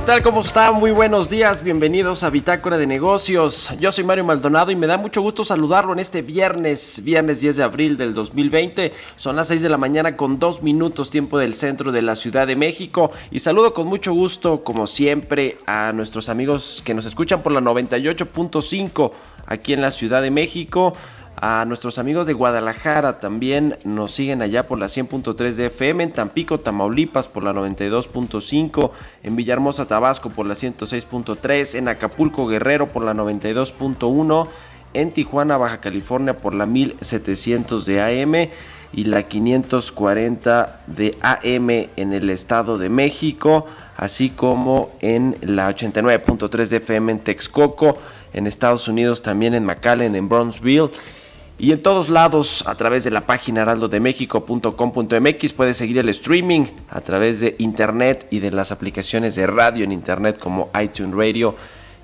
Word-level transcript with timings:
¿Qué 0.00 0.06
tal? 0.06 0.22
¿Cómo 0.22 0.40
está? 0.40 0.72
Muy 0.72 0.92
buenos 0.92 1.28
días, 1.28 1.62
bienvenidos 1.62 2.24
a 2.24 2.30
Bitácora 2.30 2.78
de 2.78 2.86
Negocios. 2.86 3.70
Yo 3.78 3.92
soy 3.92 4.02
Mario 4.02 4.24
Maldonado 4.24 4.70
y 4.70 4.74
me 4.74 4.86
da 4.86 4.96
mucho 4.96 5.20
gusto 5.20 5.44
saludarlo 5.44 5.92
en 5.92 5.98
este 5.98 6.22
viernes, 6.22 7.02
viernes 7.04 7.42
10 7.42 7.58
de 7.58 7.62
abril 7.62 7.98
del 7.98 8.14
2020. 8.14 8.94
Son 9.16 9.36
las 9.36 9.48
6 9.48 9.60
de 9.60 9.68
la 9.68 9.76
mañana 9.76 10.16
con 10.16 10.38
2 10.38 10.62
minutos 10.62 11.10
tiempo 11.10 11.38
del 11.38 11.52
centro 11.52 11.92
de 11.92 12.00
la 12.00 12.16
Ciudad 12.16 12.46
de 12.46 12.56
México. 12.56 13.12
Y 13.30 13.40
saludo 13.40 13.74
con 13.74 13.88
mucho 13.88 14.14
gusto, 14.14 14.64
como 14.64 14.86
siempre, 14.86 15.58
a 15.66 15.92
nuestros 15.92 16.30
amigos 16.30 16.80
que 16.82 16.94
nos 16.94 17.04
escuchan 17.04 17.42
por 17.42 17.52
la 17.52 17.60
98.5 17.60 19.12
aquí 19.44 19.74
en 19.74 19.82
la 19.82 19.90
Ciudad 19.90 20.22
de 20.22 20.30
México. 20.30 20.94
A 21.42 21.64
nuestros 21.64 21.98
amigos 21.98 22.26
de 22.26 22.34
Guadalajara 22.34 23.18
también 23.18 23.78
nos 23.82 24.10
siguen 24.10 24.42
allá 24.42 24.68
por 24.68 24.78
la 24.78 24.88
100.3 24.88 25.54
de 25.54 25.66
FM, 25.66 26.04
en 26.04 26.12
Tampico, 26.12 26.60
Tamaulipas 26.60 27.28
por 27.28 27.42
la 27.42 27.54
92.5, 27.54 28.90
en 29.22 29.36
Villahermosa, 29.36 29.86
Tabasco 29.86 30.28
por 30.28 30.44
la 30.44 30.52
106.3, 30.52 31.76
en 31.76 31.88
Acapulco, 31.88 32.46
Guerrero 32.46 32.88
por 32.88 33.04
la 33.04 33.14
92.1, 33.14 34.48
en 34.92 35.12
Tijuana, 35.12 35.56
Baja 35.56 35.80
California 35.80 36.36
por 36.36 36.54
la 36.54 36.66
1700 36.66 37.86
de 37.86 38.02
AM 38.02 38.50
y 38.92 39.04
la 39.04 39.22
540 39.22 40.82
de 40.88 41.16
AM 41.22 41.70
en 41.70 42.12
el 42.12 42.28
Estado 42.28 42.76
de 42.76 42.90
México, 42.90 43.64
así 43.96 44.28
como 44.28 44.90
en 45.00 45.38
la 45.40 45.74
89.3 45.74 46.66
de 46.66 46.76
FM 46.76 47.12
en 47.12 47.18
Texcoco, 47.20 47.96
en 48.34 48.46
Estados 48.46 48.88
Unidos 48.88 49.22
también 49.22 49.54
en 49.54 49.64
McAllen, 49.64 50.14
en 50.16 50.28
Brownsville. 50.28 50.90
Y 51.60 51.72
en 51.72 51.82
todos 51.82 52.08
lados, 52.08 52.64
a 52.66 52.74
través 52.74 53.04
de 53.04 53.10
la 53.10 53.26
página 53.26 53.60
heraldodemexico.com.mx, 53.60 55.52
puedes 55.52 55.76
seguir 55.76 55.98
el 55.98 56.08
streaming 56.08 56.64
a 56.88 57.02
través 57.02 57.38
de 57.40 57.54
internet 57.58 58.26
y 58.30 58.38
de 58.38 58.50
las 58.50 58.72
aplicaciones 58.72 59.34
de 59.34 59.46
radio 59.46 59.84
en 59.84 59.92
internet 59.92 60.38
como 60.38 60.70
iTunes 60.82 61.14
Radio 61.14 61.54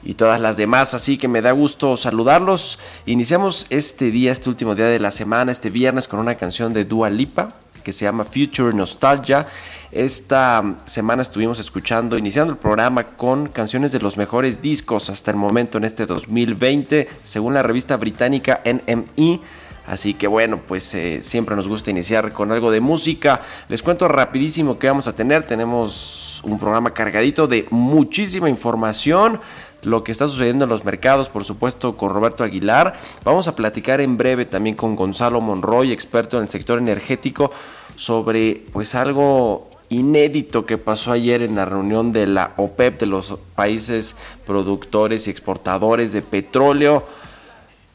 y 0.04 0.12
todas 0.12 0.42
las 0.42 0.58
demás. 0.58 0.92
Así 0.92 1.16
que 1.16 1.28
me 1.28 1.40
da 1.40 1.52
gusto 1.52 1.96
saludarlos. 1.96 2.78
Iniciamos 3.06 3.64
este 3.70 4.10
día, 4.10 4.30
este 4.30 4.50
último 4.50 4.74
día 4.74 4.88
de 4.88 5.00
la 5.00 5.10
semana, 5.10 5.52
este 5.52 5.70
viernes, 5.70 6.06
con 6.06 6.20
una 6.20 6.34
canción 6.34 6.74
de 6.74 6.84
Dua 6.84 7.08
Lipa 7.08 7.54
que 7.86 7.92
se 7.92 8.04
llama 8.04 8.24
Future 8.24 8.74
Nostalgia. 8.74 9.46
Esta 9.92 10.76
semana 10.86 11.22
estuvimos 11.22 11.60
escuchando, 11.60 12.18
iniciando 12.18 12.52
el 12.52 12.58
programa 12.58 13.04
con 13.04 13.46
canciones 13.46 13.92
de 13.92 14.00
los 14.00 14.16
mejores 14.16 14.60
discos 14.60 15.08
hasta 15.08 15.30
el 15.30 15.36
momento 15.36 15.78
en 15.78 15.84
este 15.84 16.04
2020, 16.04 17.08
según 17.22 17.54
la 17.54 17.62
revista 17.62 17.96
británica 17.96 18.60
NME. 18.64 19.40
Así 19.86 20.14
que 20.14 20.26
bueno, 20.26 20.58
pues 20.66 20.92
eh, 20.96 21.20
siempre 21.22 21.54
nos 21.54 21.68
gusta 21.68 21.92
iniciar 21.92 22.32
con 22.32 22.50
algo 22.50 22.72
de 22.72 22.80
música. 22.80 23.42
Les 23.68 23.84
cuento 23.84 24.08
rapidísimo 24.08 24.80
que 24.80 24.88
vamos 24.88 25.06
a 25.06 25.14
tener. 25.14 25.44
Tenemos 25.44 26.40
un 26.42 26.58
programa 26.58 26.92
cargadito 26.92 27.46
de 27.46 27.68
muchísima 27.70 28.50
información. 28.50 29.40
Lo 29.86 30.02
que 30.02 30.10
está 30.10 30.26
sucediendo 30.26 30.64
en 30.64 30.70
los 30.70 30.84
mercados, 30.84 31.28
por 31.28 31.44
supuesto, 31.44 31.96
con 31.96 32.12
Roberto 32.12 32.42
Aguilar. 32.42 32.94
Vamos 33.22 33.46
a 33.46 33.54
platicar 33.54 34.00
en 34.00 34.16
breve 34.16 34.44
también 34.44 34.74
con 34.74 34.96
Gonzalo 34.96 35.40
Monroy, 35.40 35.92
experto 35.92 36.38
en 36.38 36.42
el 36.42 36.48
sector 36.48 36.80
energético, 36.80 37.52
sobre 37.94 38.64
pues 38.72 38.96
algo 38.96 39.70
inédito 39.88 40.66
que 40.66 40.76
pasó 40.76 41.12
ayer 41.12 41.40
en 41.40 41.54
la 41.54 41.66
reunión 41.66 42.12
de 42.12 42.26
la 42.26 42.52
OPEP 42.56 42.98
de 42.98 43.06
los 43.06 43.38
países 43.54 44.16
productores 44.44 45.28
y 45.28 45.30
exportadores 45.30 46.12
de 46.12 46.22
petróleo. 46.22 47.04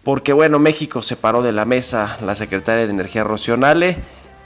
Porque 0.05 0.31
bueno, 0.31 0.59
México 0.59 1.01
se 1.01 1.17
paró 1.17 1.41
de 1.41 1.51
la 1.51 1.65
mesa 1.65 2.17
la 2.25 2.35
secretaria 2.35 2.85
de 2.85 2.91
Energía 2.91 3.25
Rocionale 3.25 3.97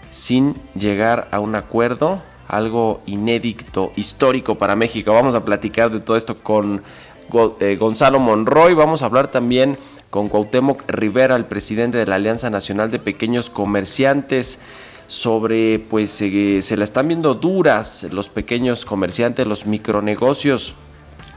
sin 0.10 0.56
llegar 0.74 1.28
a 1.30 1.40
un 1.40 1.54
acuerdo, 1.54 2.24
algo 2.48 3.02
inédito, 3.06 3.92
histórico 3.96 4.56
para 4.56 4.76
México. 4.76 5.14
Vamos 5.14 5.36
a 5.36 5.46
platicar 5.46 5.92
de 5.92 6.00
todo 6.00 6.18
esto 6.18 6.40
con 6.40 6.82
Gonzalo 7.30 8.20
Monroy, 8.20 8.74
vamos 8.74 9.02
a 9.02 9.06
hablar 9.06 9.30
también 9.30 9.78
con 10.10 10.30
Cuauhtémoc 10.30 10.84
Rivera, 10.88 11.36
el 11.36 11.46
presidente 11.46 11.98
de 11.98 12.06
la 12.06 12.16
Alianza 12.16 12.50
Nacional 12.50 12.92
de 12.92 13.00
Pequeños 13.00 13.50
Comerciantes 13.50 14.60
sobre 15.08 15.80
pues 15.80 16.20
eh, 16.22 16.62
se 16.62 16.78
la 16.78 16.84
están 16.84 17.08
viendo 17.08 17.36
duras 17.36 18.08
los 18.12 18.30
pequeños 18.30 18.86
comerciantes, 18.86 19.46
los 19.46 19.66
micronegocios 19.66 20.74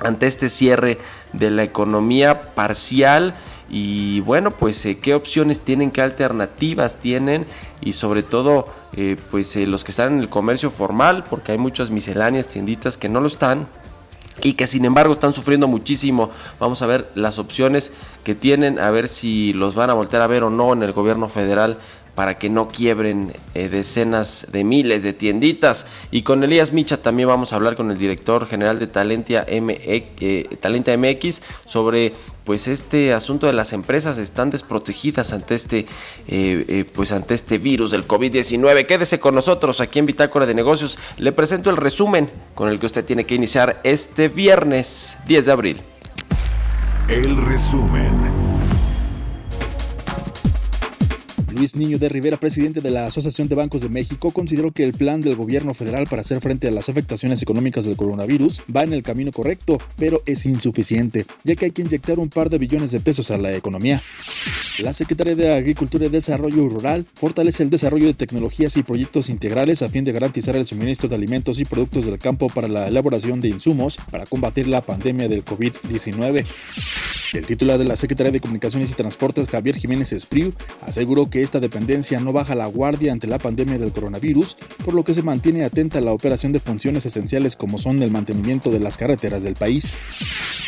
ante 0.01 0.27
este 0.27 0.49
cierre 0.49 0.99
de 1.33 1.51
la 1.51 1.63
economía 1.63 2.55
parcial. 2.55 3.35
Y 3.71 4.21
bueno 4.21 4.51
pues 4.53 4.85
eh, 4.87 4.99
qué 4.99 5.15
opciones 5.15 5.61
tienen 5.61 5.91
qué 5.91 6.01
alternativas 6.01 6.95
tienen 6.95 7.45
y 7.83 7.93
sobre 7.93 8.23
todo 8.23 8.67
eh, 8.97 9.17
pues 9.31 9.55
eh, 9.57 9.67
los 9.67 9.85
que 9.85 9.91
están 9.91 10.15
en 10.15 10.21
el 10.21 10.31
comercio 10.31 10.71
formal 10.71 11.25
porque 11.29 11.53
hay 11.53 11.59
muchas 11.59 11.91
misceláneas 11.91 12.49
tienditas 12.49 12.97
que 12.97 13.11
no 13.11 13.21
lo 13.21 13.27
están 13.27 13.67
y 14.43 14.55
que 14.55 14.67
sin 14.67 14.85
embargo 14.85 15.13
están 15.13 15.35
sufriendo 15.35 15.69
muchísimo. 15.69 16.31
Vamos 16.59 16.83
a 16.83 16.87
ver 16.87 17.11
las 17.15 17.39
opciones 17.39 17.93
que 18.25 18.35
tienen, 18.35 18.79
a 18.79 18.91
ver 18.91 19.09
si 19.09 19.53
los 19.53 19.75
van 19.75 19.91
a 19.91 19.95
voltear 19.95 20.23
a 20.23 20.27
ver 20.27 20.43
o 20.43 20.51
no 20.51 20.73
en 20.73 20.83
el 20.83 20.93
gobierno 20.93 21.29
federal 21.29 21.79
para 22.19 22.37
que 22.37 22.51
no 22.51 22.67
quiebren 22.67 23.33
eh, 23.55 23.69
decenas 23.69 24.49
de 24.51 24.65
miles 24.65 25.05
de 25.05 25.13
tienditas. 25.13 25.87
Y 26.11 26.23
con 26.23 26.43
Elías 26.43 26.73
Micha 26.73 26.97
también 26.97 27.29
vamos 27.29 27.53
a 27.53 27.57
hablar 27.57 27.77
con 27.77 27.93
el 27.93 27.97
director 27.97 28.49
general 28.49 28.81
de 28.81 28.89
Talentia, 28.89 29.47
MX, 29.49 29.79
eh, 29.87 30.57
Talentia 30.61 30.99
sobre 31.65 32.13
pues 32.43 32.67
este 32.67 33.15
asunto 33.15 33.47
de 33.47 33.53
las 33.53 33.73
empresas 33.73 34.19
están 34.19 34.51
desprotegidas 34.51 35.33
ante 35.33 35.55
este 35.55 35.87
eh, 36.27 36.85
pues 36.93 37.13
ante 37.13 37.35
este 37.35 37.59
virus 37.59 37.93
del 37.93 38.09
COVID-19. 38.09 38.87
Quédese 38.87 39.21
con 39.21 39.37
nosotros 39.37 39.81
aquí 39.81 40.01
en 40.01 40.07
Bitácora 40.07 40.45
de 40.45 40.55
Negocios. 40.55 40.99
Le 41.19 41.31
presento 41.31 41.71
el 41.71 41.77
resumen 41.77 42.29
con 42.57 42.69
el 42.69 42.81
que 42.81 42.87
usted 42.87 43.05
tiene 43.05 43.27
que 43.27 43.37
iniciar 43.37 43.81
este 43.85 44.27
viernes 44.27 45.19
10 45.29 45.47
de 45.47 45.53
abril. 45.53 45.81
El 47.07 47.37
resumen. 47.47 48.48
Luis 51.59 51.75
Niño 51.75 51.99
de 51.99 52.09
Rivera, 52.09 52.37
presidente 52.37 52.81
de 52.81 52.93
la 52.93 53.07
Asociación 53.07 53.49
de 53.49 53.57
Bancos 53.57 53.81
de 53.81 53.89
México, 53.89 54.31
consideró 54.31 54.71
que 54.71 54.85
el 54.85 54.93
plan 54.93 55.21
del 55.21 55.35
gobierno 55.35 55.75
federal 55.75 56.07
para 56.07 56.23
hacer 56.23 56.41
frente 56.41 56.69
a 56.69 56.71
las 56.71 56.89
afectaciones 56.89 57.43
económicas 57.43 57.85
del 57.85 57.97
coronavirus 57.97 58.63
va 58.75 58.85
en 58.85 58.93
el 58.93 59.03
camino 59.03 59.33
correcto, 59.33 59.81
pero 59.97 60.23
es 60.25 60.47
insuficiente, 60.47 61.27
ya 61.43 61.57
que 61.57 61.65
hay 61.65 61.71
que 61.73 61.83
inyectar 61.83 62.21
un 62.21 62.29
par 62.29 62.49
de 62.49 62.59
billones 62.59 62.93
de 62.93 63.01
pesos 63.01 63.33
a 63.33 63.39
la 63.39 63.53
economía. 63.57 64.01
La 64.79 64.93
Secretaría 64.93 65.35
de 65.35 65.53
Agricultura 65.53 66.07
y 66.07 66.11
Desarrollo 66.11 66.69
Rural 66.69 67.05
fortalece 67.15 67.65
el 67.65 67.71
desarrollo 67.71 68.07
de 68.07 68.15
tecnologías 68.15 68.77
y 68.77 68.85
proyectos 68.85 69.29
integrales 69.29 69.83
a 69.83 69.89
fin 69.89 70.05
de 70.05 70.13
garantizar 70.13 70.55
el 70.55 70.65
suministro 70.65 71.09
de 71.09 71.17
alimentos 71.17 71.59
y 71.59 71.65
productos 71.65 72.05
del 72.05 72.21
campo 72.21 72.47
para 72.47 72.69
la 72.69 72.87
elaboración 72.87 73.41
de 73.41 73.49
insumos 73.49 73.99
para 74.13 74.27
combatir 74.27 74.69
la 74.69 74.81
pandemia 74.81 75.27
del 75.27 75.45
COVID-19. 75.45 76.45
El 77.35 77.45
titular 77.45 77.79
de 77.79 77.85
la 77.85 77.97
Secretaría 77.97 78.33
de 78.33 78.41
Comunicaciones 78.41 78.91
y 78.91 78.95
Transportes, 78.95 79.49
Javier 79.49 79.77
Jiménez 79.77 80.13
Espriu, 80.13 80.55
aseguró 80.81 81.29
que 81.29 81.43
esta 81.43 81.61
dependencia 81.61 82.21
no 82.21 82.33
baja 82.33 82.55
la 82.55 82.67
guardia 82.67 83.13
ante 83.13 83.27
la 83.27 83.39
pandemia 83.39 83.79
del 83.79 83.93
coronavirus, 83.93 84.57
por 84.85 84.95
lo 84.95 85.05
que 85.05 85.13
se 85.13 85.23
mantiene 85.23 85.65
atenta 85.65 85.99
a 85.99 86.01
la 86.01 86.13
operación 86.13 86.53
de 86.53 86.61
funciones 86.61 87.05
esenciales 87.05 87.55
como 87.55 87.77
son 87.79 88.03
el 88.03 88.11
mantenimiento 88.11 88.71
de 88.71 88.81
las 88.81 88.97
carreteras 88.97 89.43
del 89.43 89.55
país. 89.55 89.99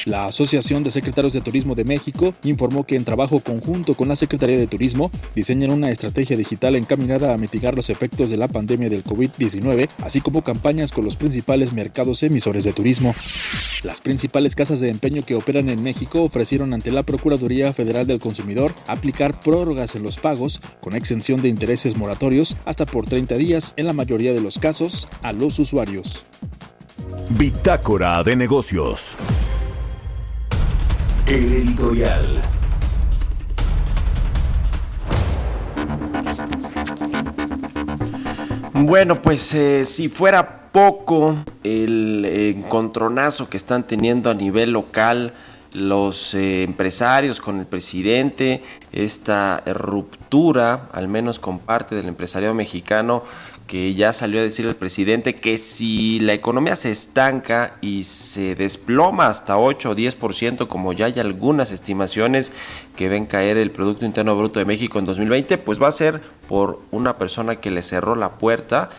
La 0.07 0.27
Asociación 0.27 0.83
de 0.83 0.91
Secretarios 0.91 1.33
de 1.33 1.41
Turismo 1.41 1.75
de 1.75 1.85
México 1.85 2.35
informó 2.45 2.85
que 2.85 2.97
en 2.97 3.05
trabajo 3.05 3.41
conjunto 3.41 3.95
con 3.95 4.09
la 4.09 4.17
Secretaría 4.17 4.59
de 4.59 4.67
Turismo 4.67 5.11
diseñan 5.35 5.71
una 5.71 5.91
estrategia 5.91 6.37
digital 6.37 6.77
encaminada 6.77 7.35
a 7.35 7.39
mitigar 7.39 7.75
los 7.75 7.91
efectos 7.91 8.31
de 8.31 8.37
la 8.37 8.49
pandemia 8.49 8.89
del 8.89 9.05
COVID-19, 9.05 9.89
así 9.99 10.21
como 10.21 10.43
campañas 10.43 10.93
con 10.93 11.05
los 11.05 11.17
principales 11.17 11.73
mercados 11.73 12.23
emisores 12.23 12.65
de 12.65 12.73
turismo. 12.73 13.15
Las 13.83 14.01
principales 14.01 14.57
casas 14.57 14.81
de 14.81 14.91
empeño 14.91 15.25
que 15.25 15.35
operan 15.35 15.69
en 15.69 15.83
México 15.83 16.29
ofrecieron 16.51 16.75
ante 16.75 16.91
la 16.91 17.05
Procuraduría 17.05 17.73
Federal 17.73 18.09
del 18.09 18.19
Consumidor 18.19 18.75
aplicar 18.89 19.39
prórrogas 19.39 19.95
en 19.95 20.03
los 20.03 20.19
pagos 20.19 20.61
con 20.81 20.97
exención 20.97 21.43
de 21.43 21.49
intereses 21.49 21.97
moratorios 21.97 22.57
hasta 22.65 22.87
por 22.87 23.07
30 23.07 23.37
días 23.37 23.73
en 23.77 23.87
la 23.87 23.93
mayoría 23.93 24.33
de 24.33 24.41
los 24.41 24.59
casos 24.59 25.07
a 25.23 25.31
los 25.31 25.61
usuarios. 25.61 26.25
Bitácora 27.39 28.25
de 28.25 28.35
negocios. 28.35 29.17
El 31.29 31.53
editorial. 31.53 32.43
Bueno, 38.75 39.23
pues 39.23 39.55
eh, 39.55 39.85
si 39.85 40.09
fuera 40.09 40.73
poco 40.73 41.37
el 41.63 42.25
encontronazo 42.25 43.49
que 43.49 43.57
están 43.57 43.87
teniendo 43.87 44.31
a 44.31 44.35
nivel 44.35 44.73
local 44.73 45.33
los 45.73 46.35
eh, 46.35 46.65
empresarios 46.65 47.41
con 47.41 47.61
el 47.61 47.67
presidente, 47.67 48.63
esta 48.93 49.63
ruptura, 49.67 50.89
al 50.93 51.09
menos 51.09 51.39
con 51.39 51.59
parte 51.59 51.95
del 51.95 52.09
empresariado 52.09 52.55
mexicano, 52.55 53.23
que 53.71 53.95
ya 53.95 54.13
salió 54.13 54.41
a 54.41 54.43
decir 54.43 54.67
el 54.67 54.75
presidente 54.75 55.37
que 55.37 55.57
si 55.57 56.19
la 56.19 56.33
economía 56.33 56.75
se 56.75 56.91
estanca 56.91 57.77
y 57.81 58.03
se 58.03 58.57
desploma 58.57 59.29
hasta 59.29 59.59
8 59.59 59.91
o 59.91 59.95
10%, 59.95 60.67
como 60.67 60.93
ya 60.93 61.07
hay 61.07 61.21
algunas 61.21 61.71
estimaciones 61.71 62.51
que 62.97 63.09
ven 63.09 63.27
caer 63.27 63.57
el 63.57 63.71
Producto 63.71 64.05
Interno 64.05 64.37
Bruto 64.37 64.59
de 64.59 64.65
México 64.65 64.99
en 64.99 65.05
2020, 65.05 65.57
pues 65.59 65.81
va 65.81 65.87
a 65.87 65.93
ser 65.93 66.21
por 66.49 66.81
una 66.91 67.17
persona 67.17 67.57
que 67.57 67.71
le 67.71 67.83
cerró 67.83 68.17
la 68.17 68.39
puerta 68.39 68.91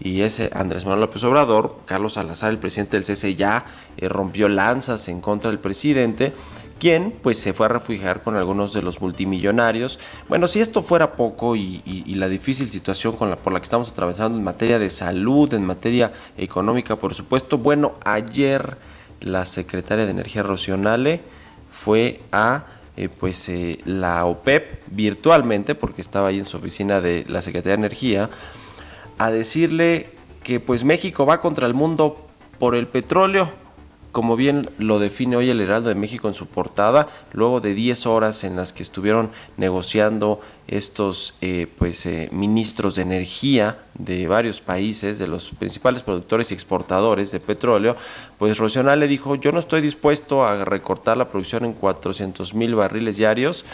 y 0.00 0.22
ese 0.22 0.50
Andrés 0.54 0.84
Manuel 0.84 1.02
López 1.02 1.22
Obrador, 1.24 1.76
Carlos 1.84 2.14
Salazar, 2.14 2.50
el 2.50 2.58
presidente 2.58 2.96
del 2.96 3.04
CC, 3.04 3.34
ya 3.34 3.66
eh, 3.98 4.08
rompió 4.08 4.48
lanzas 4.48 5.08
en 5.08 5.20
contra 5.20 5.50
del 5.50 5.60
presidente, 5.60 6.32
quien 6.78 7.12
pues 7.22 7.38
se 7.38 7.52
fue 7.52 7.66
a 7.66 7.68
refugiar 7.68 8.22
con 8.22 8.34
algunos 8.34 8.72
de 8.72 8.80
los 8.80 9.02
multimillonarios. 9.02 9.98
Bueno, 10.28 10.48
si 10.48 10.60
esto 10.60 10.82
fuera 10.82 11.12
poco 11.12 11.54
y, 11.54 11.82
la 12.06 12.28
difícil 12.28 12.68
situación 12.70 13.16
con 13.16 13.28
la, 13.28 13.36
por 13.36 13.52
la 13.52 13.60
que 13.60 13.64
estamos 13.64 13.90
atravesando 13.92 14.38
en 14.38 14.44
materia 14.44 14.78
de 14.78 14.88
salud, 14.88 15.52
en 15.52 15.66
materia 15.66 16.12
económica, 16.38 16.96
por 16.96 17.14
supuesto, 17.14 17.58
bueno, 17.58 17.94
ayer 18.04 18.78
la 19.20 19.44
secretaria 19.44 20.06
de 20.06 20.12
Energía 20.12 20.42
Rocionale 20.42 21.20
fue 21.70 22.20
a 22.32 22.64
eh, 22.96 23.08
pues 23.08 23.48
eh, 23.48 23.78
la 23.84 24.24
OPEP 24.24 24.82
virtualmente, 24.90 25.74
porque 25.74 26.00
estaba 26.02 26.28
ahí 26.28 26.38
en 26.38 26.46
su 26.46 26.56
oficina 26.56 27.00
de 27.00 27.24
la 27.28 27.42
Secretaría 27.42 27.76
de 27.76 27.80
Energía, 27.86 28.30
a 29.20 29.30
decirle 29.30 30.08
que 30.42 30.60
pues 30.60 30.82
México 30.82 31.26
va 31.26 31.42
contra 31.42 31.66
el 31.66 31.74
mundo 31.74 32.26
por 32.58 32.74
el 32.74 32.86
petróleo, 32.86 33.50
como 34.12 34.34
bien 34.34 34.70
lo 34.78 34.98
define 34.98 35.36
hoy 35.36 35.50
el 35.50 35.60
Heraldo 35.60 35.90
de 35.90 35.94
México 35.94 36.26
en 36.26 36.32
su 36.32 36.46
portada, 36.46 37.06
luego 37.34 37.60
de 37.60 37.74
10 37.74 38.06
horas 38.06 38.44
en 38.44 38.56
las 38.56 38.72
que 38.72 38.82
estuvieron 38.82 39.30
negociando 39.58 40.40
estos 40.68 41.34
eh, 41.42 41.66
pues 41.78 42.06
eh, 42.06 42.30
ministros 42.32 42.94
de 42.94 43.02
energía 43.02 43.76
de 43.94 44.26
varios 44.26 44.62
países, 44.62 45.18
de 45.18 45.26
los 45.26 45.50
principales 45.50 46.02
productores 46.02 46.50
y 46.50 46.54
exportadores 46.54 47.30
de 47.30 47.40
petróleo, 47.40 47.96
pues 48.38 48.56
Rocional 48.56 49.00
le 49.00 49.06
dijo, 49.06 49.34
yo 49.34 49.52
no 49.52 49.58
estoy 49.58 49.82
dispuesto 49.82 50.46
a 50.46 50.64
recortar 50.64 51.18
la 51.18 51.28
producción 51.28 51.66
en 51.66 51.74
400 51.74 52.54
mil 52.54 52.74
barriles 52.74 53.18
diarios, 53.18 53.66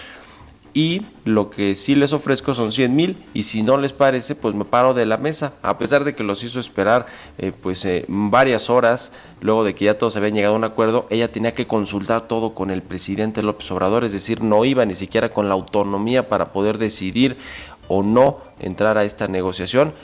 y 0.76 1.00
lo 1.25 1.49
que 1.49 1.75
sí 1.75 1.94
les 1.94 2.12
ofrezco 2.12 2.52
son 2.52 2.70
100 2.70 2.94
mil 2.94 3.17
y 3.32 3.44
si 3.44 3.62
no 3.62 3.78
les 3.78 3.94
parece 3.94 4.34
pues 4.34 4.55
me 4.55 4.67
paro 4.67 4.93
de 4.93 5.06
la 5.06 5.17
mesa 5.17 5.55
a 5.62 5.78
pesar 5.78 6.05
de 6.05 6.14
que 6.14 6.23
los 6.23 6.44
hizo 6.44 6.61
esperar 6.61 7.06
eh, 7.38 7.50
pues 7.62 7.82
eh, 7.87 8.05
varias 8.08 8.69
horas 8.69 9.11
luego 9.40 9.64
de 9.64 9.75
que 9.75 9.87
ya 9.87 9.96
todos 9.96 10.17
habían 10.17 10.34
llegado 10.34 10.52
a 10.52 10.58
un 10.58 10.64
acuerdo 10.64 11.06
ella 11.08 11.32
tenía 11.32 11.55
que 11.55 11.67
consultar 11.67 12.28
todo 12.28 12.52
con 12.52 12.70
el 12.70 12.82
presidente 12.82 13.43
López 13.43 13.70
Obrador 13.70 14.05
es 14.05 14.12
decir 14.12 14.43
no 14.43 14.67
iba 14.67 14.84
ni 14.84 14.94
siquiera 14.94 15.31
con 15.31 15.49
la 15.49 15.55
autonomía 15.55 16.28
para 16.28 16.52
poder 16.52 16.76
decidir 16.76 17.38
o 17.88 18.02
no 18.02 18.40
entrar 18.61 18.99
a 18.99 19.05
esta 19.05 19.29
negociación 19.29 19.94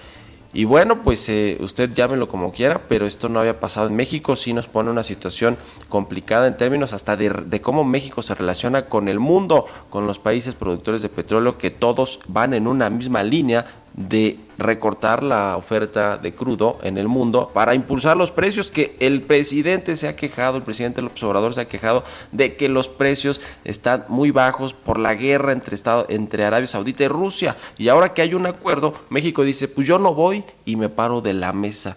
y 0.52 0.64
bueno, 0.64 1.02
pues 1.02 1.28
eh, 1.28 1.56
usted 1.60 1.92
llámelo 1.94 2.28
como 2.28 2.52
quiera, 2.52 2.82
pero 2.88 3.06
esto 3.06 3.28
no 3.28 3.40
había 3.40 3.60
pasado 3.60 3.86
en 3.88 3.96
México, 3.96 4.36
sí 4.36 4.52
nos 4.52 4.66
pone 4.66 4.90
una 4.90 5.02
situación 5.02 5.56
complicada 5.88 6.46
en 6.46 6.56
términos 6.56 6.92
hasta 6.92 7.16
de, 7.16 7.30
de 7.30 7.60
cómo 7.60 7.84
México 7.84 8.22
se 8.22 8.34
relaciona 8.34 8.86
con 8.86 9.08
el 9.08 9.18
mundo, 9.18 9.66
con 9.88 10.06
los 10.06 10.18
países 10.18 10.54
productores 10.54 11.00
de 11.00 11.08
petróleo, 11.08 11.56
que 11.56 11.70
todos 11.70 12.20
van 12.28 12.52
en 12.52 12.66
una 12.66 12.90
misma 12.90 13.22
línea 13.22 13.64
de 13.94 14.38
recortar 14.58 15.22
la 15.22 15.56
oferta 15.56 16.16
de 16.16 16.34
crudo 16.34 16.78
en 16.82 16.98
el 16.98 17.08
mundo 17.08 17.50
para 17.52 17.74
impulsar 17.74 18.16
los 18.16 18.30
precios 18.30 18.70
que 18.70 18.96
el 19.00 19.22
presidente 19.22 19.96
se 19.96 20.08
ha 20.08 20.16
quejado, 20.16 20.56
el 20.56 20.62
presidente 20.62 21.02
López 21.02 21.22
Obrador 21.22 21.54
se 21.54 21.62
ha 21.62 21.68
quejado 21.68 22.04
de 22.30 22.56
que 22.56 22.68
los 22.68 22.88
precios 22.88 23.40
están 23.64 24.04
muy 24.08 24.30
bajos 24.30 24.72
por 24.72 24.98
la 24.98 25.14
guerra 25.14 25.52
entre 25.52 25.74
Estado, 25.74 26.06
entre 26.08 26.44
Arabia 26.44 26.66
Saudita 26.66 27.04
y 27.04 27.08
Rusia 27.08 27.56
y 27.78 27.88
ahora 27.88 28.14
que 28.14 28.22
hay 28.22 28.34
un 28.34 28.46
acuerdo, 28.46 28.94
México 29.10 29.44
dice, 29.44 29.68
pues 29.68 29.86
yo 29.86 29.98
no 29.98 30.14
voy 30.14 30.44
y 30.64 30.76
me 30.76 30.88
paro 30.88 31.20
de 31.20 31.34
la 31.34 31.52
mesa. 31.52 31.96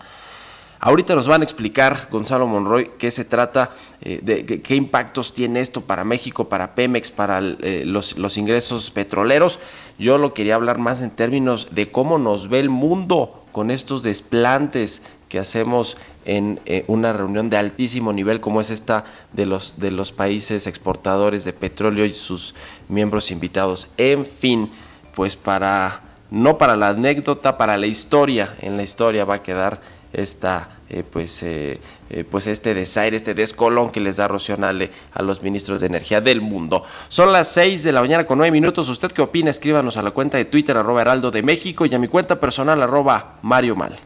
Ahorita 0.79 1.15
nos 1.15 1.27
van 1.27 1.41
a 1.41 1.43
explicar, 1.43 2.09
Gonzalo 2.11 2.47
Monroy, 2.47 2.91
qué 2.97 3.11
se 3.11 3.25
trata, 3.25 3.71
eh, 4.01 4.19
de, 4.21 4.61
qué 4.61 4.75
impactos 4.75 5.33
tiene 5.33 5.61
esto 5.61 5.81
para 5.81 6.03
México, 6.03 6.49
para 6.49 6.75
Pemex, 6.75 7.11
para 7.11 7.39
eh, 7.39 7.83
los, 7.85 8.17
los 8.17 8.37
ingresos 8.37 8.91
petroleros. 8.91 9.59
Yo 9.97 10.17
lo 10.17 10.33
quería 10.33 10.55
hablar 10.55 10.77
más 10.77 11.01
en 11.01 11.11
términos 11.11 11.69
de 11.71 11.91
cómo 11.91 12.17
nos 12.17 12.49
ve 12.49 12.59
el 12.59 12.69
mundo 12.69 13.43
con 13.51 13.71
estos 13.71 14.03
desplantes 14.03 15.01
que 15.29 15.39
hacemos 15.39 15.97
en 16.25 16.59
eh, 16.65 16.83
una 16.87 17.13
reunión 17.13 17.49
de 17.49 17.57
altísimo 17.57 18.11
nivel 18.11 18.41
como 18.41 18.59
es 18.59 18.69
esta 18.69 19.05
de 19.33 19.45
los, 19.45 19.79
de 19.79 19.91
los 19.91 20.11
países 20.11 20.67
exportadores 20.67 21.45
de 21.45 21.53
petróleo 21.53 22.05
y 22.05 22.13
sus 22.13 22.55
miembros 22.89 23.31
invitados. 23.31 23.89
En 23.97 24.25
fin, 24.25 24.71
pues 25.15 25.35
para, 25.35 26.01
no 26.31 26.57
para 26.57 26.75
la 26.75 26.89
anécdota, 26.89 27.57
para 27.57 27.77
la 27.77 27.87
historia, 27.87 28.53
en 28.61 28.75
la 28.75 28.83
historia 28.83 29.25
va 29.25 29.35
a 29.35 29.43
quedar 29.43 29.81
esta 30.15 30.69
eh, 30.87 31.03
pues 31.03 31.41
eh, 31.41 31.79
eh, 32.11 32.23
pues 32.29 32.45
este 32.45 32.75
desaire, 32.75 33.17
este 33.17 33.33
descolón 33.33 33.89
que 33.89 33.99
les 33.99 34.17
da 34.17 34.27
Rocionale 34.27 34.91
a 35.13 35.23
los 35.23 35.41
ministros 35.41 35.81
de 35.81 35.87
energía 35.87 36.21
del 36.21 36.41
mundo. 36.41 36.83
Son 37.07 37.33
las 37.33 37.47
6 37.53 37.83
de 37.83 37.91
la 37.91 38.01
mañana 38.01 38.25
con 38.25 38.37
9 38.37 38.51
minutos. 38.51 38.87
¿Usted 38.89 39.11
qué 39.11 39.23
opina? 39.23 39.49
Escríbanos 39.49 39.97
a 39.97 40.03
la 40.03 40.11
cuenta 40.11 40.37
de 40.37 40.45
Twitter 40.45 40.77
arroba 40.77 41.01
heraldo 41.01 41.31
de 41.31 41.41
México 41.41 41.85
y 41.85 41.95
a 41.95 41.99
mi 41.99 42.07
cuenta 42.07 42.39
personal 42.39 42.83
arroba 42.83 43.39
Mario 43.41 43.75
Mal. 43.75 43.97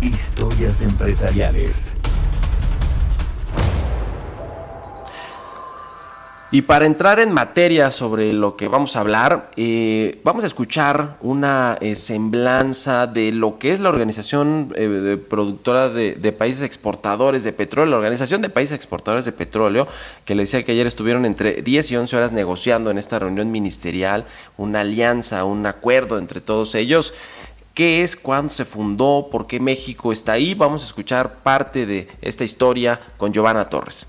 Historias 0.00 0.82
empresariales. 0.82 1.94
Y 6.52 6.60
para 6.60 6.84
entrar 6.84 7.18
en 7.18 7.32
materia 7.32 7.90
sobre 7.90 8.34
lo 8.34 8.58
que 8.58 8.68
vamos 8.68 8.94
a 8.94 9.00
hablar, 9.00 9.50
eh, 9.56 10.20
vamos 10.22 10.44
a 10.44 10.46
escuchar 10.46 11.16
una 11.22 11.78
eh, 11.80 11.94
semblanza 11.94 13.06
de 13.06 13.32
lo 13.32 13.58
que 13.58 13.72
es 13.72 13.80
la 13.80 13.88
Organización 13.88 14.70
eh, 14.76 15.18
Productora 15.30 15.88
de, 15.88 16.14
de 16.14 16.32
Países 16.32 16.60
Exportadores 16.60 17.42
de 17.42 17.54
Petróleo, 17.54 17.92
la 17.92 17.96
Organización 17.96 18.42
de 18.42 18.50
Países 18.50 18.76
Exportadores 18.76 19.24
de 19.24 19.32
Petróleo, 19.32 19.88
que 20.26 20.34
le 20.34 20.42
decía 20.42 20.62
que 20.62 20.72
ayer 20.72 20.86
estuvieron 20.86 21.24
entre 21.24 21.62
10 21.62 21.90
y 21.90 21.96
11 21.96 22.16
horas 22.18 22.32
negociando 22.32 22.90
en 22.90 22.98
esta 22.98 23.18
reunión 23.18 23.50
ministerial 23.50 24.26
una 24.58 24.80
alianza, 24.80 25.44
un 25.44 25.64
acuerdo 25.64 26.18
entre 26.18 26.42
todos 26.42 26.74
ellos. 26.74 27.14
¿Qué 27.72 28.02
es? 28.02 28.14
¿Cuándo 28.14 28.52
se 28.52 28.66
fundó? 28.66 29.28
¿Por 29.32 29.46
qué 29.46 29.58
México 29.58 30.12
está 30.12 30.32
ahí? 30.32 30.52
Vamos 30.52 30.82
a 30.82 30.86
escuchar 30.86 31.36
parte 31.36 31.86
de 31.86 32.08
esta 32.20 32.44
historia 32.44 33.00
con 33.16 33.32
Giovanna 33.32 33.70
Torres. 33.70 34.06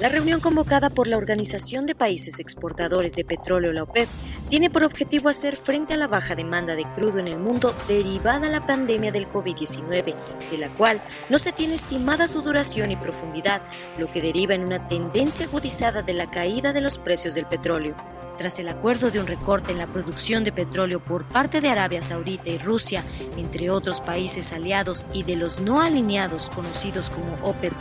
La 0.00 0.08
reunión 0.08 0.38
convocada 0.38 0.90
por 0.90 1.08
la 1.08 1.16
Organización 1.16 1.84
de 1.84 1.96
Países 1.96 2.38
Exportadores 2.38 3.16
de 3.16 3.24
Petróleo, 3.24 3.72
la 3.72 3.82
OPEP, 3.82 4.08
tiene 4.48 4.70
por 4.70 4.84
objetivo 4.84 5.28
hacer 5.28 5.56
frente 5.56 5.94
a 5.94 5.96
la 5.96 6.06
baja 6.06 6.36
demanda 6.36 6.76
de 6.76 6.84
crudo 6.94 7.18
en 7.18 7.26
el 7.26 7.36
mundo 7.36 7.74
derivada 7.88 8.46
a 8.46 8.50
la 8.50 8.64
pandemia 8.64 9.10
del 9.10 9.28
COVID-19, 9.28 10.14
de 10.52 10.58
la 10.58 10.68
cual 10.74 11.02
no 11.28 11.38
se 11.38 11.50
tiene 11.50 11.74
estimada 11.74 12.28
su 12.28 12.42
duración 12.42 12.92
y 12.92 12.96
profundidad, 12.96 13.60
lo 13.98 14.12
que 14.12 14.22
deriva 14.22 14.54
en 14.54 14.62
una 14.62 14.86
tendencia 14.86 15.46
agudizada 15.46 16.02
de 16.02 16.14
la 16.14 16.30
caída 16.30 16.72
de 16.72 16.80
los 16.80 17.00
precios 17.00 17.34
del 17.34 17.46
petróleo. 17.46 17.96
Tras 18.38 18.60
el 18.60 18.68
acuerdo 18.68 19.10
de 19.10 19.18
un 19.18 19.26
recorte 19.26 19.72
en 19.72 19.78
la 19.78 19.88
producción 19.88 20.44
de 20.44 20.52
petróleo 20.52 21.00
por 21.00 21.24
parte 21.24 21.60
de 21.60 21.70
Arabia 21.70 22.00
Saudita 22.00 22.48
y 22.50 22.58
Rusia, 22.58 23.02
entre 23.36 23.68
otros 23.68 24.00
países 24.00 24.52
aliados 24.52 25.06
y 25.12 25.24
de 25.24 25.34
los 25.34 25.58
no 25.58 25.80
alineados 25.80 26.48
conocidos 26.48 27.10
como 27.10 27.34
OPEP+, 27.42 27.74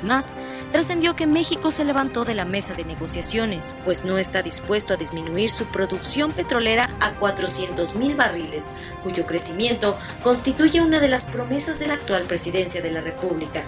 trascendió 0.72 1.16
que 1.16 1.28
México 1.28 1.70
se 1.70 1.86
levantó 1.86 2.26
de 2.26 2.34
la 2.34 2.44
mesa 2.44 2.74
de 2.74 2.86
negociaciones, 2.86 3.70
pues 3.86 4.04
no 4.04 4.18
está 4.18 4.42
dispuesto 4.42 4.96
a 4.96 4.98
disminuir 4.98 5.52
su 5.52 5.66
producción 5.66 6.32
petrolera 6.32 6.90
a 7.02 7.14
400.000 7.20 8.18
barriles, 8.18 8.74
cuyo 9.04 9.28
crecimiento 9.28 9.96
constituye 10.24 10.82
una 10.82 11.00
de 11.00 11.08
las 11.08 11.26
promesas 11.26 11.78
de 11.78 11.86
la 11.86 11.94
actual 11.94 12.24
presidencia 12.24 12.82
de 12.82 12.90
la 12.90 13.02
República. 13.02 13.64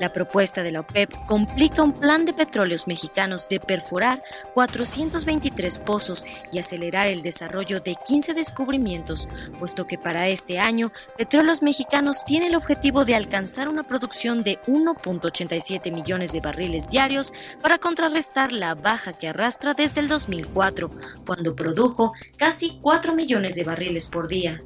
La 0.00 0.12
propuesta 0.12 0.62
de 0.62 0.72
la 0.72 0.80
OPEP 0.80 1.12
complica 1.26 1.82
un 1.82 1.92
plan 1.92 2.24
de 2.24 2.32
petróleos 2.32 2.86
mexicanos 2.86 3.48
de 3.48 3.60
perforar 3.60 4.22
423 4.54 5.78
pozos 5.78 6.26
y 6.52 6.58
acelerar 6.58 7.06
el 7.06 7.22
desarrollo 7.22 7.80
de 7.80 7.96
15 8.06 8.34
descubrimientos, 8.34 9.28
puesto 9.58 9.86
que 9.86 9.98
para 9.98 10.28
este 10.28 10.58
año 10.58 10.92
Petróleos 11.16 11.62
Mexicanos 11.62 12.24
tiene 12.24 12.48
el 12.48 12.56
objetivo 12.56 13.04
de 13.04 13.14
alcanzar 13.14 13.68
una 13.68 13.84
producción 13.84 14.42
de 14.42 14.58
1.87 14.66 15.92
millones 15.92 16.32
de 16.32 16.40
barriles 16.40 16.90
diarios 16.90 17.32
para 17.62 17.78
contrarrestar 17.78 18.52
la 18.52 18.74
baja 18.74 19.12
que 19.12 19.28
arrastra 19.28 19.74
desde 19.74 20.00
el 20.00 20.08
2004, 20.08 20.90
cuando 21.26 21.56
produjo 21.56 22.12
casi 22.36 22.78
4 22.82 23.14
millones 23.14 23.54
de 23.54 23.64
barriles 23.64 24.08
por 24.08 24.28
día. 24.28 24.62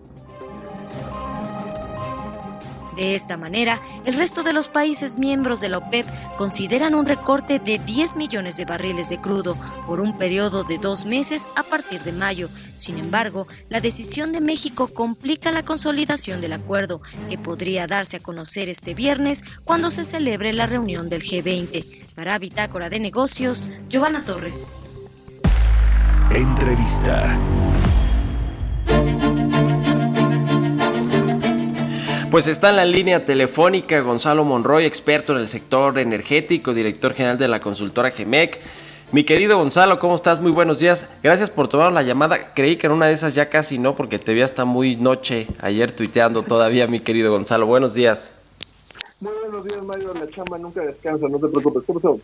De 2.96 3.14
esta 3.14 3.36
manera, 3.36 3.80
el 4.04 4.14
resto 4.14 4.42
de 4.42 4.52
los 4.52 4.68
países 4.68 5.18
miembros 5.18 5.60
de 5.60 5.68
la 5.68 5.78
OPEP 5.78 6.06
consideran 6.36 6.94
un 6.94 7.06
recorte 7.06 7.58
de 7.58 7.78
10 7.78 8.16
millones 8.16 8.56
de 8.56 8.64
barriles 8.64 9.08
de 9.08 9.20
crudo 9.20 9.56
por 9.86 10.00
un 10.00 10.18
periodo 10.18 10.64
de 10.64 10.78
dos 10.78 11.06
meses 11.06 11.48
a 11.56 11.62
partir 11.62 12.02
de 12.02 12.12
mayo. 12.12 12.48
Sin 12.76 12.98
embargo, 12.98 13.46
la 13.68 13.80
decisión 13.80 14.32
de 14.32 14.40
México 14.40 14.88
complica 14.88 15.52
la 15.52 15.62
consolidación 15.62 16.40
del 16.40 16.52
acuerdo, 16.52 17.00
que 17.28 17.38
podría 17.38 17.86
darse 17.86 18.16
a 18.16 18.20
conocer 18.20 18.68
este 18.68 18.94
viernes 18.94 19.44
cuando 19.64 19.90
se 19.90 20.04
celebre 20.04 20.52
la 20.52 20.66
reunión 20.66 21.08
del 21.08 21.22
G20. 21.22 22.14
Para 22.14 22.38
Bitácora 22.38 22.90
de 22.90 23.00
Negocios, 23.00 23.70
Giovanna 23.88 24.24
Torres. 24.24 24.64
Entrevista. 26.30 27.36
Pues 32.30 32.46
está 32.46 32.70
en 32.70 32.76
la 32.76 32.84
línea 32.84 33.24
telefónica 33.24 34.00
Gonzalo 34.02 34.44
Monroy, 34.44 34.84
experto 34.84 35.32
en 35.32 35.40
el 35.40 35.48
sector 35.48 35.98
energético, 35.98 36.72
director 36.72 37.12
general 37.12 37.38
de 37.38 37.48
la 37.48 37.58
consultora 37.58 38.12
GEMEC. 38.12 38.60
Mi 39.10 39.24
querido 39.24 39.58
Gonzalo, 39.58 39.98
¿cómo 39.98 40.14
estás? 40.14 40.40
Muy 40.40 40.52
buenos 40.52 40.78
días. 40.78 41.08
Gracias 41.24 41.50
por 41.50 41.66
tomar 41.66 41.92
la 41.92 42.02
llamada. 42.02 42.54
Creí 42.54 42.76
que 42.76 42.86
en 42.86 42.92
una 42.92 43.06
de 43.06 43.14
esas 43.14 43.34
ya 43.34 43.48
casi 43.48 43.78
no, 43.78 43.96
porque 43.96 44.20
te 44.20 44.32
vi 44.32 44.42
hasta 44.42 44.64
muy 44.64 44.94
noche 44.94 45.48
ayer 45.60 45.90
tuiteando 45.90 46.44
todavía, 46.44 46.86
mi 46.86 47.00
querido 47.00 47.32
Gonzalo. 47.32 47.66
Buenos 47.66 47.94
días. 47.94 48.32
Muy 49.18 49.32
buenos 49.42 49.64
días, 49.64 49.82
Mario. 49.82 50.14
La 50.14 50.28
chamba 50.28 50.56
nunca 50.56 50.82
descansa, 50.82 51.26
no 51.28 51.38
te 51.40 51.48
preocupes. 51.48 51.82
¿Cómo? 51.84 52.20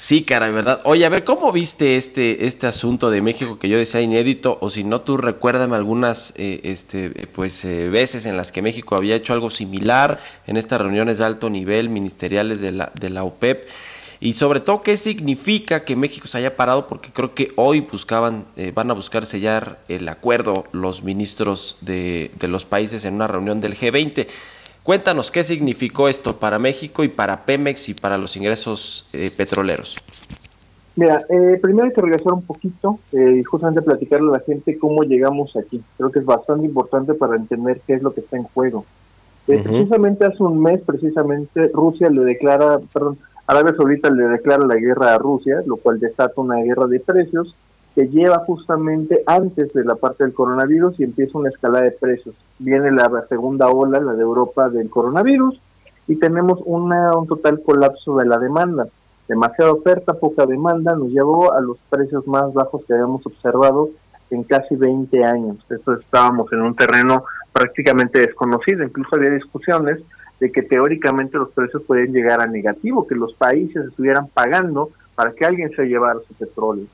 Sí, 0.00 0.22
caray, 0.22 0.52
¿verdad? 0.52 0.80
Oye, 0.84 1.04
a 1.04 1.08
ver, 1.08 1.24
¿cómo 1.24 1.50
viste 1.50 1.96
este, 1.96 2.46
este 2.46 2.68
asunto 2.68 3.10
de 3.10 3.20
México 3.20 3.58
que 3.58 3.68
yo 3.68 3.78
decía 3.78 4.00
inédito? 4.00 4.56
O 4.60 4.70
si 4.70 4.84
no, 4.84 5.00
tú 5.00 5.16
recuérdame 5.16 5.74
algunas 5.74 6.34
eh, 6.36 6.60
este, 6.62 7.10
pues, 7.34 7.64
eh, 7.64 7.88
veces 7.88 8.24
en 8.24 8.36
las 8.36 8.52
que 8.52 8.62
México 8.62 8.94
había 8.94 9.16
hecho 9.16 9.32
algo 9.32 9.50
similar 9.50 10.20
en 10.46 10.56
estas 10.56 10.80
reuniones 10.80 11.18
de 11.18 11.24
alto 11.24 11.50
nivel 11.50 11.88
ministeriales 11.88 12.60
de 12.60 12.70
la, 12.70 12.92
de 12.94 13.10
la 13.10 13.24
OPEP. 13.24 13.66
Y 14.20 14.34
sobre 14.34 14.60
todo, 14.60 14.84
¿qué 14.84 14.96
significa 14.96 15.84
que 15.84 15.96
México 15.96 16.28
se 16.28 16.38
haya 16.38 16.56
parado? 16.56 16.86
Porque 16.86 17.10
creo 17.10 17.34
que 17.34 17.52
hoy 17.56 17.80
buscaban, 17.80 18.46
eh, 18.56 18.70
van 18.72 18.92
a 18.92 18.94
buscar 18.94 19.26
sellar 19.26 19.80
el 19.88 20.08
acuerdo 20.08 20.64
los 20.70 21.02
ministros 21.02 21.76
de, 21.80 22.30
de 22.38 22.46
los 22.46 22.64
países 22.64 23.04
en 23.04 23.14
una 23.14 23.26
reunión 23.26 23.60
del 23.60 23.76
G20. 23.76 24.28
Cuéntanos 24.88 25.30
qué 25.30 25.42
significó 25.42 26.08
esto 26.08 26.36
para 26.38 26.58
México 26.58 27.04
y 27.04 27.08
para 27.08 27.44
Pemex 27.44 27.90
y 27.90 27.94
para 27.94 28.16
los 28.16 28.38
ingresos 28.38 29.06
eh, 29.12 29.30
petroleros. 29.36 29.98
Mira, 30.96 31.26
eh, 31.28 31.58
primero 31.60 31.88
hay 31.88 31.92
que 31.92 32.00
regresar 32.00 32.32
un 32.32 32.40
poquito 32.40 32.98
eh, 33.12 33.36
y 33.38 33.44
justamente 33.44 33.82
platicarle 33.82 34.30
a 34.30 34.38
la 34.38 34.40
gente 34.40 34.78
cómo 34.78 35.02
llegamos 35.02 35.54
aquí. 35.58 35.82
Creo 35.98 36.10
que 36.10 36.20
es 36.20 36.24
bastante 36.24 36.64
importante 36.64 37.12
para 37.12 37.36
entender 37.36 37.82
qué 37.86 37.96
es 37.96 38.02
lo 38.02 38.14
que 38.14 38.20
está 38.20 38.38
en 38.38 38.44
juego. 38.44 38.86
Eh. 39.46 39.60
Precisamente 39.62 40.24
hace 40.24 40.42
un 40.42 40.62
mes, 40.62 40.80
precisamente, 40.80 41.68
Rusia 41.74 42.08
le 42.08 42.24
declara, 42.24 42.78
perdón, 42.90 43.18
Arabia 43.46 43.74
Saudita 43.76 44.08
le 44.08 44.22
declara 44.22 44.64
la 44.64 44.76
guerra 44.76 45.12
a 45.12 45.18
Rusia, 45.18 45.62
lo 45.66 45.76
cual 45.76 46.00
desata 46.00 46.40
una 46.40 46.62
guerra 46.62 46.86
de 46.86 47.00
precios 47.00 47.54
que 47.94 48.08
lleva 48.08 48.38
justamente 48.40 49.22
antes 49.26 49.72
de 49.72 49.84
la 49.84 49.96
parte 49.96 50.24
del 50.24 50.34
coronavirus 50.34 50.98
y 51.00 51.04
empieza 51.04 51.38
una 51.38 51.50
escalada 51.50 51.84
de 51.84 51.90
precios. 51.92 52.34
Viene 52.58 52.90
la 52.92 53.08
segunda 53.28 53.68
ola, 53.68 54.00
la 54.00 54.12
de 54.14 54.22
Europa 54.22 54.68
del 54.68 54.88
coronavirus, 54.88 55.60
y 56.06 56.16
tenemos 56.16 56.60
una, 56.64 57.16
un 57.16 57.26
total 57.26 57.62
colapso 57.62 58.16
de 58.18 58.26
la 58.26 58.38
demanda. 58.38 58.88
Demasiada 59.28 59.72
oferta, 59.72 60.14
poca 60.14 60.46
demanda, 60.46 60.94
nos 60.96 61.08
llevó 61.08 61.52
a 61.52 61.60
los 61.60 61.76
precios 61.90 62.26
más 62.26 62.52
bajos 62.54 62.82
que 62.86 62.94
habíamos 62.94 63.24
observado 63.26 63.90
en 64.30 64.42
casi 64.42 64.74
20 64.74 65.24
años. 65.24 65.56
Eso 65.68 65.94
estábamos 65.94 66.52
en 66.52 66.62
un 66.62 66.74
terreno 66.74 67.24
prácticamente 67.52 68.20
desconocido. 68.20 68.84
Incluso 68.84 69.16
había 69.16 69.30
discusiones 69.30 70.00
de 70.40 70.52
que 70.52 70.62
teóricamente 70.62 71.36
los 71.36 71.50
precios 71.50 71.82
podían 71.82 72.12
llegar 72.12 72.40
a 72.40 72.46
negativo, 72.46 73.06
que 73.06 73.14
los 73.14 73.34
países 73.34 73.86
estuvieran 73.86 74.28
pagando 74.28 74.90
para 75.14 75.32
que 75.32 75.44
alguien 75.44 75.70
se 75.74 75.84
llevara 75.86 76.20
su 76.26 76.34
petróleo. 76.34 76.86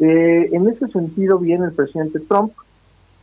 Eh, 0.00 0.48
en 0.52 0.68
ese 0.68 0.88
sentido 0.88 1.38
viene 1.38 1.66
el 1.66 1.72
presidente 1.72 2.20
Trump, 2.20 2.52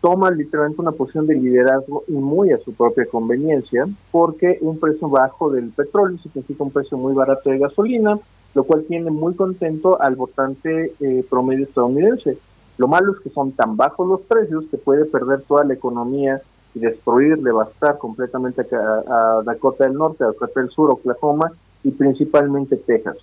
toma 0.01 0.31
literalmente 0.31 0.81
una 0.81 0.91
posición 0.91 1.27
de 1.27 1.35
liderazgo 1.35 2.03
y 2.07 2.13
muy 2.13 2.51
a 2.51 2.57
su 2.59 2.73
propia 2.73 3.05
conveniencia, 3.05 3.85
porque 4.11 4.57
un 4.61 4.79
precio 4.79 5.09
bajo 5.09 5.51
del 5.51 5.69
petróleo 5.69 6.17
significa 6.19 6.63
un 6.63 6.71
precio 6.71 6.97
muy 6.97 7.13
barato 7.13 7.49
de 7.49 7.59
gasolina, 7.59 8.17
lo 8.55 8.63
cual 8.63 8.85
tiene 8.87 9.11
muy 9.11 9.35
contento 9.35 10.01
al 10.01 10.15
votante 10.15 10.93
eh, 10.99 11.23
promedio 11.29 11.65
estadounidense. 11.65 12.37
Lo 12.77 12.87
malo 12.87 13.13
es 13.13 13.19
que 13.19 13.29
son 13.29 13.51
tan 13.51 13.75
bajos 13.75 14.07
los 14.07 14.21
precios 14.21 14.65
que 14.71 14.77
puede 14.77 15.05
perder 15.05 15.41
toda 15.41 15.65
la 15.65 15.73
economía 15.73 16.41
y 16.73 16.79
destruir, 16.79 17.37
devastar 17.39 17.97
completamente 17.97 18.65
a, 18.73 19.37
a 19.37 19.43
Dakota 19.43 19.83
del 19.83 19.95
Norte, 19.95 20.23
a 20.23 20.27
Dakota 20.27 20.61
del 20.61 20.69
Sur, 20.69 20.91
Oklahoma 20.91 21.51
y 21.83 21.91
principalmente 21.91 22.77
Texas. 22.77 23.17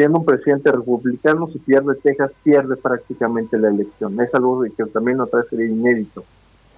Siendo 0.00 0.20
un 0.20 0.24
presidente 0.24 0.72
republicano, 0.72 1.50
si 1.52 1.58
pierde 1.58 1.94
Texas, 1.94 2.30
pierde 2.42 2.74
prácticamente 2.76 3.58
la 3.58 3.68
elección. 3.68 4.18
Es 4.18 4.34
algo 4.34 4.62
que 4.62 4.86
también 4.86 5.18
nos 5.18 5.30
trae 5.30 5.42
sería 5.50 5.66
inédito. 5.66 6.24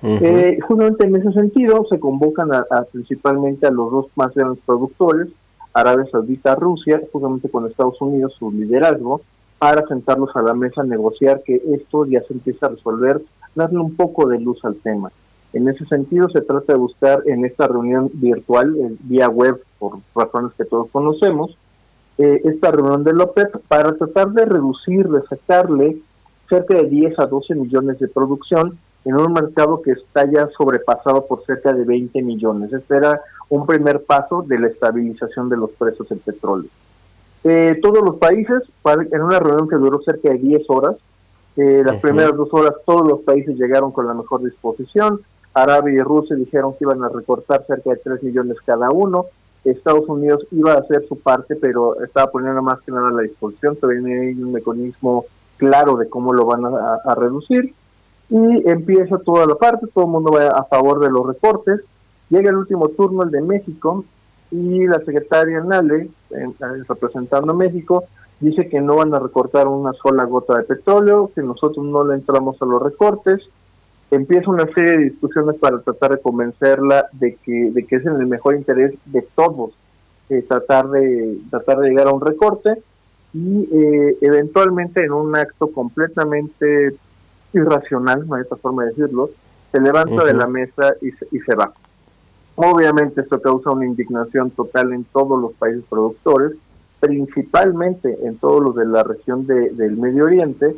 Eh, 0.02 0.59
justamente 0.61 1.07
en 1.07 1.14
ese 1.14 1.31
sentido 1.31 1.87
se 1.88 2.00
convocan 2.00 2.52
a, 2.52 2.67
a 2.69 2.83
principalmente 2.83 3.69
a 3.69 3.71
los 3.71 3.93
dos 3.93 4.07
más 4.17 4.35
grandes 4.35 4.59
productores, 4.67 5.29
Arabia 5.73 6.05
Saudita, 6.11 6.57
Rusia, 6.57 7.00
justamente 7.12 7.49
con 7.49 7.64
Estados 7.64 8.00
Unidos, 8.00 8.35
su 8.37 8.50
liderazgo, 8.50 9.21
para 9.57 9.87
sentarlos 9.87 10.35
a 10.35 10.43
la 10.43 10.55
mesa 10.55 10.81
a 10.81 10.85
negociar 10.85 11.45
que 11.45 11.62
esto 11.73 12.05
ya 12.07 12.25
se 12.25 12.33
empieza 12.35 12.67
a 12.67 12.71
resolver, 12.71 13.23
darle 13.55 13.79
un 13.79 13.95
poco 13.95 14.26
de 14.26 14.41
luz 14.41 14.64
al 14.64 14.75
tema. 14.75 15.12
En 15.52 15.69
ese 15.69 15.87
sentido 15.87 16.29
se 16.29 16.41
trata 16.41 16.73
de 16.73 16.79
buscar 16.81 17.23
en 17.26 17.45
esta 17.45 17.69
reunión 17.69 18.11
virtual, 18.14 18.75
eh, 18.81 18.97
vía 19.05 19.29
web, 19.29 19.62
por 19.79 19.99
razones 20.12 20.50
que 20.59 20.64
todos 20.64 20.88
conocemos, 20.91 21.57
eh, 22.19 22.40
esta 22.45 22.71
reunión 22.71 23.04
de 23.04 23.12
OPEP 23.12 23.57
para 23.69 23.95
tratar 23.95 24.31
de 24.31 24.45
reducir, 24.45 25.09
de 25.09 25.23
sacarle 25.23 25.97
cerca 26.49 26.75
de 26.75 26.88
10 26.88 27.19
a 27.19 27.26
12 27.26 27.54
millones 27.54 27.99
de 27.99 28.09
producción 28.09 28.78
en 29.04 29.16
un 29.16 29.33
mercado 29.33 29.83
que 29.83 29.92
está 29.92 30.31
ya 30.31 30.49
sobrepasado 30.57 31.26
por 31.26 31.45
cerca 31.45 31.73
de 31.73 31.85
20 31.85 32.23
millones. 32.23 32.73
Este 32.73 32.97
era 32.97 33.21
un 33.49 33.66
primer 33.66 34.04
paso 34.04 34.42
de 34.42 34.59
la 34.59 34.69
estabilización 34.69 35.49
de 35.49 35.57
los 35.57 35.71
precios 35.73 36.09
del 36.09 36.19
petróleo. 36.19 36.71
Eh, 37.45 37.78
todos 37.83 38.04
los 38.04 38.16
países, 38.16 38.62
en 38.85 39.23
una 39.23 39.40
reunión 39.40 39.69
que 39.69 39.76
duró 39.76 40.00
cerca 40.02 40.31
de 40.31 40.38
10 40.38 40.62
horas, 40.69 40.97
eh, 41.57 41.83
las 41.85 42.00
primeras 42.00 42.35
dos 42.37 42.49
horas 42.52 42.75
todos 42.87 43.07
los 43.07 43.21
países 43.21 43.57
llegaron 43.59 43.90
con 43.92 44.07
la 44.07 44.14
mejor 44.14 44.42
disposición. 44.42 45.21
Arabia 45.54 45.95
y 45.95 46.00
Rusia 46.00 46.37
dijeron 46.37 46.73
que 46.73 46.85
iban 46.85 47.02
a 47.02 47.09
recortar 47.09 47.64
cerca 47.66 47.90
de 47.90 47.97
3 47.97 48.23
millones 48.23 48.57
cada 48.64 48.90
uno. 48.90 49.26
Estados 49.64 50.09
Unidos 50.09 50.45
iba 50.50 50.73
a 50.73 50.78
hacer 50.78 51.07
su 51.09 51.19
parte, 51.19 51.54
pero 51.57 52.00
estaba 52.02 52.31
poniendo 52.31 52.62
más 52.62 52.81
que 52.81 52.90
nada 52.92 53.09
a 53.09 53.12
la 53.12 53.23
disposición. 53.23 53.76
Todavía 53.76 54.21
hay 54.21 54.35
un 54.42 54.52
mecanismo 54.52 55.25
claro 55.57 55.97
de 55.97 56.09
cómo 56.09 56.33
lo 56.33 56.45
van 56.47 56.64
a, 56.64 57.14
reducir. 57.14 57.73
Y 58.28 58.69
empieza 58.69 59.19
toda 59.19 59.47
la 59.47 59.54
parte, 59.54 59.87
todo 59.92 60.04
el 60.04 60.11
mundo 60.11 60.33
va 60.33 60.49
a 60.49 60.64
favor 60.64 60.99
de 61.00 61.11
los 61.11 61.26
recortes. 61.26 61.81
Llega 62.31 62.50
el 62.50 62.57
último 62.57 62.88
turno, 62.88 63.23
el 63.23 63.31
de 63.31 63.42
México, 63.42 64.04
y 64.50 64.87
la 64.87 64.99
secretaria 65.00 65.61
Nale, 65.61 66.09
en- 66.31 66.54
en- 66.61 66.85
representando 66.88 67.52
a 67.52 67.57
México, 67.57 68.04
dice 68.40 68.69
que 68.69 68.81
no 68.81 68.97
van 68.97 69.14
a 69.14 69.19
recortar 69.19 69.69
una 69.69 69.92
sola 69.92 70.25
gota 70.25 70.57
de 70.59 70.64
petróleo, 70.64 71.31
que 71.35 71.42
nosotros 71.42 71.85
no 71.87 72.04
le 72.04 72.14
entramos 72.14 72.61
a 72.61 72.64
los 72.66 72.83
recortes. 72.83 73.40
Empieza 74.12 74.50
una 74.50 74.66
serie 74.75 74.90
de 74.92 75.04
discusiones 75.04 75.57
para 75.57 75.81
tratar 75.81 76.12
de 76.12 76.19
convencerla 76.21 77.07
de 77.12 77.35
que, 77.42 77.71
de 77.73 77.85
que 77.87 77.97
es 77.97 78.07
en 78.07 78.14
el 78.14 78.26
mejor 78.26 78.54
interés 78.54 78.92
de 79.07 79.23
todos 79.35 79.71
eh, 80.28 80.45
tratar 80.47 80.88
de 80.90 81.38
tratar 81.50 81.78
de 81.78 81.88
llegar 81.88 82.07
a 82.09 82.12
un 82.12 82.21
recorte. 82.21 82.81
y 83.35 83.66
eh, 83.73 84.19
eventualmente 84.21 85.02
en 85.04 85.12
un 85.12 85.35
acto 85.35 85.69
completamente 85.69 86.95
irracional, 87.54 88.26
no 88.28 88.35
hay 88.37 88.42
otra 88.42 88.59
forma 88.59 88.85
de 88.85 88.90
decirlo, 88.90 89.31
se 89.73 89.81
levanta 89.81 90.23
de 90.25 90.35
la 90.35 90.47
mesa 90.47 90.95
y 91.00 91.11
se, 91.12 91.26
y 91.33 91.38
se 91.40 91.54
va. 91.54 91.73
Obviamente 92.57 93.23
esto 93.23 93.40
causa 93.40 93.71
una 93.71 93.87
indignación 93.87 94.50
total 94.50 94.92
en 94.92 95.04
todos 95.04 95.40
los 95.40 95.52
países 95.54 95.83
productores, 95.88 96.52
principalmente 97.00 98.19
en 98.26 98.37
todos 98.37 98.62
los 98.62 98.76
de 98.76 98.85
la 98.87 99.02
región 99.02 99.47
de- 99.47 99.71
del 99.71 99.97
Medio 99.97 100.25
Oriente, 100.25 100.76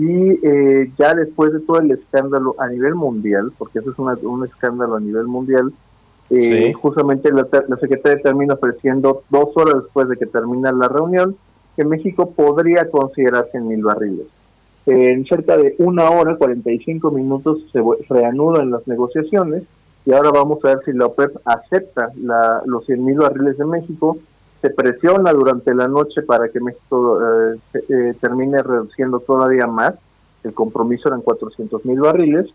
y 0.00 0.38
eh, 0.42 0.90
ya 0.98 1.12
después 1.14 1.52
de 1.52 1.60
todo 1.60 1.78
el 1.80 1.90
escándalo 1.90 2.54
a 2.58 2.68
nivel 2.68 2.94
mundial, 2.94 3.52
porque 3.58 3.80
eso 3.80 3.90
es 3.90 3.98
una- 3.98 4.18
un 4.22 4.44
escándalo 4.46 4.96
a 4.96 5.00
nivel 5.00 5.26
mundial, 5.26 5.72
eh, 6.30 6.40
Sí. 6.68 6.72
justamente 6.72 7.30
la, 7.30 7.46
la 7.68 7.76
secretaria 7.76 8.22
termina 8.22 8.54
ofreciendo 8.54 9.22
dos 9.28 9.50
horas 9.56 9.82
después 9.82 10.08
de 10.08 10.16
que 10.16 10.26
termina 10.26 10.72
la 10.72 10.88
reunión 10.88 11.36
que 11.76 11.84
México 11.84 12.30
podría 12.30 12.88
considerarse 12.90 13.58
en 13.58 13.68
mil 13.68 13.82
barriles. 13.82 14.26
En 14.86 15.24
cerca 15.26 15.56
de 15.58 15.74
una 15.78 16.10
hora, 16.10 16.36
45 16.36 17.10
minutos, 17.10 17.58
se 17.70 17.80
reanudan 18.08 18.70
las 18.70 18.88
negociaciones 18.88 19.64
y 20.06 20.12
ahora 20.12 20.30
vamos 20.30 20.64
a 20.64 20.68
ver 20.68 20.78
si 20.86 20.92
la 20.94 21.06
OPEP 21.06 21.36
acepta 21.44 22.08
la, 22.16 22.62
los 22.64 22.86
100 22.86 23.04
mil 23.04 23.18
barriles 23.18 23.58
de 23.58 23.66
México, 23.66 24.16
se 24.60 24.70
presiona 24.70 25.32
durante 25.32 25.74
la 25.74 25.88
noche 25.88 26.22
para 26.22 26.48
que 26.48 26.60
México 26.60 27.18
eh, 27.20 27.58
eh, 27.88 28.14
termine 28.20 28.62
reduciendo 28.62 29.20
todavía 29.20 29.66
más, 29.66 29.94
el 30.44 30.54
compromiso 30.54 31.08
eran 31.08 31.22
400 31.22 31.84
mil 31.84 32.00
barriles, 32.00 32.46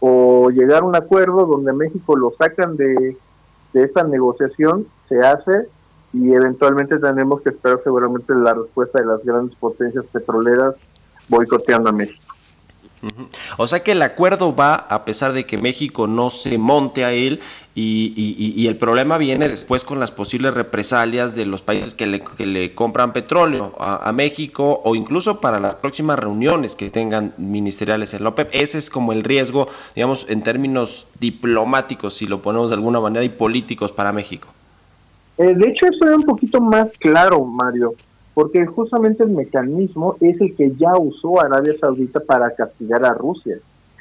o 0.00 0.50
llegar 0.50 0.82
a 0.82 0.86
un 0.86 0.94
acuerdo 0.94 1.46
donde 1.46 1.72
México 1.72 2.16
lo 2.16 2.32
sacan 2.38 2.76
de, 2.76 3.16
de 3.72 3.82
esta 3.82 4.04
negociación, 4.04 4.86
se 5.08 5.20
hace 5.20 5.68
y 6.12 6.32
eventualmente 6.32 6.98
tenemos 6.98 7.40
que 7.42 7.50
esperar 7.50 7.80
seguramente 7.82 8.34
la 8.34 8.54
respuesta 8.54 9.00
de 9.00 9.06
las 9.06 9.24
grandes 9.24 9.56
potencias 9.56 10.04
petroleras 10.06 10.74
boicoteando 11.28 11.88
a 11.88 11.92
México. 11.92 12.25
O 13.56 13.66
sea 13.66 13.82
que 13.82 13.92
el 13.92 14.02
acuerdo 14.02 14.54
va 14.54 14.74
a 14.74 15.04
pesar 15.04 15.32
de 15.32 15.44
que 15.44 15.58
México 15.58 16.06
no 16.06 16.30
se 16.30 16.58
monte 16.58 17.04
a 17.04 17.12
él 17.12 17.40
y, 17.74 18.14
y- 18.16 18.54
y- 18.60 18.66
el 18.68 18.76
problema 18.76 19.18
viene 19.18 19.48
después 19.50 19.84
con 19.84 20.00
las 20.00 20.10
posibles 20.10 20.54
represalias 20.54 21.36
de 21.36 21.44
los 21.44 21.60
países 21.60 21.94
que 21.94 22.06
le, 22.06 22.20
que 22.20 22.46
le 22.46 22.74
compran 22.74 23.12
petróleo 23.12 23.74
a, 23.78 24.10
México 24.12 24.80
o 24.82 24.94
incluso 24.94 25.42
para 25.42 25.60
las 25.60 25.74
próximas 25.74 26.18
reuniones 26.18 26.74
que 26.74 26.88
tengan 26.88 27.34
ministeriales 27.36 28.14
en 28.14 28.24
la. 28.24 28.34
Ese 28.52 28.78
es 28.78 28.88
como 28.88 29.12
el 29.12 29.24
riesgo, 29.24 29.68
digamos, 29.94 30.24
en 30.30 30.42
términos 30.42 31.06
diplomáticos, 31.20 32.14
si 32.14 32.26
lo 32.26 32.40
ponemos 32.40 32.70
de 32.70 32.76
alguna 32.76 32.98
manera, 32.98 33.24
y 33.24 33.28
políticos 33.28 33.92
para 33.92 34.10
México. 34.10 34.48
Eh, 35.36 35.54
de 35.54 35.68
hecho, 35.68 35.86
eso 35.86 36.06
era 36.06 36.16
un 36.16 36.24
poquito 36.24 36.62
más 36.62 36.88
claro, 36.98 37.44
Mario, 37.44 37.94
porque 38.36 38.66
justamente 38.66 39.22
el 39.22 39.30
mecanismo 39.30 40.16
es 40.20 40.38
el 40.42 40.54
que 40.54 40.70
ya 40.72 40.94
usó 40.98 41.40
Arabia 41.40 41.72
Saudita 41.80 42.20
para 42.20 42.50
castigar 42.50 43.02
a 43.02 43.14
Rusia. 43.14 43.56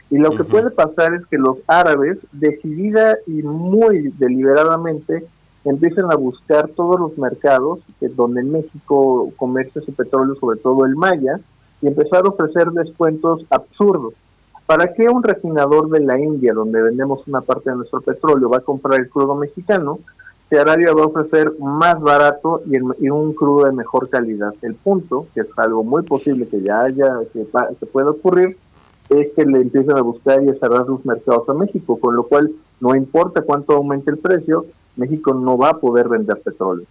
Y 0.09 0.17
lo 0.17 0.31
que 0.31 0.43
puede 0.43 0.71
pasar 0.71 1.13
es 1.13 1.25
que 1.27 1.37
los 1.37 1.59
árabes, 1.67 2.17
decidida 2.33 3.17
y 3.27 3.43
muy 3.43 4.13
deliberadamente, 4.17 5.25
empiecen 5.63 6.11
a 6.11 6.15
buscar 6.15 6.67
todos 6.67 6.99
los 6.99 7.17
mercados 7.17 7.79
que 8.01 8.09
donde 8.09 8.43
México 8.43 9.31
comercia 9.37 9.81
su 9.81 9.93
petróleo, 9.93 10.35
sobre 10.35 10.59
todo 10.59 10.85
el 10.85 10.97
Maya, 10.97 11.39
y 11.81 11.87
empezar 11.87 12.25
a 12.25 12.29
ofrecer 12.29 12.71
descuentos 12.71 13.45
absurdos. 13.49 14.15
¿Para 14.65 14.93
qué 14.93 15.07
un 15.07 15.23
refinador 15.23 15.89
de 15.89 16.01
la 16.01 16.19
India, 16.19 16.53
donde 16.53 16.81
vendemos 16.81 17.25
una 17.25 17.39
parte 17.39 17.69
de 17.69 17.77
nuestro 17.77 18.01
petróleo, 18.01 18.49
va 18.49 18.57
a 18.57 18.59
comprar 18.59 18.99
el 18.99 19.09
crudo 19.09 19.33
mexicano? 19.33 19.99
Que 20.55 20.61
Arabia 20.61 20.93
va 20.93 21.03
a 21.03 21.07
ofrecer 21.07 21.51
más 21.59 21.99
barato 21.99 22.61
y, 22.65 23.09
un 23.09 23.33
crudo 23.33 23.65
de 23.65 23.73
mejor 23.73 24.07
calidad. 24.07 24.53
El 24.61 24.75
punto, 24.75 25.27
que 25.33 25.41
es 25.41 25.47
algo 25.57 25.83
muy 25.83 26.03
posible 26.03 26.47
que 26.47 26.61
ya 26.61 26.83
haya, 26.83 27.19
que, 27.33 27.45
pueda 27.87 28.11
ocurrir, 28.11 28.55
es 29.09 29.33
que 29.35 29.45
le 29.45 29.59
empiecen 29.59 29.97
a 29.97 30.01
buscar 30.01 30.41
y 30.41 30.47
a 30.47 30.53
cerrar 30.53 30.87
los 30.87 31.05
mercados 31.05 31.49
a 31.49 31.53
México, 31.53 31.99
con 31.99 32.15
lo 32.15 32.23
cual 32.23 32.51
no 32.79 32.95
importa 32.95 33.41
cuánto 33.41 33.73
aumente 33.73 34.09
el 34.11 34.17
precio, 34.17 34.65
México 34.95 35.33
no 35.33 35.57
va 35.57 35.71
a 35.71 35.77
poder 35.77 36.07
vender 36.07 36.41
petróleo. 36.41 36.85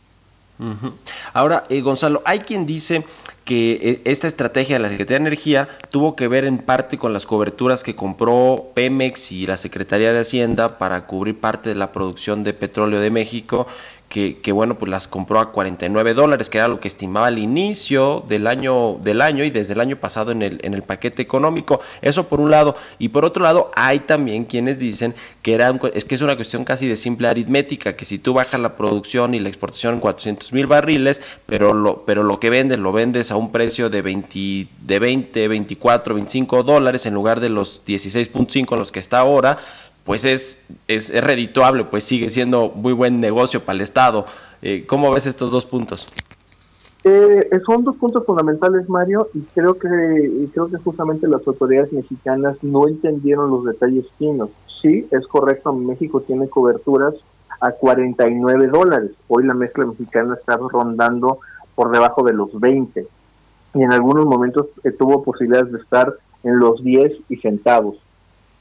Ahora, 1.32 1.64
eh, 1.68 1.80
Gonzalo, 1.80 2.22
hay 2.24 2.38
quien 2.40 2.64
dice 2.64 3.04
que 3.44 3.72
eh, 3.72 4.02
esta 4.04 4.28
estrategia 4.28 4.76
de 4.76 4.82
la 4.82 4.88
Secretaría 4.88 5.18
de 5.18 5.28
Energía 5.28 5.68
tuvo 5.90 6.14
que 6.16 6.28
ver 6.28 6.44
en 6.44 6.58
parte 6.58 6.96
con 6.96 7.12
las 7.12 7.26
coberturas 7.26 7.82
que 7.82 7.96
compró 7.96 8.70
Pemex 8.74 9.32
y 9.32 9.46
la 9.46 9.56
Secretaría 9.56 10.12
de 10.12 10.20
Hacienda 10.20 10.78
para 10.78 11.06
cubrir 11.06 11.38
parte 11.38 11.70
de 11.70 11.74
la 11.74 11.92
producción 11.92 12.44
de 12.44 12.54
petróleo 12.54 13.00
de 13.00 13.10
México, 13.10 13.66
que, 14.08 14.52
bueno, 14.52 14.78
pues 14.78 14.88
las 14.88 15.08
compró 15.08 15.40
a 15.40 15.50
49 15.50 16.14
dólares, 16.14 16.48
que 16.48 16.58
era 16.58 16.68
lo 16.68 16.78
que 16.78 16.86
estimaba 16.86 17.26
al 17.26 17.38
inicio 17.40 18.24
del 18.28 18.46
año, 18.46 18.98
del 19.02 19.20
año 19.20 19.42
y 19.42 19.50
desde 19.50 19.74
el 19.74 19.80
año 19.80 19.96
pasado 19.96 20.30
en 20.30 20.42
el, 20.42 20.60
en 20.62 20.72
el 20.72 20.82
paquete 20.82 21.20
económico. 21.20 21.80
Eso 22.00 22.28
por 22.28 22.40
un 22.40 22.52
lado. 22.52 22.76
Y 23.00 23.08
por 23.08 23.24
otro 23.24 23.42
lado, 23.42 23.72
hay 23.74 23.98
también 23.98 24.44
quienes 24.44 24.78
dicen 24.78 25.16
que 25.42 25.54
era 25.54 25.74
es 25.94 26.04
que 26.04 26.14
es 26.14 26.22
una 26.22 26.36
cuestión 26.36 26.64
casi 26.64 26.86
de 26.86 26.96
simple 26.96 27.26
aritmética, 27.26 27.96
que 27.96 28.04
si 28.04 28.18
tú 28.20 28.34
bajas 28.34 28.60
la 28.60 28.76
producción 28.76 29.34
y 29.34 29.40
la 29.40 29.48
exportación 29.48 29.94
en 29.94 30.00
400 30.00 30.52
mil 30.52 30.68
barriles, 30.68 31.20
pero 31.46 31.74
lo, 31.74 32.04
pero 32.04 32.22
lo 32.22 32.38
que 32.38 32.50
vendes 32.50 32.78
lo 32.78 32.92
vendes 32.92 33.32
a 33.32 33.36
un 33.36 33.50
precio 33.50 33.90
de 33.90 34.00
20, 34.00 34.68
de 34.80 34.98
20, 35.00 35.48
24, 35.48 36.14
25 36.14 36.62
dólares 36.62 37.06
en 37.06 37.14
lugar 37.14 37.40
de 37.40 37.48
los 37.48 37.84
16.5 37.84 38.72
en 38.72 38.78
los 38.78 38.92
que 38.92 39.00
está 39.00 39.18
ahora, 39.18 39.58
pues 40.04 40.24
es, 40.24 40.58
es, 40.86 41.10
es 41.10 41.24
redituable, 41.24 41.84
pues 41.84 42.04
sigue 42.04 42.28
siendo 42.28 42.70
muy 42.70 42.92
buen 42.92 43.20
negocio 43.20 43.60
para 43.60 43.76
el 43.76 43.82
Estado. 43.82 44.26
Eh, 44.62 44.84
¿Cómo 44.86 45.10
ves 45.12 45.26
estos 45.26 45.50
dos 45.50 45.66
puntos? 45.66 46.08
Eh, 47.04 47.50
son 47.66 47.84
dos 47.84 47.96
puntos 47.96 48.24
fundamentales, 48.24 48.88
Mario, 48.88 49.28
y 49.34 49.40
creo 49.54 49.78
que 49.78 50.48
creo 50.52 50.68
que 50.68 50.78
justamente 50.78 51.28
las 51.28 51.46
autoridades 51.46 51.92
mexicanas 51.92 52.56
no 52.62 52.88
entendieron 52.88 53.50
los 53.50 53.64
detalles 53.64 54.06
finos. 54.18 54.50
Sí, 54.80 55.06
es 55.10 55.26
correcto, 55.26 55.72
México 55.72 56.22
tiene 56.22 56.48
coberturas 56.48 57.14
a 57.60 57.72
49 57.72 58.68
dólares. 58.68 59.10
Hoy 59.28 59.44
la 59.44 59.54
mezcla 59.54 59.84
mexicana 59.84 60.34
está 60.34 60.56
rondando 60.56 61.40
por 61.74 61.90
debajo 61.90 62.22
de 62.22 62.32
los 62.32 62.58
20 62.58 63.06
y 63.74 63.82
en 63.82 63.92
algunos 63.92 64.24
momentos 64.24 64.66
eh, 64.84 64.92
tuvo 64.92 65.22
posibilidades 65.22 65.72
de 65.72 65.78
estar 65.78 66.14
en 66.42 66.58
los 66.58 66.82
10 66.82 67.12
y 67.28 67.36
centavos. 67.36 67.96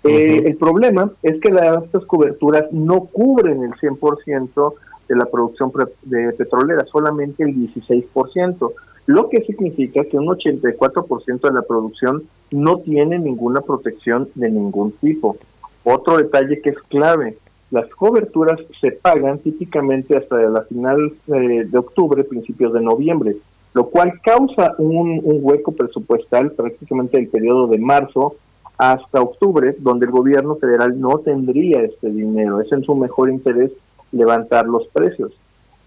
Eh. 0.03 0.43
El 0.45 0.55
problema 0.57 1.11
es 1.21 1.39
que 1.39 1.51
la- 1.51 1.81
estas 1.85 2.05
coberturas 2.05 2.71
no 2.71 3.05
cubren 3.05 3.63
el 3.63 3.73
100% 3.75 4.75
de 5.07 5.15
la 5.15 5.25
producción 5.25 5.71
de 6.03 6.33
petrolera, 6.33 6.85
solamente 6.85 7.43
el 7.43 7.55
16%, 7.55 8.73
lo 9.05 9.29
que 9.29 9.41
significa 9.43 10.03
que 10.05 10.17
un 10.17 10.27
84% 10.27 11.47
de 11.47 11.53
la 11.53 11.61
producción 11.61 12.23
no 12.51 12.79
tiene 12.79 13.19
ninguna 13.19 13.61
protección 13.61 14.29
de 14.35 14.49
ningún 14.49 14.91
tipo. 14.93 15.35
Otro 15.83 16.17
detalle 16.17 16.61
que 16.61 16.69
es 16.69 16.79
clave, 16.87 17.37
las 17.71 17.89
coberturas 17.89 18.59
se 18.79 18.91
pagan 18.91 19.39
típicamente 19.39 20.15
hasta 20.15 20.37
la 20.37 20.61
final 20.61 21.11
eh, 21.27 21.65
de 21.69 21.77
octubre, 21.77 22.23
principios 22.23 22.71
de 22.71 22.81
noviembre, 22.81 23.35
lo 23.73 23.87
cual 23.87 24.21
causa 24.23 24.75
un, 24.77 25.19
un 25.23 25.39
hueco 25.41 25.71
presupuestal 25.71 26.51
prácticamente 26.51 27.17
el 27.17 27.27
periodo 27.27 27.67
de 27.67 27.79
marzo 27.79 28.35
hasta 28.77 29.21
octubre, 29.21 29.75
donde 29.79 30.05
el 30.05 30.11
gobierno 30.11 30.55
federal 30.55 30.99
no 30.99 31.19
tendría 31.19 31.81
este 31.81 32.09
dinero. 32.09 32.59
Es 32.61 32.71
en 32.71 32.83
su 32.83 32.95
mejor 32.95 33.29
interés 33.29 33.71
levantar 34.11 34.65
los 34.65 34.87
precios. 34.87 35.31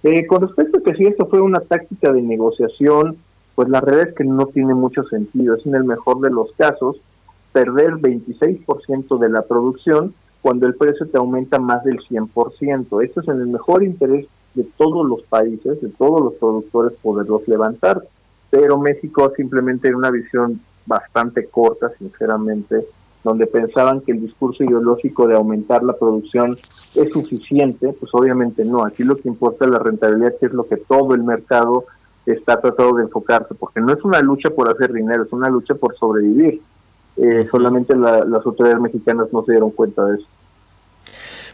Eh, 0.03 0.27
con 0.27 0.43
respecto 0.43 0.79
a 0.79 0.83
que 0.83 0.95
si 0.95 1.07
esto 1.07 1.27
fue 1.27 1.41
una 1.41 1.61
táctica 1.61 2.13
de 2.13 2.23
negociación, 2.23 3.17
pues 3.55 3.69
la 3.69 3.81
realidad 3.81 4.09
es 4.11 4.15
que 4.15 4.25
no 4.25 4.47
tiene 4.47 4.75
mucho 4.75 5.03
sentido. 5.05 5.57
Es 5.57 5.67
en 5.67 5.75
el 5.75 5.85
mejor 5.85 6.21
de 6.21 6.31
los 6.31 6.53
casos 6.53 6.97
perder 7.53 7.95
26% 7.95 9.19
de 9.19 9.29
la 9.31 9.43
producción 9.43 10.15
cuando 10.43 10.67
el 10.67 10.75
precio 10.75 11.09
te 11.09 11.17
aumenta 11.17 11.59
más 11.59 11.83
del 11.83 11.99
100%. 12.01 13.03
Esto 13.03 13.21
es 13.21 13.29
en 13.29 13.41
el 13.41 13.49
mejor 13.49 13.83
interés 13.83 14.27
de 14.55 14.65
todos 14.77 15.07
los 15.07 15.23
países, 15.23 15.81
de 15.81 15.89
todos 15.89 16.21
los 16.23 16.35
productores 16.35 16.93
poderlos 17.03 17.49
levantar. 17.49 18.03
Pero 18.51 18.79
México 18.79 19.33
simplemente 19.35 19.89
en 19.89 19.97
una 19.97 20.11
visión 20.11 20.61
bastante 20.87 21.47
corta, 21.49 21.91
sinceramente, 21.99 22.87
donde 23.25 23.47
pensaban 23.47 24.01
que 24.01 24.13
el 24.13 24.21
discurso 24.21 24.63
ideológico 24.63 25.27
de 25.27 25.35
aumentar 25.35 25.83
la 25.83 25.95
producción 25.95 26.57
es 26.95 27.13
suficiente, 27.13 27.93
pues 27.93 28.11
obviamente 28.15 28.65
no. 28.65 28.85
Aquí 28.85 29.03
lo 29.03 29.17
que 29.17 29.29
importa 29.29 29.65
es 29.65 29.71
la 29.73 29.81
rentabilidad, 29.81 30.35
que 30.39 30.47
es 30.47 30.53
lo 30.53 30.67
que 30.67 30.77
todo 30.77 31.15
el 31.15 31.25
mercado 31.25 31.85
está 32.25 32.61
tratando 32.61 32.97
de 32.97 33.05
enfocarse, 33.05 33.55
porque 33.55 33.81
no 33.81 33.93
es 33.93 34.03
una 34.05 34.21
lucha 34.21 34.51
por 34.51 34.69
hacer 34.71 34.93
dinero, 34.93 35.25
es 35.25 35.33
una 35.33 35.49
lucha 35.49 35.75
por 35.75 35.97
sobrevivir. 35.97 36.61
Eh, 37.17 37.47
solamente 37.51 37.97
la- 37.97 38.25
las 38.25 38.45
autoridades 38.45 38.81
mexicanas 38.81 39.27
no 39.33 39.45
se 39.45 39.53
dieron 39.53 39.71
cuenta 39.71 40.05
de 40.07 40.17
eso. 40.17 40.27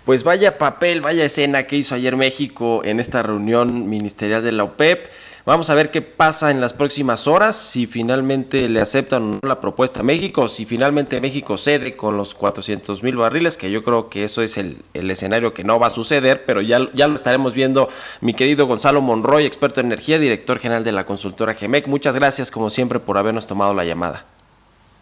Pues 0.04 0.24
vaya 0.24 0.58
papel, 0.58 1.00
vaya 1.00 1.24
escena 1.24 1.66
que 1.66 1.76
hizo 1.76 1.94
ayer 1.94 2.16
México 2.16 2.82
en 2.84 2.98
esta 2.98 3.22
reunión 3.22 3.88
ministerial 3.88 4.42
de 4.42 4.50
la 4.50 4.64
OPEP. 4.64 5.06
Vamos 5.44 5.70
a 5.70 5.74
ver 5.74 5.90
qué 5.90 6.02
pasa 6.02 6.52
en 6.52 6.60
las 6.60 6.72
próximas 6.72 7.26
horas, 7.26 7.56
si 7.56 7.88
finalmente 7.88 8.68
le 8.68 8.80
aceptan 8.80 9.22
o 9.22 9.26
no 9.32 9.48
la 9.48 9.60
propuesta 9.60 9.98
a 9.98 10.02
México, 10.04 10.46
si 10.46 10.64
finalmente 10.64 11.20
México 11.20 11.58
cede 11.58 11.96
con 11.96 12.16
los 12.16 12.36
400 12.36 13.02
mil 13.02 13.16
barriles, 13.16 13.56
que 13.56 13.72
yo 13.72 13.82
creo 13.82 14.08
que 14.08 14.22
eso 14.22 14.42
es 14.42 14.56
el, 14.56 14.84
el, 14.94 15.10
escenario 15.10 15.52
que 15.52 15.64
no 15.64 15.80
va 15.80 15.88
a 15.88 15.90
suceder, 15.90 16.44
pero 16.46 16.60
ya, 16.60 16.88
ya 16.94 17.08
lo 17.08 17.16
estaremos 17.16 17.54
viendo. 17.54 17.88
Mi 18.20 18.34
querido 18.34 18.68
Gonzalo 18.68 19.00
Monroy, 19.00 19.44
experto 19.44 19.80
en 19.80 19.86
energía, 19.86 20.20
director 20.20 20.60
general 20.60 20.84
de 20.84 20.92
la 20.92 21.06
consultora 21.06 21.54
GEMEC, 21.54 21.88
muchas 21.88 22.14
gracias 22.14 22.52
como 22.52 22.70
siempre 22.70 23.00
por 23.00 23.18
habernos 23.18 23.48
tomado 23.48 23.74
la 23.74 23.84
llamada. 23.84 24.24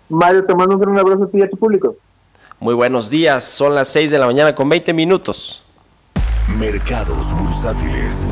Mario, 0.08 0.46
te 0.46 0.54
mando 0.54 0.76
un 0.76 0.98
abrazo 0.98 1.24
a 1.24 1.28
ti 1.28 1.36
y 1.36 1.42
a 1.42 1.50
tu 1.50 1.58
público. 1.58 1.96
Muy 2.60 2.72
buenos 2.72 3.10
días, 3.10 3.44
son 3.44 3.74
las 3.74 3.88
6 3.88 4.10
de 4.10 4.18
la 4.18 4.24
mañana 4.24 4.54
con 4.54 4.70
20 4.70 4.94
minutos. 4.94 5.62
Mercados 6.48 7.34
bursátiles. 7.34 8.26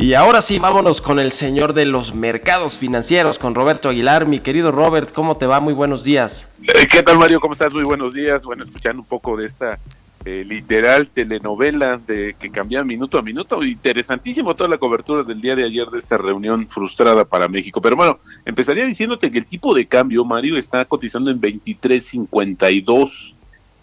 Y 0.00 0.14
ahora 0.14 0.40
sí, 0.42 0.60
vámonos 0.60 1.00
con 1.00 1.18
el 1.18 1.32
señor 1.32 1.72
de 1.74 1.84
los 1.84 2.14
mercados 2.14 2.78
financieros, 2.78 3.36
con 3.36 3.56
Roberto 3.56 3.88
Aguilar. 3.88 4.28
Mi 4.28 4.38
querido 4.38 4.70
Robert, 4.70 5.12
¿cómo 5.12 5.38
te 5.38 5.46
va? 5.48 5.58
Muy 5.58 5.74
buenos 5.74 6.04
días. 6.04 6.54
Eh, 6.62 6.86
¿Qué 6.88 7.02
tal, 7.02 7.18
Mario? 7.18 7.40
¿Cómo 7.40 7.54
estás? 7.54 7.74
Muy 7.74 7.82
buenos 7.82 8.14
días. 8.14 8.44
Bueno, 8.44 8.62
escuchando 8.62 9.02
un 9.02 9.08
poco 9.08 9.36
de 9.36 9.46
esta 9.46 9.80
eh, 10.24 10.44
literal 10.46 11.08
telenovela 11.08 11.96
de 11.98 12.36
que 12.40 12.48
cambian 12.48 12.86
minuto 12.86 13.18
a 13.18 13.22
minuto. 13.22 13.64
Interesantísimo 13.64 14.54
toda 14.54 14.70
la 14.70 14.78
cobertura 14.78 15.24
del 15.24 15.40
día 15.40 15.56
de 15.56 15.64
ayer 15.64 15.88
de 15.88 15.98
esta 15.98 16.16
reunión 16.16 16.68
frustrada 16.68 17.24
para 17.24 17.48
México. 17.48 17.82
Pero 17.82 17.96
bueno, 17.96 18.20
empezaría 18.44 18.84
diciéndote 18.84 19.32
que 19.32 19.38
el 19.38 19.46
tipo 19.46 19.74
de 19.74 19.88
cambio, 19.88 20.24
Mario, 20.24 20.58
está 20.58 20.84
cotizando 20.84 21.28
en 21.28 21.40
23.52 21.40 23.34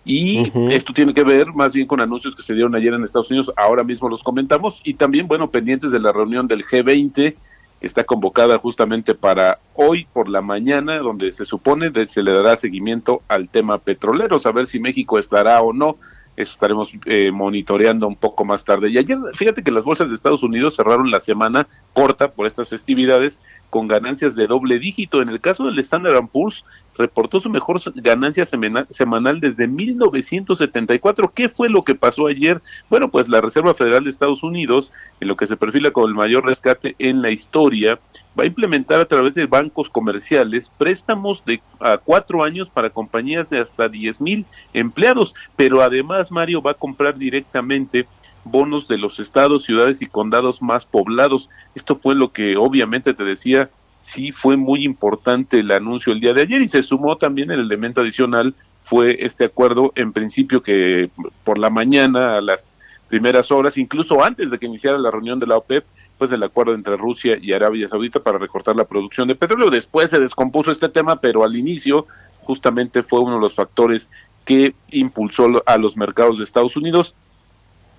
y 0.05 0.41
uh 0.41 0.43
-huh. 0.45 0.71
esto 0.71 0.93
tiene 0.93 1.13
que 1.13 1.23
ver 1.23 1.51
más 1.53 1.73
bien 1.73 1.87
con 1.87 1.99
anuncios 1.99 2.35
que 2.35 2.43
se 2.43 2.53
dieron 2.53 2.75
ayer 2.75 2.93
en 2.93 3.03
Estados 3.03 3.31
Unidos, 3.31 3.51
ahora 3.57 3.83
mismo 3.83 4.07
los 4.07 4.23
comentamos, 4.23 4.79
y 4.83 4.93
también, 4.93 5.27
bueno, 5.27 5.49
pendientes 5.49 5.91
de 5.91 5.99
la 5.99 6.11
reunión 6.11 6.47
del 6.47 6.63
G20, 6.63 7.13
que 7.13 7.35
está 7.81 8.03
convocada 8.03 8.57
justamente 8.59 9.15
para 9.15 9.57
hoy 9.73 10.07
por 10.13 10.29
la 10.29 10.41
mañana, 10.41 10.99
donde 10.99 11.33
se 11.33 11.43
supone 11.43 11.91
que 11.91 12.05
se 12.05 12.21
le 12.21 12.31
dará 12.33 12.55
seguimiento 12.55 13.21
al 13.27 13.49
tema 13.49 13.79
petrolero, 13.79 14.39
saber 14.39 14.67
si 14.67 14.79
México 14.79 15.17
estará 15.17 15.61
o 15.61 15.73
no. 15.73 15.97
Eso 16.37 16.51
estaremos 16.51 16.91
eh, 17.05 17.31
monitoreando 17.31 18.07
un 18.07 18.15
poco 18.17 18.43
más 18.43 18.65
tarde. 18.65 18.89
Y 18.89 18.97
ayer, 18.97 19.17
fíjate 19.35 19.63
que 19.63 19.71
las 19.71 19.85
bolsas 19.85 20.09
de 20.09 20.15
Estados 20.15 20.43
Unidos 20.43 20.75
cerraron 20.75 21.09
la 21.09 21.21
semana 21.21 21.65
corta 21.93 22.29
por 22.29 22.45
estas 22.45 22.67
festividades 22.67 23.39
con 23.69 23.87
ganancias 23.87 24.35
de 24.35 24.45
doble 24.45 24.77
dígito. 24.79 25.21
En 25.21 25.29
el 25.29 25.39
caso 25.39 25.65
del 25.65 25.79
Standard 25.79 26.27
Poor's, 26.27 26.65
reportó 26.97 27.39
su 27.39 27.49
mejor 27.49 27.79
ganancia 27.95 28.45
semana, 28.45 28.87
semanal 28.89 29.39
desde 29.39 29.67
1974. 29.67 31.31
¿Qué 31.33 31.49
fue 31.49 31.69
lo 31.69 31.83
que 31.83 31.95
pasó 31.95 32.27
ayer? 32.27 32.61
Bueno, 32.89 33.09
pues 33.09 33.27
la 33.27 33.41
Reserva 33.41 33.73
Federal 33.73 34.03
de 34.03 34.09
Estados 34.09 34.43
Unidos, 34.43 34.91
en 35.19 35.27
lo 35.27 35.35
que 35.35 35.47
se 35.47 35.57
perfila 35.57 35.91
como 35.91 36.07
el 36.07 36.13
mayor 36.13 36.45
rescate 36.45 36.95
en 36.99 37.21
la 37.21 37.31
historia, 37.31 37.99
va 38.37 38.43
a 38.43 38.47
implementar 38.47 38.99
a 38.99 39.05
través 39.05 39.33
de 39.33 39.45
bancos 39.45 39.89
comerciales 39.89 40.71
préstamos 40.77 41.43
de 41.45 41.61
a 41.79 41.97
cuatro 41.97 42.43
años 42.43 42.69
para 42.69 42.89
compañías 42.89 43.49
de 43.49 43.59
hasta 43.59 43.87
10 43.87 44.21
mil 44.21 44.45
empleados, 44.73 45.33
pero 45.55 45.81
además 45.81 46.31
Mario 46.31 46.61
va 46.61 46.71
a 46.71 46.75
comprar 46.75 47.17
directamente 47.17 48.07
bonos 48.43 48.87
de 48.87 48.97
los 48.97 49.19
estados, 49.19 49.63
ciudades 49.63 50.01
y 50.01 50.07
condados 50.07 50.61
más 50.61 50.85
poblados. 50.85 51.49
Esto 51.73 51.95
fue 51.95 52.15
lo 52.15 52.31
que 52.31 52.55
obviamente 52.57 53.13
te 53.13 53.23
decía 53.23 53.69
sí 54.05 54.31
fue 54.31 54.55
muy 54.55 54.85
importante 54.85 55.59
el 55.59 55.71
anuncio 55.71 56.13
el 56.13 56.19
día 56.19 56.33
de 56.33 56.41
ayer 56.41 56.61
y 56.61 56.67
se 56.67 56.83
sumó 56.83 57.17
también 57.17 57.51
el 57.51 57.59
elemento 57.59 58.01
adicional 58.01 58.53
fue 58.83 59.17
este 59.19 59.45
acuerdo 59.45 59.91
en 59.95 60.13
principio 60.13 60.61
que 60.61 61.09
por 61.43 61.57
la 61.57 61.71
mañana 61.71 62.37
a 62.37 62.41
las 62.41 62.77
primeras 63.07 63.51
horas, 63.51 63.77
incluso 63.77 64.23
antes 64.23 64.51
de 64.51 64.59
que 64.59 64.67
iniciara 64.67 64.97
la 64.97 65.11
reunión 65.11 65.39
de 65.39 65.47
la 65.47 65.57
OPEP, 65.57 65.85
pues 66.17 66.31
el 66.31 66.43
acuerdo 66.43 66.73
entre 66.73 66.95
Rusia 66.95 67.37
y 67.41 67.51
Arabia 67.51 67.87
Saudita 67.87 68.19
para 68.19 68.37
recortar 68.37 68.75
la 68.75 68.85
producción 68.85 69.27
de 69.27 69.35
petróleo. 69.35 69.69
Después 69.69 70.11
se 70.11 70.19
descompuso 70.19 70.71
este 70.71 70.89
tema, 70.89 71.19
pero 71.19 71.43
al 71.43 71.55
inicio 71.55 72.05
justamente 72.41 73.03
fue 73.03 73.19
uno 73.19 73.35
de 73.35 73.41
los 73.41 73.55
factores 73.55 74.09
que 74.45 74.75
impulsó 74.91 75.47
a 75.65 75.77
los 75.77 75.97
mercados 75.97 76.37
de 76.37 76.43
Estados 76.43 76.77
Unidos 76.77 77.15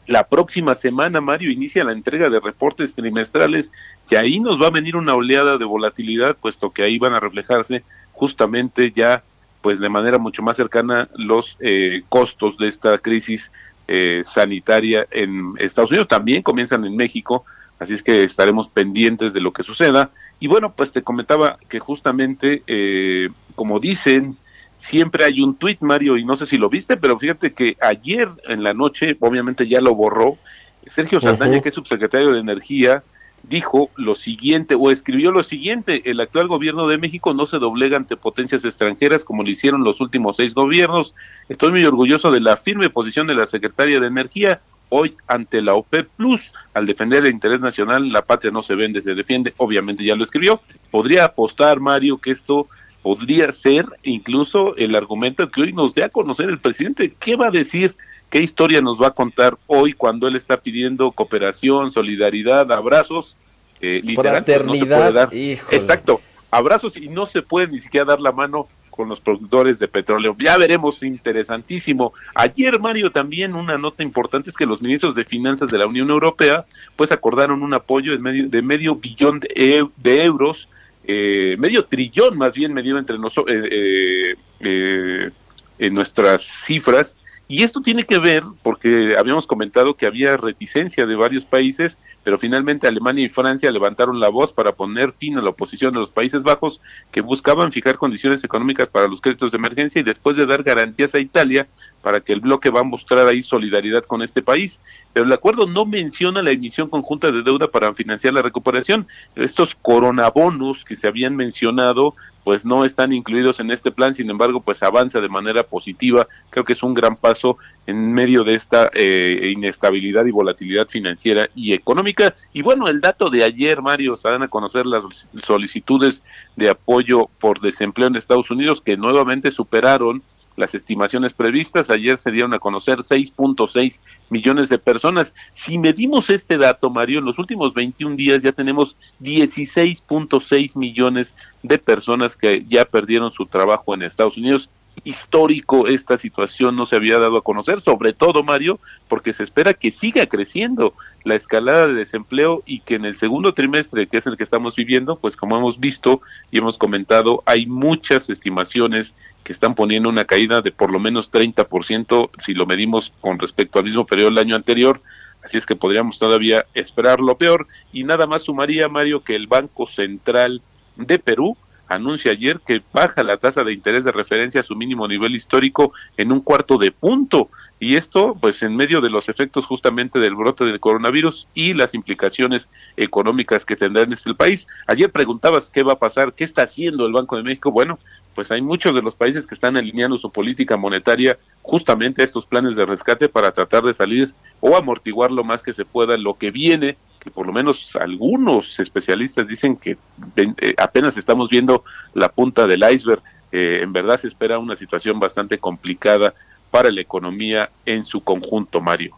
la 0.07 0.29
próxima 0.29 0.75
semana, 0.77 1.21
Mario, 1.21 1.51
inicia 1.51 1.85
la 1.85 1.93
entrega 1.93 2.31
de 2.31 2.39
reportes 2.39 2.95
trimestrales 2.95 3.73
y 4.09 4.15
ahí 4.15 4.39
nos 4.39 4.61
va 4.61 4.69
a 4.69 4.71
venir 4.71 4.97
una 4.97 5.15
oleada 5.15 5.59
de 5.59 5.65
volatilidad, 5.65 6.37
puesto 6.37 6.71
que 6.71 6.83
ahí 6.85 6.99
van 6.99 7.15
a 7.15 7.21
reflejarse 7.21 7.83
justamente 8.13 8.93
ya, 8.93 9.25
pues 9.63 9.81
de 9.81 9.89
manera 9.89 10.19
mucho 10.19 10.43
más 10.43 10.57
cercana, 10.57 11.09
los 11.17 11.57
eh, 11.61 12.03
costos 12.09 12.57
de 12.57 12.69
esta 12.69 12.99
crisis 12.99 13.51
eh, 13.89 14.23
sanitaria 14.25 15.07
en 15.11 15.55
Estados 15.59 15.91
Unidos. 15.91 16.09
También 16.09 16.43
comienzan 16.43 16.85
en 16.85 16.97
México, 16.97 17.45
así 17.81 17.95
es 17.95 18.03
que 18.03 18.23
estaremos 18.23 18.69
pendientes 18.69 19.33
de 19.33 19.41
lo 19.41 19.53
que 19.53 19.65
suceda. 19.65 20.11
Y 20.39 20.47
bueno, 20.47 20.73
pues 20.73 20.93
te 20.93 21.03
comentaba 21.03 21.59
que 21.69 21.81
justamente, 21.81 22.63
eh, 22.69 23.29
como 23.57 23.81
dicen, 23.81 24.37
siempre 24.77 25.25
hay 25.25 25.41
un 25.41 25.57
tuit, 25.57 25.81
Mario, 25.81 26.17
y 26.17 26.25
no 26.25 26.37
sé 26.37 26.47
si 26.47 26.59
lo 26.59 26.69
viste, 26.69 26.97
pero 26.97 27.19
fíjate 27.19 27.53
que 27.53 27.77
ayer 27.81 28.29
en 28.49 28.63
la 28.63 28.75
noche, 28.75 29.17
obviamente 29.21 29.69
ya 29.69 29.81
lo 29.81 29.95
borró, 29.95 30.39
Sergio 30.87 31.21
Saldaña, 31.21 31.57
uh 31.57 31.57
-huh. 31.57 31.63
que 31.63 31.69
es 31.71 31.75
subsecretario 31.75 32.33
de 32.33 32.41
Energía, 32.41 33.03
dijo 33.43 33.91
lo 33.97 34.15
siguiente, 34.15 34.75
o 34.75 34.91
escribió 34.91 35.31
lo 35.31 35.43
siguiente, 35.43 36.03
el 36.05 36.21
actual 36.21 36.49
gobierno 36.49 36.89
de 36.89 36.99
México 36.99 37.33
no 37.35 37.47
se 37.47 37.59
doblega 37.59 37.97
ante 37.97 38.17
potencias 38.17 38.65
extranjeras 38.65 39.25
como 39.25 39.43
lo 39.43 39.51
hicieron 39.51 39.85
los 39.85 40.01
últimos 40.01 40.37
seis 40.37 40.55
gobiernos. 40.55 41.15
Estoy 41.49 41.71
muy 41.71 41.85
orgulloso 41.85 42.31
de 42.31 42.41
la 42.41 42.57
firme 42.57 42.91
posición 42.91 43.27
de 43.27 43.35
la 43.35 43.47
secretaria 43.47 44.01
de 44.01 44.07
Energía 44.07 44.61
hoy 44.89 45.15
ante 45.27 45.63
la 45.63 45.75
OPEP 45.75 46.09
Plus. 46.17 46.53
Al 46.75 46.87
defender 46.87 47.25
el 47.25 47.33
interés 47.33 47.61
nacional, 47.61 48.11
la 48.11 48.23
patria 48.23 48.51
no 48.51 48.63
se 48.63 48.75
vende, 48.75 49.03
se 49.03 49.15
defiende. 49.15 49.53
Obviamente 49.57 50.05
ya 50.05 50.15
lo 50.15 50.25
escribió. 50.25 50.61
Podría 50.91 51.25
apostar, 51.25 51.81
Mario, 51.81 52.19
que 52.19 52.31
esto 52.31 52.69
podría 53.07 53.53
ser 53.53 53.87
incluso 54.03 54.75
el 54.75 54.97
argumento 54.97 55.49
que 55.49 55.61
hoy 55.61 55.73
nos 55.73 55.95
dé 55.95 56.03
a 56.03 56.09
conocer 56.09 56.49
el 56.49 56.59
presidente. 56.59 57.15
¿Qué 57.21 57.37
va 57.37 57.47
a 57.47 57.51
decir? 57.53 57.95
¿Qué 58.31 58.43
historia 58.43 58.81
nos 58.81 59.01
va 59.01 59.07
a 59.07 59.11
contar 59.13 59.57
hoy 59.69 59.93
cuando 59.93 60.27
él 60.27 60.35
está 60.35 60.57
pidiendo 60.57 61.13
cooperación, 61.13 61.93
solidaridad, 61.93 62.73
abrazos? 62.73 63.37
Eh, 63.81 64.01
literal, 64.03 64.43
Fraternidad, 64.45 65.31
no 65.31 65.39
Exacto, 65.71 66.21
abrazos 66.51 66.97
y 66.97 67.07
no 67.07 67.27
se 67.27 67.43
puede 67.43 67.69
ni 67.69 67.79
siquiera 67.79 68.07
dar 68.07 68.21
la 68.21 68.33
mano 68.33 68.67
con 68.91 69.09
los 69.09 69.21
productores 69.21 69.79
de 69.79 69.87
petróleo. 69.87 70.35
Ya 70.41 70.59
veremos, 70.59 71.05
interesantísimo. 71.05 72.13
Ayer, 72.35 72.81
Mario, 72.81 73.13
también 73.13 73.55
una 73.55 73.79
nota 73.79 74.03
importante 74.03 74.51
es 74.51 74.57
que 74.57 74.67
los 74.67 74.83
ministros 74.83 75.15
de 75.15 75.23
Finanzas 75.23 75.71
de 75.71 75.79
la 75.79 75.87
Unión 75.87 76.11
Europea 76.11 76.65
pues 76.97 77.13
acordaron 77.13 77.63
un 77.63 77.73
apoyo 77.73 78.11
de 78.11 78.19
medio, 78.19 78.49
de 78.49 78.63
medio 78.63 78.97
billón 78.97 79.39
de, 79.39 79.49
e 79.55 79.87
de 79.97 80.25
euros 80.25 80.69
eh, 81.07 81.57
medio 81.59 81.85
trillón 81.85 82.37
más 82.37 82.55
bien 82.55 82.73
medido 82.73 82.99
entre 82.99 83.19
nosotros 83.19 83.57
eh, 83.71 84.35
eh, 84.61 85.31
en 85.79 85.95
nuestras 85.95 86.43
cifras 86.43 87.17
y 87.49 87.63
esto 87.63 87.81
tiene 87.81 88.05
que 88.05 88.19
ver 88.19 88.43
porque 88.63 89.15
habíamos 89.19 89.47
comentado 89.47 89.95
que 89.95 90.07
había 90.07 90.37
reticencia 90.37 91.07
de 91.07 91.15
varios 91.15 91.45
países 91.45 91.99
pero 92.27 92.39
finalmente 92.39 92.89
Alemania 92.89 93.25
y 93.25 93.29
Francia 93.29 93.71
levantaron 93.71 94.19
la 94.19 94.29
voz 94.29 94.53
para 94.53 94.73
poner 94.73 95.13
fin 95.13 95.39
a 95.39 95.41
la 95.41 95.51
oposición 95.51 95.95
de 95.95 96.01
los 96.01 96.11
Países 96.11 96.43
Bajos 96.43 96.81
que 97.13 97.21
buscaban 97.21 97.71
fijar 97.71 97.99
condiciones 97.99 98.43
económicas 98.43 98.89
para 98.89 99.07
los 99.07 99.21
créditos 99.21 99.53
de 99.53 99.59
emergencia 99.59 100.01
y 100.01 100.03
después 100.03 100.37
de 100.37 100.45
dar 100.45 100.65
garantías 100.65 101.15
a 101.15 101.21
Italia 101.21 101.69
para 102.03 102.19
que 102.19 102.33
el 102.33 102.41
bloque 102.41 102.69
va 102.69 102.81
a 102.81 102.83
mostrar 102.83 103.29
ahí 103.29 103.45
solidaridad 103.45 104.03
con 104.03 104.23
este 104.23 104.43
país. 104.43 104.81
Pero 105.13 105.25
el 105.25 105.33
acuerdo 105.33 105.69
no 105.69 105.87
menciona 105.87 106.43
la 106.43 106.51
emisión 106.51 106.89
conjunta 106.89 107.31
de 107.31 107.45
deuda 107.45 107.69
para 107.69 107.95
financiar 107.95 108.35
la 108.35 108.43
recuperación. 108.43 109.07
Estos 109.37 109.77
coronabonos 109.77 110.85
que 110.85 110.97
se 110.97 111.07
habían 111.07 111.37
mencionado 111.37 112.17
pues 112.47 112.65
no 112.65 112.85
están 112.85 113.13
incluidos 113.13 113.59
en 113.59 113.73
este 113.73 113.91
plan, 113.91 114.15
sin 114.15 114.31
embargo, 114.31 114.61
pues 114.61 114.81
avanza 114.85 115.21
de 115.21 115.29
manera 115.29 115.65
positiva. 115.65 116.29
Creo 116.49 116.65
que 116.65 116.75
es 116.75 116.83
un 116.85 116.95
gran 116.95 117.17
paso 117.17 117.59
en 117.89 118.13
medio 118.13 118.45
de 118.45 118.55
esta 118.55 118.89
eh, 118.95 119.51
inestabilidad 119.53 120.25
y 120.27 120.31
volatilidad 120.31 120.87
financiera 120.87 121.49
y 121.57 121.73
económica. 121.73 122.37
Y 122.53 122.63
bueno, 122.63 122.87
el 122.87 123.01
dato 123.01 123.31
de 123.31 123.43
ayer, 123.43 123.83
Mario, 123.83 124.15
se 124.15 124.29
dan 124.29 124.45
a 124.45 124.49
conocer 124.49 124.87
las 124.87 125.27
solicitudes 125.43 126.23
de 126.55 126.71
apoyo 126.71 127.29
por 127.41 127.61
desempleo 127.61 128.07
en 128.07 128.15
Estados 128.15 128.49
Unidos 128.53 128.81
que 128.81 128.97
nuevamente 128.97 129.51
superaron 129.51 130.23
las 130.57 130.75
estimaciones 130.75 131.33
previstas. 131.33 131.91
Ayer 131.91 132.19
se 132.19 132.31
dieron 132.31 132.55
a 132.55 132.59
conocer 132.59 132.99
6.6 132.99 134.01
millones 134.31 134.69
de 134.69 134.79
personas. 134.79 135.35
Si 135.55 135.79
medimos 135.79 136.31
este 136.31 136.59
dato, 136.59 136.91
Mario, 136.91 137.21
en 137.21 137.25
los 137.25 137.39
últimos 137.39 137.75
21 137.75 138.17
días 138.17 138.43
ya 138.43 138.53
tenemos 138.53 138.97
16.6 139.21 140.77
millones 140.77 141.37
de 141.63 141.79
personas 141.79 142.37
que 142.37 142.65
ya 142.69 142.85
perdieron 142.85 143.31
su 143.31 143.47
trabajo 143.47 143.95
en 143.95 144.03
Estados 144.03 144.37
Unidos. 144.37 144.71
Histórico 145.05 145.87
esta 145.87 146.19
situación 146.19 146.75
no 146.75 146.87
se 146.87 146.97
había 146.97 147.19
dado 147.19 147.37
a 147.37 147.43
conocer, 147.43 147.81
sobre 147.81 148.13
todo 148.13 148.43
Mario, 148.43 148.81
porque 149.09 149.33
se 149.33 149.43
espera 149.43 149.75
que 149.75 149.91
siga 149.91 150.27
creciendo 150.27 150.95
la 151.25 151.35
escalada 151.35 151.89
de 151.89 151.95
desempleo 151.95 152.63
y 152.67 152.81
que 152.81 152.95
en 152.95 153.05
el 153.05 153.17
segundo 153.17 153.53
trimestre, 153.55 154.07
que 154.07 154.17
es 154.17 154.27
el 154.27 154.37
que 154.37 154.45
estamos 154.45 154.75
viviendo, 154.77 155.17
pues 155.17 155.37
como 155.37 155.57
hemos 155.57 155.79
visto 155.79 156.21
y 156.51 156.59
hemos 156.59 156.79
comentado, 156.79 157.43
hay 157.47 157.67
muchas 157.67 158.31
estimaciones 158.31 159.15
que 159.45 159.53
están 159.53 159.75
poniendo 159.75 160.09
una 160.09 160.25
caída 160.25 160.61
de 160.61 160.73
por 160.73 160.91
lo 160.91 160.99
menos 160.99 161.31
30% 161.31 162.31
si 162.39 162.55
lo 162.55 162.67
medimos 162.67 163.13
con 163.21 163.39
respecto 163.39 163.79
al 163.79 163.85
mismo 163.85 164.07
periodo 164.07 164.31
del 164.31 164.39
año 164.39 164.57
anterior. 164.57 165.01
Así 165.45 165.57
es 165.57 165.67
que 165.67 165.77
podríamos 165.77 166.19
todavía 166.19 166.67
esperar 166.75 167.21
lo 167.21 167.39
peor. 167.39 167.69
Y 167.93 168.03
nada 168.03 168.27
más 168.27 168.43
sumaría, 168.43 168.89
Mario, 168.89 169.23
que 169.23 169.37
el 169.37 169.47
Banco 169.47 169.87
Central 169.87 170.63
de 170.97 171.21
Perú 171.21 171.57
anuncia 171.89 172.33
ayer 172.33 172.61
que 172.67 172.83
baja 172.93 173.23
la 173.23 173.37
tasa 173.37 173.65
de 173.65 173.73
interés 173.73 174.05
de 174.05 174.13
referencia 174.13 174.61
a 174.61 174.65
su 174.65 174.77
mínimo 174.77 175.07
nivel 175.07 175.35
histórico 175.35 175.93
en 176.17 176.33
un 176.33 176.41
cuarto 176.41 176.79
de 176.79 176.91
punto. 176.91 177.51
Y 177.79 177.97
esto, 177.97 178.37
pues, 178.41 178.63
en 178.63 178.75
medio 178.75 179.01
de 179.01 179.11
los 179.11 179.29
efectos 179.29 179.67
justamente 179.67 180.19
del 180.19 180.35
brote 180.35 180.65
del 180.65 180.81
coronavirus 180.81 181.47
y 181.55 181.75
las 181.75 181.95
implicaciones 181.95 182.71
económicas 182.97 183.67
que 183.67 183.77
tendrá 183.77 184.03
en 184.03 184.15
este 184.15 184.33
país. 184.35 184.67
Ayer 184.87 185.11
preguntabas 185.11 185.71
qué 185.71 185.83
va 185.83 185.93
a 185.93 185.99
pasar, 185.99 186.33
qué 186.33 186.45
está 186.45 186.63
haciendo 186.63 187.07
el 187.07 187.13
Banco 187.13 187.37
de 187.37 187.43
México. 187.43 187.71
Bueno, 187.71 187.99
pues 188.37 188.51
hay 188.51 188.61
muchos 188.61 188.95
de 188.95 189.01
los 189.01 189.17
países 189.17 189.47
que 189.47 189.55
están 189.55 189.79
alineando 189.79 190.19
su 190.19 190.31
política 190.31 190.77
monetaria 190.77 191.39
justamente 191.63 192.21
a 192.21 192.25
estos 192.27 192.45
planes 192.45 192.77
de 192.77 192.85
rescate 192.85 193.31
para 193.31 193.51
tratar 193.51 193.83
de 193.83 193.95
salir 193.95 194.33
o 194.61 194.77
amortiguar 194.77 195.31
lo 195.33 195.43
más 195.43 195.63
que 195.63 195.73
se 195.73 195.87
pueda 195.87 196.19
lo 196.19 196.35
que 196.35 196.51
viene, 196.51 196.99
que 197.19 197.31
por 197.31 197.47
lo 197.47 197.53
menos 197.55 197.97
algunos 197.97 198.79
especialistas 198.79 199.49
dicen 199.49 199.75
que 199.75 199.97
eh, 200.37 200.75
apenas 200.77 201.17
estamos 201.17 201.49
viendo 201.49 201.83
la 202.13 202.29
punta 202.29 202.67
del 202.67 202.85
iceberg. 202.93 203.23
Eh, 203.53 203.81
en 203.83 203.93
verdad 203.95 204.19
se 204.19 204.29
espera 204.29 204.59
una 204.59 204.77
situación 204.77 205.19
bastante 205.19 205.57
complicada 205.57 206.35
para 206.71 206.91
la 206.91 207.01
economía 207.01 207.71
en 207.87 208.05
su 208.05 208.21
conjunto, 208.21 208.83
Mario. 208.83 209.17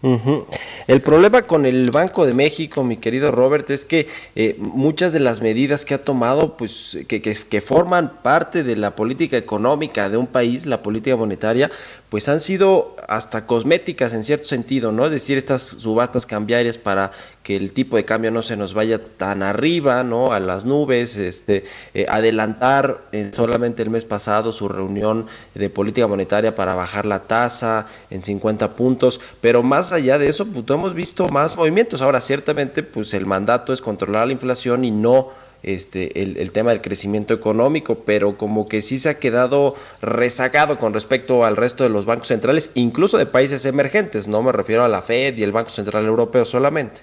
El 0.00 1.00
problema 1.00 1.42
con 1.42 1.66
el 1.66 1.90
Banco 1.90 2.24
de 2.24 2.32
México, 2.32 2.84
mi 2.84 2.98
querido 2.98 3.32
Robert, 3.32 3.68
es 3.70 3.84
que 3.84 4.06
eh, 4.36 4.54
muchas 4.58 5.12
de 5.12 5.18
las 5.18 5.40
medidas 5.40 5.84
que 5.84 5.94
ha 5.94 6.04
tomado, 6.04 6.56
pues 6.56 6.98
que, 7.08 7.20
que, 7.20 7.34
que 7.34 7.60
forman 7.60 8.22
parte 8.22 8.62
de 8.62 8.76
la 8.76 8.94
política 8.94 9.36
económica 9.36 10.08
de 10.08 10.16
un 10.16 10.28
país, 10.28 10.66
la 10.66 10.82
política 10.82 11.16
monetaria, 11.16 11.70
pues 12.08 12.28
han 12.28 12.40
sido 12.40 12.96
hasta 13.06 13.46
cosméticas 13.46 14.12
en 14.14 14.24
cierto 14.24 14.46
sentido, 14.46 14.92
¿no? 14.92 15.04
Es 15.04 15.10
decir, 15.10 15.36
estas 15.36 15.62
subastas 15.62 16.24
cambiarias 16.24 16.78
para 16.78 17.12
que 17.42 17.56
el 17.56 17.72
tipo 17.72 17.96
de 17.96 18.04
cambio 18.04 18.30
no 18.30 18.42
se 18.42 18.56
nos 18.56 18.72
vaya 18.72 18.98
tan 18.98 19.42
arriba, 19.42 20.02
¿no? 20.04 20.32
A 20.32 20.40
las 20.40 20.64
nubes, 20.64 21.16
este, 21.16 21.64
eh, 21.92 22.06
adelantar 22.08 23.02
eh, 23.12 23.30
solamente 23.34 23.82
el 23.82 23.90
mes 23.90 24.04
pasado 24.04 24.52
su 24.52 24.68
reunión 24.68 25.26
de 25.54 25.68
política 25.68 26.06
monetaria 26.06 26.56
para 26.56 26.74
bajar 26.74 27.04
la 27.04 27.20
tasa 27.20 27.86
en 28.10 28.22
50 28.22 28.74
puntos, 28.74 29.20
pero 29.40 29.62
más 29.62 29.92
allá 29.92 30.18
de 30.18 30.28
eso, 30.28 30.46
pues 30.46 30.64
hemos 30.68 30.94
visto 30.94 31.28
más 31.28 31.56
movimientos. 31.56 32.00
Ahora, 32.00 32.20
ciertamente, 32.20 32.82
pues 32.82 33.12
el 33.12 33.26
mandato 33.26 33.72
es 33.72 33.82
controlar 33.82 34.26
la 34.26 34.32
inflación 34.32 34.84
y 34.84 34.90
no 34.90 35.30
este, 35.62 36.22
el, 36.22 36.36
el, 36.36 36.52
tema 36.52 36.70
del 36.70 36.80
crecimiento 36.80 37.34
económico, 37.34 38.00
pero 38.04 38.36
como 38.36 38.68
que 38.68 38.82
sí 38.82 38.98
se 38.98 39.08
ha 39.08 39.18
quedado 39.18 39.74
rezagado 40.00 40.78
con 40.78 40.94
respecto 40.94 41.44
al 41.44 41.56
resto 41.56 41.84
de 41.84 41.90
los 41.90 42.04
bancos 42.04 42.28
centrales, 42.28 42.70
incluso 42.74 43.18
de 43.18 43.26
países 43.26 43.64
emergentes, 43.64 44.28
no 44.28 44.42
me 44.42 44.52
refiero 44.52 44.84
a 44.84 44.88
la 44.88 45.02
Fed 45.02 45.36
y 45.36 45.42
el 45.42 45.52
Banco 45.52 45.70
Central 45.70 46.06
Europeo 46.06 46.44
solamente. 46.44 47.02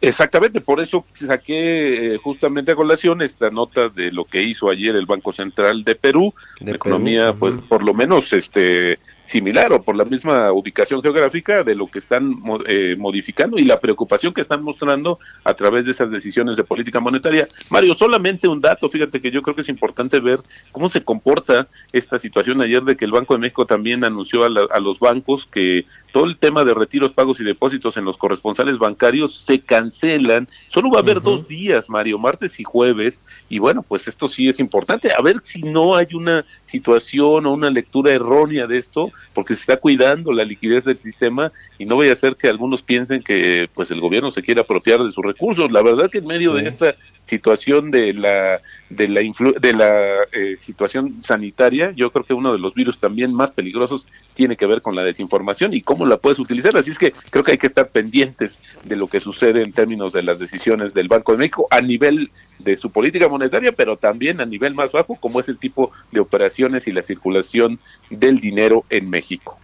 Exactamente, 0.00 0.60
por 0.60 0.80
eso 0.80 1.04
saqué 1.12 2.14
eh, 2.14 2.18
justamente 2.18 2.70
a 2.70 2.76
colación 2.76 3.20
esta 3.20 3.50
nota 3.50 3.88
de 3.88 4.12
lo 4.12 4.24
que 4.24 4.42
hizo 4.42 4.70
ayer 4.70 4.94
el 4.94 5.06
Banco 5.06 5.32
Central 5.32 5.82
de 5.82 5.96
Perú, 5.96 6.32
de 6.60 6.72
economía, 6.72 7.32
Perú. 7.32 7.38
pues 7.38 7.54
por 7.68 7.82
lo 7.82 7.94
menos 7.94 8.32
este 8.32 8.98
similar 9.28 9.72
o 9.72 9.82
por 9.82 9.94
la 9.94 10.04
misma 10.04 10.50
ubicación 10.52 11.02
geográfica 11.02 11.62
de 11.62 11.74
lo 11.74 11.86
que 11.86 11.98
están 11.98 12.34
eh, 12.66 12.96
modificando 12.98 13.58
y 13.58 13.64
la 13.64 13.78
preocupación 13.78 14.32
que 14.32 14.40
están 14.40 14.62
mostrando 14.62 15.18
a 15.44 15.54
través 15.54 15.84
de 15.84 15.92
esas 15.92 16.10
decisiones 16.10 16.56
de 16.56 16.64
política 16.64 16.98
monetaria. 16.98 17.46
Mario, 17.68 17.92
solamente 17.94 18.48
un 18.48 18.60
dato, 18.60 18.88
fíjate 18.88 19.20
que 19.20 19.30
yo 19.30 19.42
creo 19.42 19.54
que 19.54 19.60
es 19.60 19.68
importante 19.68 20.18
ver 20.18 20.40
cómo 20.72 20.88
se 20.88 21.04
comporta 21.04 21.68
esta 21.92 22.18
situación 22.18 22.62
ayer 22.62 22.82
de 22.82 22.96
que 22.96 23.04
el 23.04 23.12
Banco 23.12 23.34
de 23.34 23.40
México 23.40 23.66
también 23.66 24.02
anunció 24.02 24.44
a, 24.44 24.48
la, 24.48 24.62
a 24.70 24.80
los 24.80 24.98
bancos 24.98 25.46
que 25.46 25.84
todo 26.10 26.24
el 26.24 26.38
tema 26.38 26.64
de 26.64 26.72
retiros, 26.72 27.12
pagos 27.12 27.38
y 27.40 27.44
depósitos 27.44 27.98
en 27.98 28.06
los 28.06 28.16
corresponsales 28.16 28.78
bancarios 28.78 29.34
se 29.34 29.60
cancelan. 29.60 30.48
Solo 30.68 30.90
va 30.90 31.00
a 31.00 31.02
haber 31.02 31.18
uh 31.18 31.20
-huh. 31.20 31.24
dos 31.24 31.48
días, 31.48 31.90
Mario, 31.90 32.18
martes 32.18 32.58
y 32.60 32.64
jueves. 32.64 33.22
Y 33.50 33.58
bueno, 33.58 33.82
pues 33.82 34.08
esto 34.08 34.26
sí 34.26 34.48
es 34.48 34.58
importante. 34.58 35.10
A 35.16 35.22
ver 35.22 35.36
si 35.42 35.62
no 35.62 35.94
hay 35.94 36.08
una 36.14 36.44
situación 36.68 37.46
o 37.46 37.52
una 37.52 37.70
lectura 37.70 38.12
errónea 38.12 38.66
de 38.66 38.78
esto, 38.78 39.10
porque 39.34 39.54
se 39.54 39.62
está 39.62 39.76
cuidando 39.78 40.32
la 40.32 40.44
liquidez 40.44 40.84
del 40.84 40.98
sistema 40.98 41.50
y 41.78 41.86
no 41.86 41.96
vaya 41.96 42.12
a 42.12 42.16
ser 42.16 42.36
que 42.36 42.48
algunos 42.48 42.82
piensen 42.82 43.22
que 43.22 43.68
pues 43.74 43.90
el 43.90 44.00
gobierno 44.00 44.30
se 44.30 44.42
quiere 44.42 44.60
apropiar 44.60 45.02
de 45.02 45.12
sus 45.12 45.24
recursos. 45.24 45.72
La 45.72 45.82
verdad 45.82 46.10
que 46.10 46.18
en 46.18 46.26
medio 46.26 46.56
sí. 46.56 46.62
de 46.62 46.68
esta 46.68 46.94
situación 47.28 47.90
de 47.90 48.14
la 48.14 48.60
de 48.88 49.06
la 49.06 49.20
de 49.60 49.72
la 49.74 50.22
eh, 50.32 50.56
situación 50.58 51.22
sanitaria, 51.22 51.92
yo 51.94 52.10
creo 52.10 52.24
que 52.24 52.32
uno 52.32 52.52
de 52.52 52.58
los 52.58 52.74
virus 52.74 52.98
también 52.98 53.34
más 53.34 53.50
peligrosos 53.52 54.06
tiene 54.34 54.56
que 54.56 54.66
ver 54.66 54.80
con 54.80 54.96
la 54.96 55.02
desinformación 55.02 55.74
y 55.74 55.82
cómo 55.82 56.06
la 56.06 56.16
puedes 56.16 56.38
utilizar. 56.38 56.76
Así 56.76 56.90
es 56.90 56.98
que 56.98 57.12
creo 57.30 57.44
que 57.44 57.52
hay 57.52 57.58
que 57.58 57.66
estar 57.66 57.88
pendientes 57.88 58.58
de 58.84 58.96
lo 58.96 59.06
que 59.08 59.20
sucede 59.20 59.62
en 59.62 59.72
términos 59.72 60.12
de 60.12 60.22
las 60.22 60.38
decisiones 60.38 60.94
del 60.94 61.08
Banco 61.08 61.32
de 61.32 61.38
México 61.38 61.66
a 61.70 61.80
nivel 61.82 62.30
de 62.58 62.76
su 62.76 62.90
política 62.90 63.28
monetaria, 63.28 63.72
pero 63.72 63.96
también 63.96 64.40
a 64.40 64.46
nivel 64.46 64.74
más 64.74 64.92
bajo, 64.92 65.16
como 65.16 65.40
es 65.40 65.48
el 65.48 65.58
tipo 65.58 65.90
de 66.10 66.20
operaciones 66.20 66.86
y 66.86 66.92
la 66.92 67.02
circulación 67.02 67.78
del 68.10 68.38
dinero 68.38 68.84
en 68.90 69.08
México. 69.10 69.58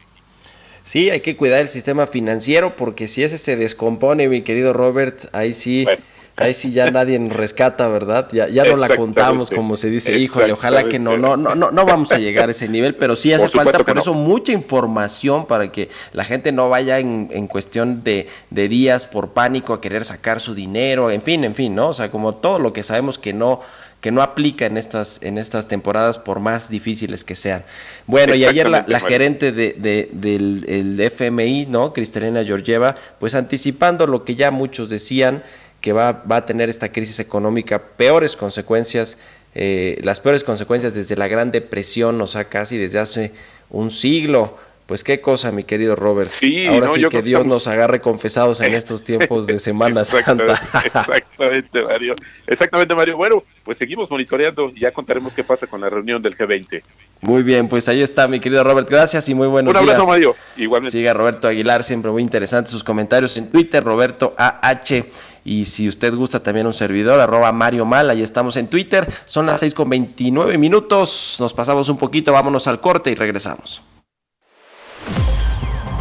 Sí, 0.82 1.08
hay 1.08 1.20
que 1.20 1.36
cuidar 1.36 1.60
el 1.60 1.68
sistema 1.68 2.06
financiero 2.06 2.76
porque 2.76 3.08
si 3.08 3.22
ese 3.22 3.38
se 3.38 3.56
descompone, 3.56 4.28
mi 4.28 4.42
querido 4.42 4.72
Robert, 4.74 5.18
ahí 5.32 5.54
sí, 5.54 5.84
bueno. 5.84 6.02
Ahí 6.36 6.54
sí 6.54 6.72
ya 6.72 6.90
nadie 6.90 7.18
nos 7.18 7.36
rescata, 7.36 7.86
¿verdad? 7.88 8.28
Ya, 8.32 8.48
ya 8.48 8.64
no 8.64 8.76
la 8.76 8.96
contamos, 8.96 9.50
como 9.50 9.76
se 9.76 9.90
dice, 9.90 10.18
híjole, 10.18 10.52
ojalá 10.52 10.88
que 10.88 10.98
no, 10.98 11.16
no, 11.16 11.36
no, 11.36 11.54
no, 11.54 11.70
no 11.70 11.84
vamos 11.84 12.12
a 12.12 12.18
llegar 12.18 12.48
a 12.48 12.52
ese 12.52 12.68
nivel, 12.68 12.96
pero 12.96 13.14
sí 13.16 13.32
hace 13.32 13.48
por 13.48 13.64
falta 13.64 13.84
por 13.84 13.94
no. 13.94 14.00
eso 14.00 14.14
mucha 14.14 14.52
información 14.52 15.46
para 15.46 15.70
que 15.70 15.88
la 16.12 16.24
gente 16.24 16.50
no 16.52 16.68
vaya 16.68 16.98
en, 16.98 17.28
en 17.32 17.46
cuestión 17.46 18.02
de, 18.02 18.28
de 18.50 18.68
días 18.68 19.06
por 19.06 19.32
pánico 19.32 19.74
a 19.74 19.80
querer 19.80 20.04
sacar 20.04 20.40
su 20.40 20.54
dinero, 20.54 21.10
en 21.10 21.22
fin, 21.22 21.44
en 21.44 21.54
fin, 21.54 21.74
¿no? 21.74 21.88
O 21.88 21.94
sea, 21.94 22.10
como 22.10 22.34
todo 22.34 22.58
lo 22.58 22.72
que 22.72 22.82
sabemos 22.82 23.18
que 23.18 23.32
no 23.32 23.60
que 24.04 24.12
no 24.12 24.20
aplica 24.20 24.66
en 24.66 24.76
estas, 24.76 25.18
en 25.22 25.38
estas 25.38 25.66
temporadas 25.66 26.18
por 26.18 26.38
más 26.38 26.68
difíciles 26.68 27.24
que 27.24 27.34
sean. 27.34 27.64
Bueno, 28.06 28.34
y 28.34 28.44
ayer 28.44 28.68
la, 28.68 28.84
la 28.86 29.00
gerente 29.00 29.50
de, 29.50 29.72
de, 29.72 30.10
del 30.12 30.66
el 30.68 31.00
FMI, 31.00 31.64
¿no? 31.70 31.94
Cristalina 31.94 32.44
Georgieva, 32.44 32.96
pues 33.18 33.34
anticipando 33.34 34.06
lo 34.06 34.26
que 34.26 34.34
ya 34.34 34.50
muchos 34.50 34.90
decían, 34.90 35.42
que 35.84 35.92
va, 35.92 36.12
va 36.12 36.36
a 36.36 36.46
tener 36.46 36.70
esta 36.70 36.90
crisis 36.90 37.20
económica 37.20 37.78
peores 37.78 38.36
consecuencias, 38.36 39.18
eh, 39.54 40.00
las 40.02 40.18
peores 40.18 40.42
consecuencias 40.42 40.94
desde 40.94 41.14
la 41.14 41.28
Gran 41.28 41.50
Depresión, 41.50 42.18
o 42.22 42.26
sea, 42.26 42.44
casi 42.44 42.78
desde 42.78 42.98
hace 42.98 43.32
un 43.68 43.90
siglo. 43.90 44.56
Pues 44.86 45.02
qué 45.02 45.22
cosa, 45.22 45.50
mi 45.50 45.64
querido 45.64 45.96
Robert. 45.96 46.28
Sí, 46.30 46.66
Ahora 46.66 46.88
no, 46.88 46.94
sí 46.94 47.08
que 47.08 47.22
Dios 47.22 47.46
nos 47.46 47.66
agarre 47.66 48.02
confesados 48.02 48.60
en 48.60 48.74
estos 48.74 49.02
tiempos 49.02 49.46
de 49.46 49.58
Semana 49.58 50.02
exactamente, 50.02 50.54
Santa. 50.56 50.84
exactamente, 50.84 51.82
Mario. 51.82 52.14
Exactamente, 52.46 52.94
Mario. 52.94 53.16
Bueno, 53.16 53.42
pues 53.64 53.78
seguimos 53.78 54.10
monitoreando 54.10 54.70
y 54.74 54.80
ya 54.80 54.92
contaremos 54.92 55.32
qué 55.32 55.42
pasa 55.42 55.66
con 55.66 55.80
la 55.80 55.88
reunión 55.88 56.20
del 56.20 56.36
G20. 56.36 56.82
Muy 57.22 57.42
bien, 57.42 57.68
pues 57.68 57.88
ahí 57.88 58.02
está, 58.02 58.28
mi 58.28 58.40
querido 58.40 58.62
Robert. 58.62 58.90
Gracias 58.90 59.26
y 59.30 59.34
muy 59.34 59.46
buenos 59.46 59.72
días. 59.72 59.82
Un 59.82 59.88
abrazo, 59.88 60.04
días. 60.04 60.14
Mario. 60.14 60.36
Igualmente. 60.58 60.98
Siga 60.98 61.14
Roberto 61.14 61.48
Aguilar, 61.48 61.82
siempre 61.82 62.10
muy 62.10 62.20
interesante 62.22 62.70
sus 62.70 62.84
comentarios 62.84 63.38
en 63.38 63.50
Twitter, 63.50 63.82
Roberto 63.82 64.34
AH. 64.36 65.06
Y 65.46 65.64
si 65.64 65.88
usted 65.88 66.14
gusta 66.14 66.42
también 66.42 66.66
un 66.66 66.74
servidor, 66.74 67.20
arroba 67.20 67.52
Mario 67.52 67.86
Mal, 67.86 68.10
ahí 68.10 68.22
estamos 68.22 68.58
en 68.58 68.68
Twitter. 68.68 69.06
Son 69.24 69.46
las 69.46 69.60
6 69.60 69.72
con 69.72 69.88
29 69.88 70.58
minutos. 70.58 71.36
Nos 71.40 71.54
pasamos 71.54 71.88
un 71.88 71.96
poquito, 71.96 72.32
vámonos 72.32 72.66
al 72.66 72.82
corte 72.82 73.10
y 73.10 73.14
regresamos. 73.14 73.82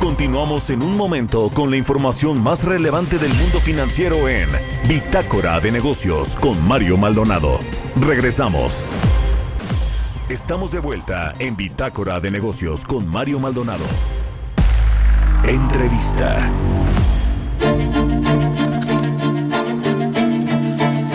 Continuamos 0.03 0.69
en 0.69 0.83
un 0.83 0.97
momento 0.97 1.49
con 1.53 1.71
la 1.71 1.77
información 1.77 2.43
más 2.43 2.65
relevante 2.65 3.17
del 3.17 3.33
mundo 3.35 3.61
financiero 3.61 4.27
en 4.27 4.49
Bitácora 4.85 5.61
de 5.61 5.71
Negocios 5.71 6.35
con 6.35 6.61
Mario 6.67 6.97
Maldonado. 6.97 7.61
Regresamos. 7.95 8.83
Estamos 10.27 10.71
de 10.71 10.79
vuelta 10.79 11.33
en 11.39 11.55
Bitácora 11.55 12.19
de 12.19 12.31
Negocios 12.31 12.83
con 12.83 13.07
Mario 13.07 13.39
Maldonado. 13.39 13.85
Entrevista. 15.47 16.51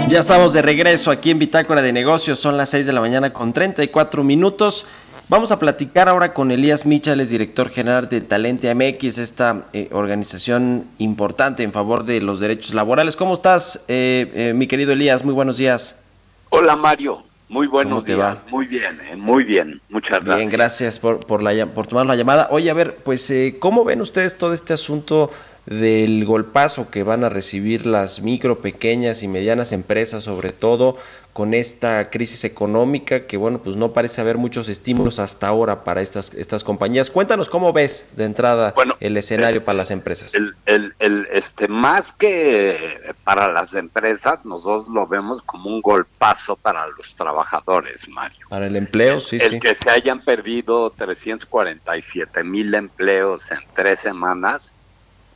Ya 0.09 0.19
estamos 0.19 0.55
de 0.55 0.63
regreso 0.63 1.11
aquí 1.11 1.31
en 1.31 1.39
Bitácora 1.39 1.83
de 1.83 1.93
Negocios, 1.93 2.39
son 2.39 2.57
las 2.57 2.71
6 2.71 2.87
de 2.87 2.95
la 2.95 3.03
mañana 3.03 3.35
con 3.35 3.53
34 3.53 4.25
minutos. 4.25 4.87
Vamos 5.31 5.53
a 5.53 5.59
platicar 5.59 6.09
ahora 6.09 6.33
con 6.33 6.51
Elías 6.51 6.87
Michales, 6.87 7.29
director 7.29 7.69
general 7.69 8.09
de 8.09 8.23
Talente 8.23 8.75
MX, 8.75 9.19
esta 9.19 9.67
eh, 9.75 9.91
organización 9.93 10.87
importante 10.97 11.63
en 11.63 11.73
favor 11.73 12.05
de 12.05 12.23
los 12.23 12.41
derechos 12.41 12.73
laborales. 12.73 13.15
¿Cómo 13.15 13.35
estás, 13.35 13.85
eh, 13.89 14.33
eh, 14.35 14.53
mi 14.55 14.67
querido 14.67 14.93
Elías? 14.93 15.27
Muy 15.27 15.35
buenos 15.35 15.59
días. 15.59 16.03
Hola, 16.49 16.77
Mario. 16.77 17.25
Muy 17.51 17.67
buenos 17.67 18.07
días. 18.07 18.19
Va? 18.19 18.43
Muy 18.49 18.67
bien, 18.67 18.99
muy 19.19 19.45
bien. 19.45 19.83
Muchas 19.91 20.25
gracias. 20.25 20.37
Bien, 20.39 20.51
gracias 20.51 20.99
por, 20.99 21.21
por, 21.27 21.43
la, 21.43 21.67
por 21.67 21.87
tomar 21.87 22.07
la 22.07 22.17
llamada. 22.17 22.49
Oye, 22.51 22.71
a 22.71 22.75
ver, 22.75 22.97
pues, 22.97 23.31
¿cómo 23.59 23.85
ven 23.85 24.01
ustedes 24.01 24.39
todo 24.39 24.55
este 24.55 24.73
asunto 24.73 25.31
del 25.69 26.25
golpazo 26.25 26.91
que 26.91 27.03
van 27.03 27.25
a 27.25 27.29
recibir 27.29 27.85
las 27.85 28.23
micro, 28.23 28.61
pequeñas 28.61 29.23
y 29.23 29.29
medianas 29.29 29.73
empresas, 29.73 30.25
sobre 30.25 30.53
todo 30.53 30.97
con 31.35 31.55
esta 31.55 32.11
crisis 32.11 32.43
económica 32.45 33.27
que 33.27 33.37
bueno, 33.37 33.61
pues 33.63 33.77
no 33.77 33.93
parece 33.93 34.21
haber 34.21 34.39
muchos 34.39 34.69
estímulos 34.69 35.19
hasta 35.21 35.47
ahora 35.47 35.85
para 35.85 36.01
estas 36.01 36.33
estas 36.35 36.65
compañías. 36.65 37.11
Cuéntanos 37.11 37.49
cómo 37.49 37.73
ves 37.73 38.09
de 38.17 38.25
entrada 38.25 38.75
el 38.99 39.17
escenario 39.17 39.63
para 39.63 39.77
las 39.77 39.91
empresas. 39.91 40.35
El, 40.35 40.57
el, 40.67 40.95
el, 40.99 41.29
este 41.31 41.69
más 41.69 42.13
que 42.13 43.15
para 43.23 43.53
las 43.53 43.75
empresas, 43.75 44.45
nosotros 44.45 44.89
lo 44.89 45.07
vemos 45.07 45.43
como 45.43 45.69
un 45.69 45.83
golpazo 45.83 46.57
para 46.57 46.87
los 46.89 47.15
trabajadores, 47.15 48.09
Mario. 48.09 48.47
Para 48.49 48.67
el 48.67 48.75
empleo, 48.75 49.21
sí, 49.21 49.39
el 49.41 49.53
sí. 49.53 49.61
que 49.61 49.75
se 49.75 49.91
hayan 49.91 50.21
perdido 50.21 50.91
347 50.91 52.43
mil 52.43 52.75
empleos 52.75 53.51
en 53.53 53.61
tres 53.75 54.01
semanas, 54.01 54.75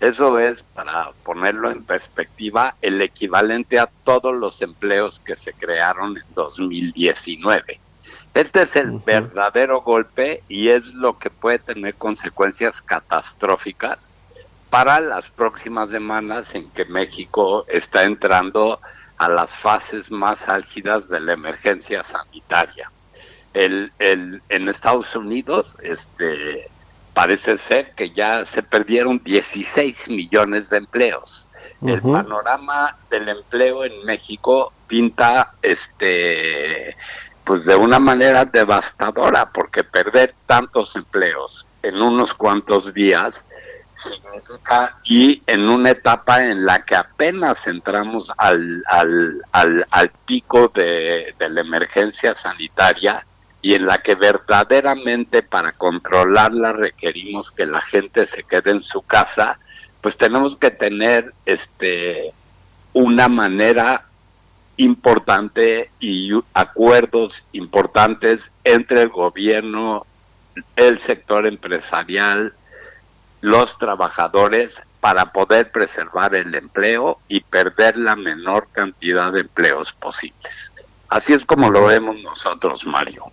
eso 0.03 0.41
es, 0.41 0.65
para 0.65 1.13
ponerlo 1.23 1.71
en 1.71 1.85
perspectiva, 1.85 2.75
el 2.83 3.01
equivalente 3.01 3.79
a 3.79 3.89
todos 4.03 4.35
los 4.35 4.61
empleos 4.61 5.21
que 5.21 5.37
se 5.37 5.53
crearon 5.53 6.17
en 6.17 6.25
2019. 6.35 7.79
Este 8.35 8.63
es 8.63 8.75
el 8.75 8.99
verdadero 8.99 9.83
golpe 9.83 10.43
y 10.49 10.71
es 10.71 10.87
lo 10.87 11.21
que 11.21 11.31
puede 11.31 11.61
tener 11.61 11.95
consecuencias 11.95 12.83
catastróficas 12.83 14.13
para 14.71 14.99
las 14.99 15.31
próximas 15.31 15.91
semanas 15.91 16.53
en 16.57 16.69
que 16.71 16.85
México 16.85 17.65
está 17.69 18.03
entrando 18.03 18.81
a 19.19 19.29
las 19.29 19.55
fases 19.55 20.11
más 20.11 20.49
álgidas 20.49 21.09
de 21.09 21.21
la 21.21 21.35
emergencia 21.35 22.03
sanitaria. 22.03 22.91
El, 23.55 23.93
el, 24.01 24.43
en 24.49 24.69
Estados 24.69 25.15
Unidos, 25.15 25.77
este, 25.81 26.69
parece 27.15 27.59
ser 27.59 27.93
que 27.93 28.11
ya 28.11 28.45
se 28.45 28.63
perdieron 28.63 29.23
16 29.23 30.09
millones 30.11 30.71
de 30.71 30.79
empleos. 30.79 31.47
El 31.85 32.01
panorama 32.01 32.97
del 33.11 33.29
empleo 33.29 33.85
en 33.85 34.05
México 34.05 34.73
pinta 34.87 35.53
este 35.63 36.97
pues 37.45 37.65
de 37.65 37.75
una 37.75 37.99
manera 37.99 38.45
devastadora 38.45 39.51
porque 39.51 39.83
perder 39.83 40.33
tantos 40.47 40.95
empleos 40.95 41.67
en 41.83 42.01
unos 42.01 42.35
cuantos 42.35 42.95
días 42.95 43.45
significa 43.95 44.97
y 45.03 45.43
en 45.47 45.69
una 45.69 45.91
etapa 45.91 46.45
en 46.45 46.65
la 46.65 46.85
que 46.85 46.95
apenas 46.95 47.67
entramos 47.67 48.33
al, 48.37 48.85
al, 48.87 49.43
al, 49.51 49.87
al 49.91 50.11
pico 50.25 50.69
de, 50.73 51.35
de 51.37 51.49
la 51.49 51.61
emergencia 51.63 52.37
sanitaria 52.37 53.27
y 53.63 53.75
en 53.75 53.87
la 53.87 54.03
que 54.03 54.17
verdaderamente 54.17 55.43
para 55.43 55.73
controlarla 55.73 56.73
requerimos 56.73 57.53
que 57.53 57.65
la 57.65 57.81
gente 57.81 58.27
se 58.27 58.43
quede 58.43 58.73
en 58.73 58.83
su 58.83 59.03
casa, 59.03 59.61
pues 60.01 60.17
tenemos 60.17 60.57
que 60.57 60.73
tener 60.73 61.33
este 61.47 62.33
una 62.93 63.29
manera 63.29 64.07
importante 64.77 65.91
y 66.01 66.31
acuerdos 66.55 67.45
importantes 67.53 68.51
entre 68.65 69.03
el 69.03 69.09
gobierno, 69.11 70.07
el 70.77 70.99
sector 70.99 71.47
empresarial, 71.47 72.53
los 73.41 73.79
trabajadores 73.79 74.83
para 75.01 75.33
poder 75.33 75.71
preservar 75.71 76.35
el 76.35 76.55
empleo 76.55 77.19
y 77.29 77.41
perder 77.41 77.97
la 77.97 78.17
menor 78.17 78.69
cantidad 78.73 79.33
de 79.33 79.41
empleos 79.41 79.93
posibles. 79.93 80.73
Así 81.09 81.33
es 81.33 81.45
como 81.45 81.71
lo 81.71 81.87
vemos 81.87 82.17
nosotros, 82.23 82.87
Mario. 82.87 83.33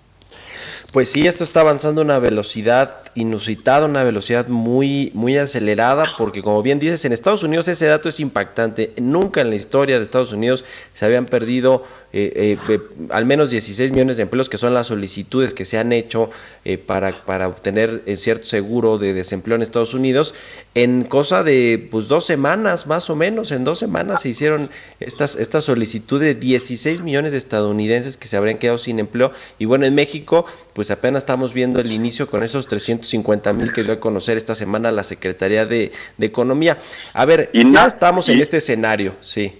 Pues 0.91 1.11
sí, 1.11 1.27
esto 1.27 1.43
está 1.43 1.61
avanzando 1.61 2.01
a 2.01 2.03
una 2.03 2.17
velocidad 2.17 2.95
inusitada, 3.13 3.85
una 3.85 4.03
velocidad 4.03 4.47
muy, 4.47 5.11
muy 5.13 5.37
acelerada, 5.37 6.05
porque 6.17 6.41
como 6.41 6.63
bien 6.63 6.79
dices, 6.79 7.05
en 7.05 7.13
Estados 7.13 7.43
Unidos 7.43 7.67
ese 7.67 7.85
dato 7.85 8.09
es 8.09 8.19
impactante. 8.19 8.93
Nunca 8.97 9.41
en 9.41 9.51
la 9.51 9.55
historia 9.55 9.99
de 9.99 10.05
Estados 10.05 10.31
Unidos 10.31 10.65
se 10.95 11.05
habían 11.05 11.27
perdido 11.27 11.83
eh, 12.11 12.57
eh, 12.67 12.79
al 13.11 13.25
menos 13.25 13.51
16 13.51 13.91
millones 13.91 14.17
de 14.17 14.23
empleos, 14.23 14.49
que 14.49 14.57
son 14.57 14.73
las 14.73 14.87
solicitudes 14.87 15.53
que 15.53 15.65
se 15.65 15.77
han 15.77 15.91
hecho 15.91 16.29
eh, 16.65 16.77
para, 16.77 17.23
para 17.23 17.47
obtener 17.47 18.01
eh, 18.05 18.17
cierto 18.17 18.45
seguro 18.45 18.97
de 18.97 19.13
desempleo 19.13 19.55
en 19.55 19.61
Estados 19.61 19.93
Unidos. 19.93 20.33
En 20.73 21.03
cosa 21.03 21.43
de 21.43 21.87
pues 21.91 22.07
dos 22.07 22.25
semanas, 22.25 22.87
más 22.87 23.09
o 23.09 23.15
menos, 23.15 23.51
en 23.51 23.63
dos 23.63 23.79
semanas 23.79 24.21
se 24.21 24.29
hicieron 24.29 24.69
estas, 24.99 25.35
esta 25.35 25.61
solicitud 25.61 26.19
de 26.19 26.35
16 26.35 27.01
millones 27.01 27.31
de 27.31 27.37
estadounidenses 27.37 28.17
que 28.17 28.27
se 28.27 28.37
habrían 28.37 28.57
quedado 28.57 28.77
sin 28.77 28.99
empleo. 28.99 29.31
Y 29.59 29.65
bueno, 29.65 29.85
en 29.85 29.93
México, 29.93 30.45
pues 30.73 30.89
apenas 30.91 31.23
estamos 31.23 31.53
viendo 31.53 31.79
el 31.79 31.91
inicio 31.91 32.27
con 32.27 32.43
esos 32.43 32.65
350 32.67 33.53
mil 33.53 33.71
que 33.71 33.83
dio 33.83 33.93
a 33.93 33.99
conocer 33.99 34.37
esta 34.37 34.55
semana 34.55 34.91
la 34.91 35.03
Secretaría 35.03 35.65
de, 35.65 35.91
de 36.17 36.25
Economía. 36.25 36.79
A 37.13 37.25
ver, 37.25 37.51
ya 37.53 37.85
estamos 37.85 38.29
en 38.29 38.41
este 38.41 38.57
escenario, 38.57 39.15
sí. 39.19 39.53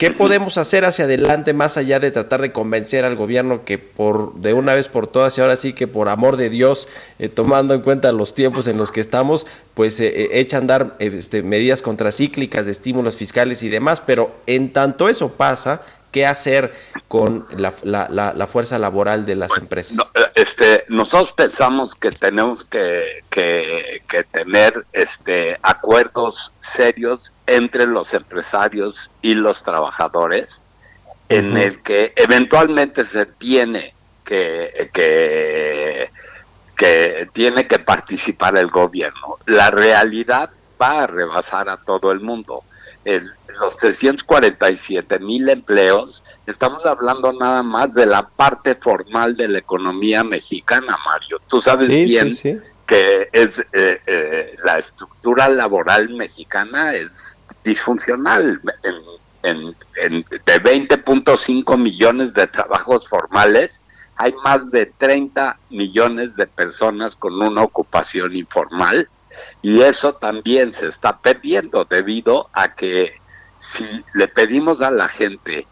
¿Qué 0.00 0.10
podemos 0.10 0.56
hacer 0.56 0.86
hacia 0.86 1.04
adelante 1.04 1.52
más 1.52 1.76
allá 1.76 2.00
de 2.00 2.10
tratar 2.10 2.40
de 2.40 2.52
convencer 2.52 3.04
al 3.04 3.16
gobierno 3.16 3.66
que 3.66 3.76
por 3.76 4.32
de 4.36 4.54
una 4.54 4.72
vez 4.72 4.88
por 4.88 5.06
todas 5.06 5.36
y 5.36 5.42
ahora 5.42 5.58
sí 5.58 5.74
que 5.74 5.86
por 5.88 6.08
amor 6.08 6.38
de 6.38 6.48
Dios, 6.48 6.88
eh, 7.18 7.28
tomando 7.28 7.74
en 7.74 7.82
cuenta 7.82 8.10
los 8.10 8.34
tiempos 8.34 8.66
en 8.66 8.78
los 8.78 8.92
que 8.92 9.02
estamos, 9.02 9.46
pues 9.74 10.00
eh, 10.00 10.06
eh, 10.08 10.28
echa 10.40 10.56
a 10.56 10.60
andar 10.60 10.96
eh, 11.00 11.12
este, 11.18 11.42
medidas 11.42 11.82
contracíclicas 11.82 12.64
de 12.64 12.72
estímulos 12.72 13.18
fiscales 13.18 13.62
y 13.62 13.68
demás, 13.68 14.00
pero 14.00 14.34
en 14.46 14.72
tanto 14.72 15.10
eso 15.10 15.32
pasa, 15.32 15.82
¿qué 16.10 16.26
hacer 16.26 16.74
con 17.08 17.46
la, 17.56 17.72
la- 17.82 18.08
la- 18.10 18.32
la 18.32 18.46
fuerza 18.46 18.78
laboral 18.78 19.26
de 19.26 19.36
las 19.36 19.56
empresas? 19.56 19.96
Este, 20.34 20.84
nosotros 20.88 21.32
pensamos 21.32 21.94
que 21.94 22.10
tenemos 22.10 22.64
que, 22.64 23.22
que, 23.30 24.02
que 24.08 24.24
tener 24.24 24.84
este, 24.92 25.56
acuerdos 25.62 26.52
serios 26.60 27.32
entre 27.46 27.86
los 27.86 28.14
empresarios 28.14 29.10
y 29.22 29.34
los 29.34 29.62
trabajadores, 29.62 30.62
en 31.28 31.56
el 31.56 31.82
que 31.82 32.12
eventualmente 32.16 33.04
se 33.04 33.26
tiene 33.26 33.94
que, 34.24 34.90
que, 34.92 36.10
que 36.76 37.28
tiene 37.32 37.66
que 37.68 37.78
participar 37.78 38.56
el 38.56 38.68
gobierno. 38.68 39.38
La 39.46 39.70
realidad 39.70 40.50
va 40.80 41.02
a 41.04 41.06
rebasar 41.06 41.68
a 41.68 41.76
todo 41.76 42.10
el 42.10 42.20
mundo. 42.20 42.64
El- 43.04 43.30
los 43.58 43.76
347 43.76 45.18
mil 45.18 45.48
empleos, 45.48 46.22
estamos 46.46 46.84
hablando 46.86 47.32
nada 47.32 47.62
más 47.62 47.92
de 47.94 48.06
la 48.06 48.28
parte 48.28 48.74
formal 48.74 49.36
de 49.36 49.48
la 49.48 49.58
economía 49.58 50.22
mexicana, 50.24 50.96
Mario. 51.04 51.40
Tú 51.48 51.60
sabes 51.60 51.88
Sí, 51.88 51.94
sí, 51.94 52.04
bien 52.04 52.30
sí. 52.36 52.58
que 52.86 53.28
es 53.32 53.58
eh, 53.72 54.00
eh, 54.06 54.56
la 54.64 54.78
estructura 54.78 55.48
laboral 55.48 56.10
mexicana 56.10 56.94
es 56.94 57.38
disfuncional. 57.64 58.60
En, 58.82 58.94
en- 59.42 59.76
en- 59.96 60.24
de 60.44 60.62
20.5 60.62 61.78
millones 61.78 62.34
de 62.34 62.46
trabajos 62.46 63.08
formales, 63.08 63.80
hay 64.16 64.34
más 64.44 64.70
de 64.70 64.84
30 64.86 65.56
millones 65.70 66.36
de 66.36 66.46
personas 66.46 67.16
con 67.16 67.40
una 67.40 67.62
ocupación 67.62 68.36
informal 68.36 69.08
y 69.62 69.80
eso 69.80 70.12
también 70.14 70.72
se 70.74 70.88
está 70.88 71.16
perdiendo 71.18 71.86
debido 71.86 72.50
a 72.52 72.74
que 72.74 73.14
si 73.60 73.86
le 74.14 74.26
pedimos 74.26 74.80
a 74.82 74.90
la 74.90 75.08
gente 75.08 75.66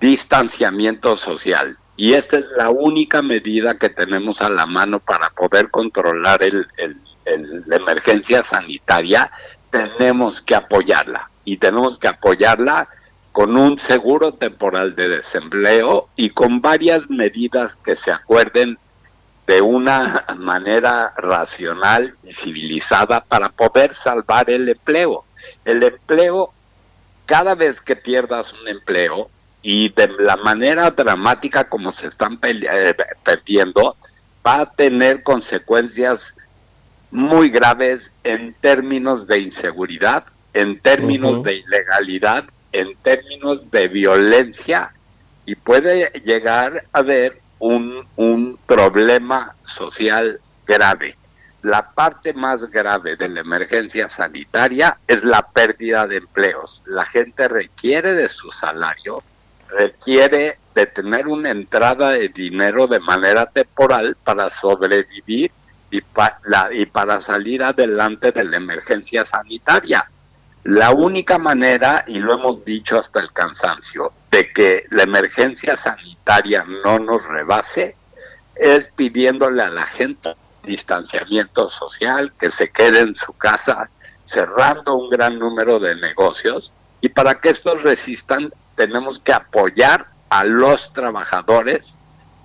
distanciamiento 0.00 1.16
social 1.16 1.76
y 1.96 2.14
esta 2.14 2.38
es 2.38 2.46
la 2.56 2.70
única 2.70 3.20
medida 3.22 3.76
que 3.78 3.88
tenemos 3.90 4.40
a 4.40 4.48
la 4.48 4.66
mano 4.66 5.00
para 5.00 5.30
poder 5.30 5.70
controlar 5.70 6.42
el, 6.42 6.66
el- 6.78 6.96
el- 7.26 7.64
la 7.66 7.76
emergencia 7.76 8.42
sanitaria, 8.42 9.30
tenemos 9.70 10.40
que 10.40 10.54
apoyarla 10.54 11.28
y 11.44 11.58
tenemos 11.58 11.98
que 11.98 12.08
apoyarla 12.08 12.88
con 13.32 13.56
un 13.56 13.78
seguro 13.78 14.32
temporal 14.34 14.96
de 14.96 15.08
desempleo 15.08 16.08
y 16.16 16.30
con 16.30 16.60
varias 16.60 17.08
medidas 17.10 17.76
que 17.76 17.94
se 17.96 18.10
acuerden 18.10 18.78
de 19.46 19.60
una 19.60 20.24
manera 20.38 21.12
racional 21.16 22.14
y 22.22 22.32
civilizada 22.32 23.20
para 23.20 23.50
poder 23.50 23.94
salvar 23.94 24.48
el 24.50 24.68
empleo. 24.68 25.24
El 25.64 25.82
empleo, 25.82 26.52
cada 27.30 27.54
vez 27.54 27.80
que 27.80 27.94
pierdas 27.94 28.52
un 28.52 28.66
empleo 28.66 29.30
y 29.62 29.90
de 29.90 30.08
la 30.18 30.34
manera 30.34 30.90
dramática 30.90 31.68
como 31.68 31.92
se 31.92 32.08
están 32.08 32.40
eh, 32.42 32.92
perdiendo, 33.22 33.96
va 34.44 34.62
a 34.62 34.70
tener 34.72 35.22
consecuencias 35.22 36.34
muy 37.12 37.48
graves 37.48 38.12
en 38.24 38.52
términos 38.54 39.28
de 39.28 39.38
inseguridad, 39.38 40.24
en 40.54 40.80
términos 40.80 41.44
de 41.44 41.58
ilegalidad, 41.58 42.46
en 42.72 42.96
términos 42.96 43.70
de 43.70 43.86
violencia 43.86 44.92
y 45.46 45.54
puede 45.54 46.10
llegar 46.24 46.84
a 46.92 46.98
haber 46.98 47.40
un, 47.60 48.08
un 48.16 48.58
problema 48.66 49.54
social 49.62 50.40
grave. 50.66 51.14
La 51.62 51.90
parte 51.90 52.32
más 52.32 52.64
grave 52.70 53.16
de 53.16 53.28
la 53.28 53.40
emergencia 53.40 54.08
sanitaria 54.08 54.96
es 55.06 55.24
la 55.24 55.42
pérdida 55.42 56.06
de 56.06 56.16
empleos. 56.16 56.82
La 56.86 57.04
gente 57.04 57.48
requiere 57.48 58.14
de 58.14 58.28
su 58.30 58.50
salario, 58.50 59.22
requiere 59.68 60.58
de 60.74 60.86
tener 60.86 61.26
una 61.28 61.50
entrada 61.50 62.10
de 62.12 62.28
dinero 62.28 62.86
de 62.86 63.00
manera 63.00 63.46
temporal 63.46 64.16
para 64.24 64.48
sobrevivir 64.50 65.50
y, 65.90 66.00
pa- 66.00 66.38
la- 66.44 66.70
y 66.72 66.86
para 66.86 67.20
salir 67.20 67.62
adelante 67.62 68.32
de 68.32 68.44
la 68.44 68.56
emergencia 68.56 69.24
sanitaria. 69.24 70.08
La 70.64 70.92
única 70.92 71.38
manera, 71.38 72.04
y 72.06 72.18
lo 72.20 72.34
hemos 72.34 72.64
dicho 72.64 72.98
hasta 72.98 73.20
el 73.20 73.32
cansancio, 73.32 74.12
de 74.30 74.52
que 74.52 74.84
la 74.90 75.02
emergencia 75.02 75.76
sanitaria 75.76 76.64
no 76.84 76.98
nos 76.98 77.26
rebase 77.26 77.96
es 78.54 78.86
pidiéndole 78.94 79.62
a 79.62 79.70
la 79.70 79.86
gente 79.86 80.34
distanciamiento 80.62 81.68
social, 81.68 82.32
que 82.38 82.50
se 82.50 82.70
quede 82.70 83.00
en 83.00 83.14
su 83.14 83.32
casa, 83.32 83.90
cerrando 84.24 84.94
un 84.94 85.10
gran 85.10 85.38
número 85.38 85.78
de 85.78 85.94
negocios. 85.96 86.72
Y 87.00 87.08
para 87.08 87.40
que 87.40 87.50
estos 87.50 87.82
resistan, 87.82 88.52
tenemos 88.76 89.18
que 89.18 89.32
apoyar 89.32 90.06
a 90.28 90.44
los 90.44 90.92
trabajadores 90.92 91.96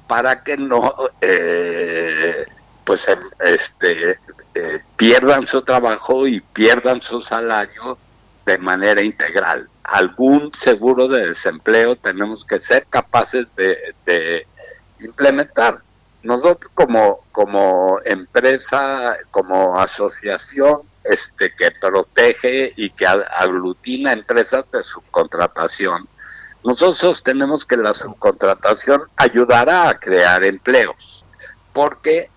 para 0.08 0.44
que 0.44 0.58
no 0.58 0.94
eh, 1.22 2.46
pues 2.84 3.08
em, 3.08 3.20
este 3.40 4.20
eh, 4.54 4.82
pierdan 4.96 5.48
su 5.48 5.62
trabajo 5.64 6.28
y 6.28 6.40
pierdan 6.40 7.02
su 7.02 7.22
salario 7.22 7.98
de 8.46 8.58
manera 8.58 9.02
integral. 9.02 9.68
Algún 9.84 10.54
seguro 10.54 11.08
de 11.08 11.28
desempleo 11.28 11.96
tenemos 11.96 12.46
que 12.46 12.62
ser 12.62 12.86
capaces 12.88 13.56
de, 13.56 13.96
de 14.06 14.48
implementar. 15.00 15.82
Nosotros 16.26 16.72
como, 16.74 17.24
como 17.32 18.00
empresa, 18.04 19.16
como 19.30 19.80
asociación 19.80 20.82
este, 21.04 21.54
que 21.54 21.70
protege 21.70 22.74
y 22.76 22.90
que 22.90 23.06
aglutina 23.06 24.12
empresas 24.12 24.66
de 24.72 24.82
subcontratación, 24.82 26.08
nosotros 26.64 27.22
tenemos 27.22 27.64
que 27.64 27.78
la 27.78 27.94
subcontratación 27.94 29.04
ayudará 29.16 29.88
a 29.88 30.00
crear 30.00 30.44
empleos, 30.44 31.24
porque 31.74 32.32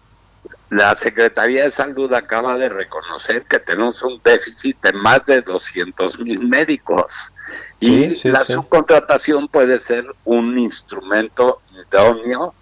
la 0.69 0.95
Secretaría 0.95 1.65
de 1.65 1.71
Salud 1.71 2.13
acaba 2.13 2.59
de 2.59 2.69
reconocer 2.69 3.45
que 3.45 3.59
tenemos 3.59 4.03
un 4.03 4.21
déficit 4.23 4.79
de 4.83 4.93
más 4.93 5.25
de 5.25 5.41
200 5.41 6.19
mil 6.21 6.41
médicos 6.47 7.33
y 7.81 8.11
Sí, 8.11 8.15
sí, 8.17 8.29
la 8.29 8.45
sí. 8.45 8.53
subcontratación 8.53 9.49
puede 9.49 9.81
ser 9.81 10.05
un 10.27 10.59
instrumento 10.59 11.63
idóneo 11.73 12.53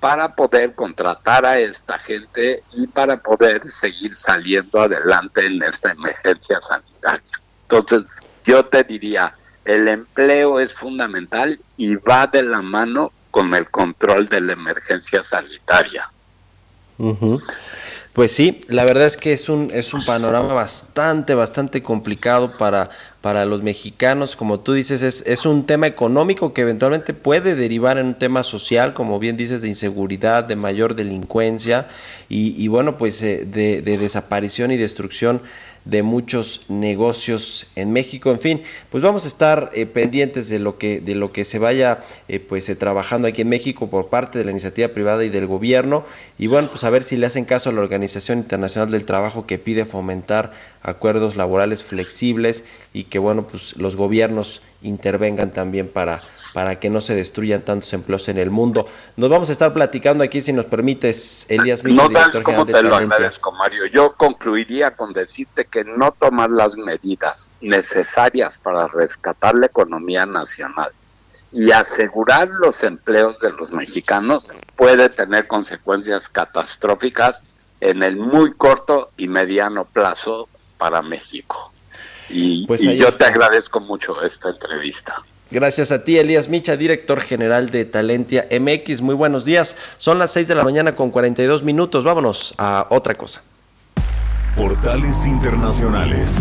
para 0.00 0.34
poder 0.34 0.74
contratar 0.74 1.44
a 1.44 1.58
esta 1.58 1.98
gente 1.98 2.62
y 2.74 2.86
para 2.86 3.18
poder 3.18 3.66
seguir 3.66 4.14
saliendo 4.14 4.80
adelante 4.80 5.46
en 5.46 5.62
esta 5.62 5.92
emergencia 5.92 6.58
sanitaria. 6.62 7.40
Entonces, 7.68 8.04
yo 8.44 8.64
te 8.64 8.82
diría, 8.82 9.34
el 9.64 9.86
empleo 9.86 10.58
es 10.58 10.72
fundamental 10.72 11.60
y 11.76 11.96
va 11.96 12.26
de 12.26 12.42
la 12.42 12.62
mano 12.62 13.12
con 13.30 13.54
el 13.54 13.70
control 13.70 14.26
de 14.26 14.40
la 14.40 14.54
emergencia 14.54 15.22
sanitaria. 15.22 16.10
Ujú. 16.98 17.40
Pues 18.12 18.32
sí, 18.32 18.60
la 18.66 18.84
verdad 18.84 19.06
es 19.06 19.16
que 19.16 19.32
es 19.32 19.48
un, 19.48 19.70
es 19.72 19.94
un 19.94 20.04
panorama 20.04 20.52
bastante, 20.52 21.32
bastante 21.34 21.80
complicado 21.80 22.50
para, 22.58 22.90
para 23.20 23.44
los 23.44 23.62
mexicanos. 23.62 24.34
Como 24.34 24.58
tú 24.58 24.72
dices, 24.72 25.02
es, 25.02 25.22
es 25.28 25.46
un 25.46 25.64
tema 25.64 25.86
económico 25.86 26.52
que 26.52 26.62
eventualmente 26.62 27.14
puede 27.14 27.54
derivar 27.54 27.98
en 27.98 28.06
un 28.06 28.18
tema 28.18 28.42
social, 28.42 28.94
como 28.94 29.20
bien 29.20 29.36
dices, 29.36 29.62
de 29.62 29.68
inseguridad, 29.68 30.42
de 30.42 30.56
mayor 30.56 30.96
delincuencia 30.96 31.86
y, 32.28 32.60
y 32.60 32.66
bueno, 32.66 32.98
pues 32.98 33.22
eh, 33.22 33.46
de, 33.46 33.80
de 33.80 33.96
desaparición 33.96 34.72
y 34.72 34.76
destrucción 34.76 35.40
de 35.84 36.02
muchos 36.02 36.62
negocios 36.68 37.66
en 37.74 37.92
México. 37.92 38.30
En 38.30 38.40
fin, 38.40 38.62
pues 38.90 39.02
vamos 39.02 39.24
a 39.24 39.28
estar 39.28 39.70
eh, 39.72 39.86
pendientes 39.86 40.48
de 40.48 40.58
lo 40.58 40.78
que 40.78 41.00
de 41.00 41.14
lo 41.14 41.32
que 41.32 41.44
se 41.44 41.58
vaya 41.58 42.04
eh, 42.28 42.38
pues 42.40 42.68
eh, 42.68 42.76
trabajando 42.76 43.28
aquí 43.28 43.42
en 43.42 43.48
México 43.48 43.88
por 43.88 44.08
parte 44.08 44.38
de 44.38 44.44
la 44.44 44.50
iniciativa 44.50 44.88
privada 44.88 45.24
y 45.24 45.30
del 45.30 45.46
gobierno 45.46 46.04
y 46.38 46.46
bueno, 46.46 46.68
pues 46.68 46.84
a 46.84 46.90
ver 46.90 47.02
si 47.02 47.16
le 47.16 47.26
hacen 47.26 47.44
caso 47.44 47.70
a 47.70 47.72
la 47.72 47.80
Organización 47.80 48.38
Internacional 48.38 48.90
del 48.90 49.04
Trabajo 49.04 49.46
que 49.46 49.58
pide 49.58 49.84
fomentar 49.84 50.52
acuerdos 50.82 51.36
laborales 51.36 51.84
flexibles 51.84 52.64
y 52.92 53.04
que 53.04 53.18
bueno, 53.18 53.46
pues 53.46 53.76
los 53.76 53.96
gobiernos 53.96 54.62
intervengan 54.82 55.52
también 55.52 55.88
para 55.88 56.20
para 56.52 56.80
que 56.80 56.90
no 56.90 57.00
se 57.00 57.14
destruyan 57.14 57.62
tantos 57.62 57.92
empleos 57.92 58.28
en 58.28 58.38
el 58.38 58.50
mundo. 58.50 58.88
Nos 59.16 59.30
vamos 59.30 59.48
a 59.48 59.52
estar 59.52 59.72
platicando 59.72 60.24
aquí, 60.24 60.40
si 60.40 60.52
nos 60.52 60.64
permites, 60.66 61.46
Elías 61.48 61.84
Milla, 61.84 62.02
No 62.02 62.08
director 62.08 62.44
general 62.44 62.66
de 62.66 62.72
te 62.72 62.82
lo 62.82 62.96
agradezco, 62.96 63.52
Mario. 63.52 63.86
Yo 63.86 64.14
concluiría 64.14 64.92
con 64.96 65.12
decirte 65.12 65.66
que 65.66 65.84
no 65.84 66.12
tomar 66.12 66.50
las 66.50 66.76
medidas 66.76 67.50
necesarias 67.60 68.58
para 68.58 68.88
rescatar 68.88 69.54
la 69.54 69.66
economía 69.66 70.26
nacional 70.26 70.90
y 71.52 71.72
asegurar 71.72 72.48
los 72.48 72.84
empleos 72.84 73.38
de 73.40 73.50
los 73.50 73.72
mexicanos 73.72 74.52
puede 74.76 75.08
tener 75.08 75.46
consecuencias 75.48 76.28
catastróficas 76.28 77.42
en 77.80 78.02
el 78.02 78.16
muy 78.16 78.52
corto 78.54 79.10
y 79.16 79.26
mediano 79.26 79.84
plazo 79.84 80.48
para 80.78 81.02
México. 81.02 81.72
Y, 82.30 82.66
Pues 82.66 82.84
y 82.84 82.96
yo 82.96 83.08
está. 83.08 83.26
te 83.26 83.32
agradezco 83.32 83.80
mucho 83.80 84.22
esta 84.22 84.50
entrevista. 84.50 85.22
Gracias 85.50 85.90
a 85.90 86.04
ti, 86.04 86.16
Elías 86.16 86.48
Micha, 86.48 86.76
director 86.76 87.20
general 87.20 87.70
de 87.70 87.84
Talentia 87.84 88.46
MX. 88.50 89.00
Muy 89.02 89.16
buenos 89.16 89.44
días. 89.44 89.76
Son 89.96 90.18
las 90.20 90.30
6 90.32 90.46
de 90.46 90.54
la 90.54 90.62
mañana 90.62 90.94
con 90.94 91.10
42 91.10 91.64
minutos. 91.64 92.04
Vámonos 92.04 92.54
a 92.56 92.86
otra 92.90 93.14
cosa. 93.16 93.42
Portales 94.56 95.26
Internacionales. 95.26 96.36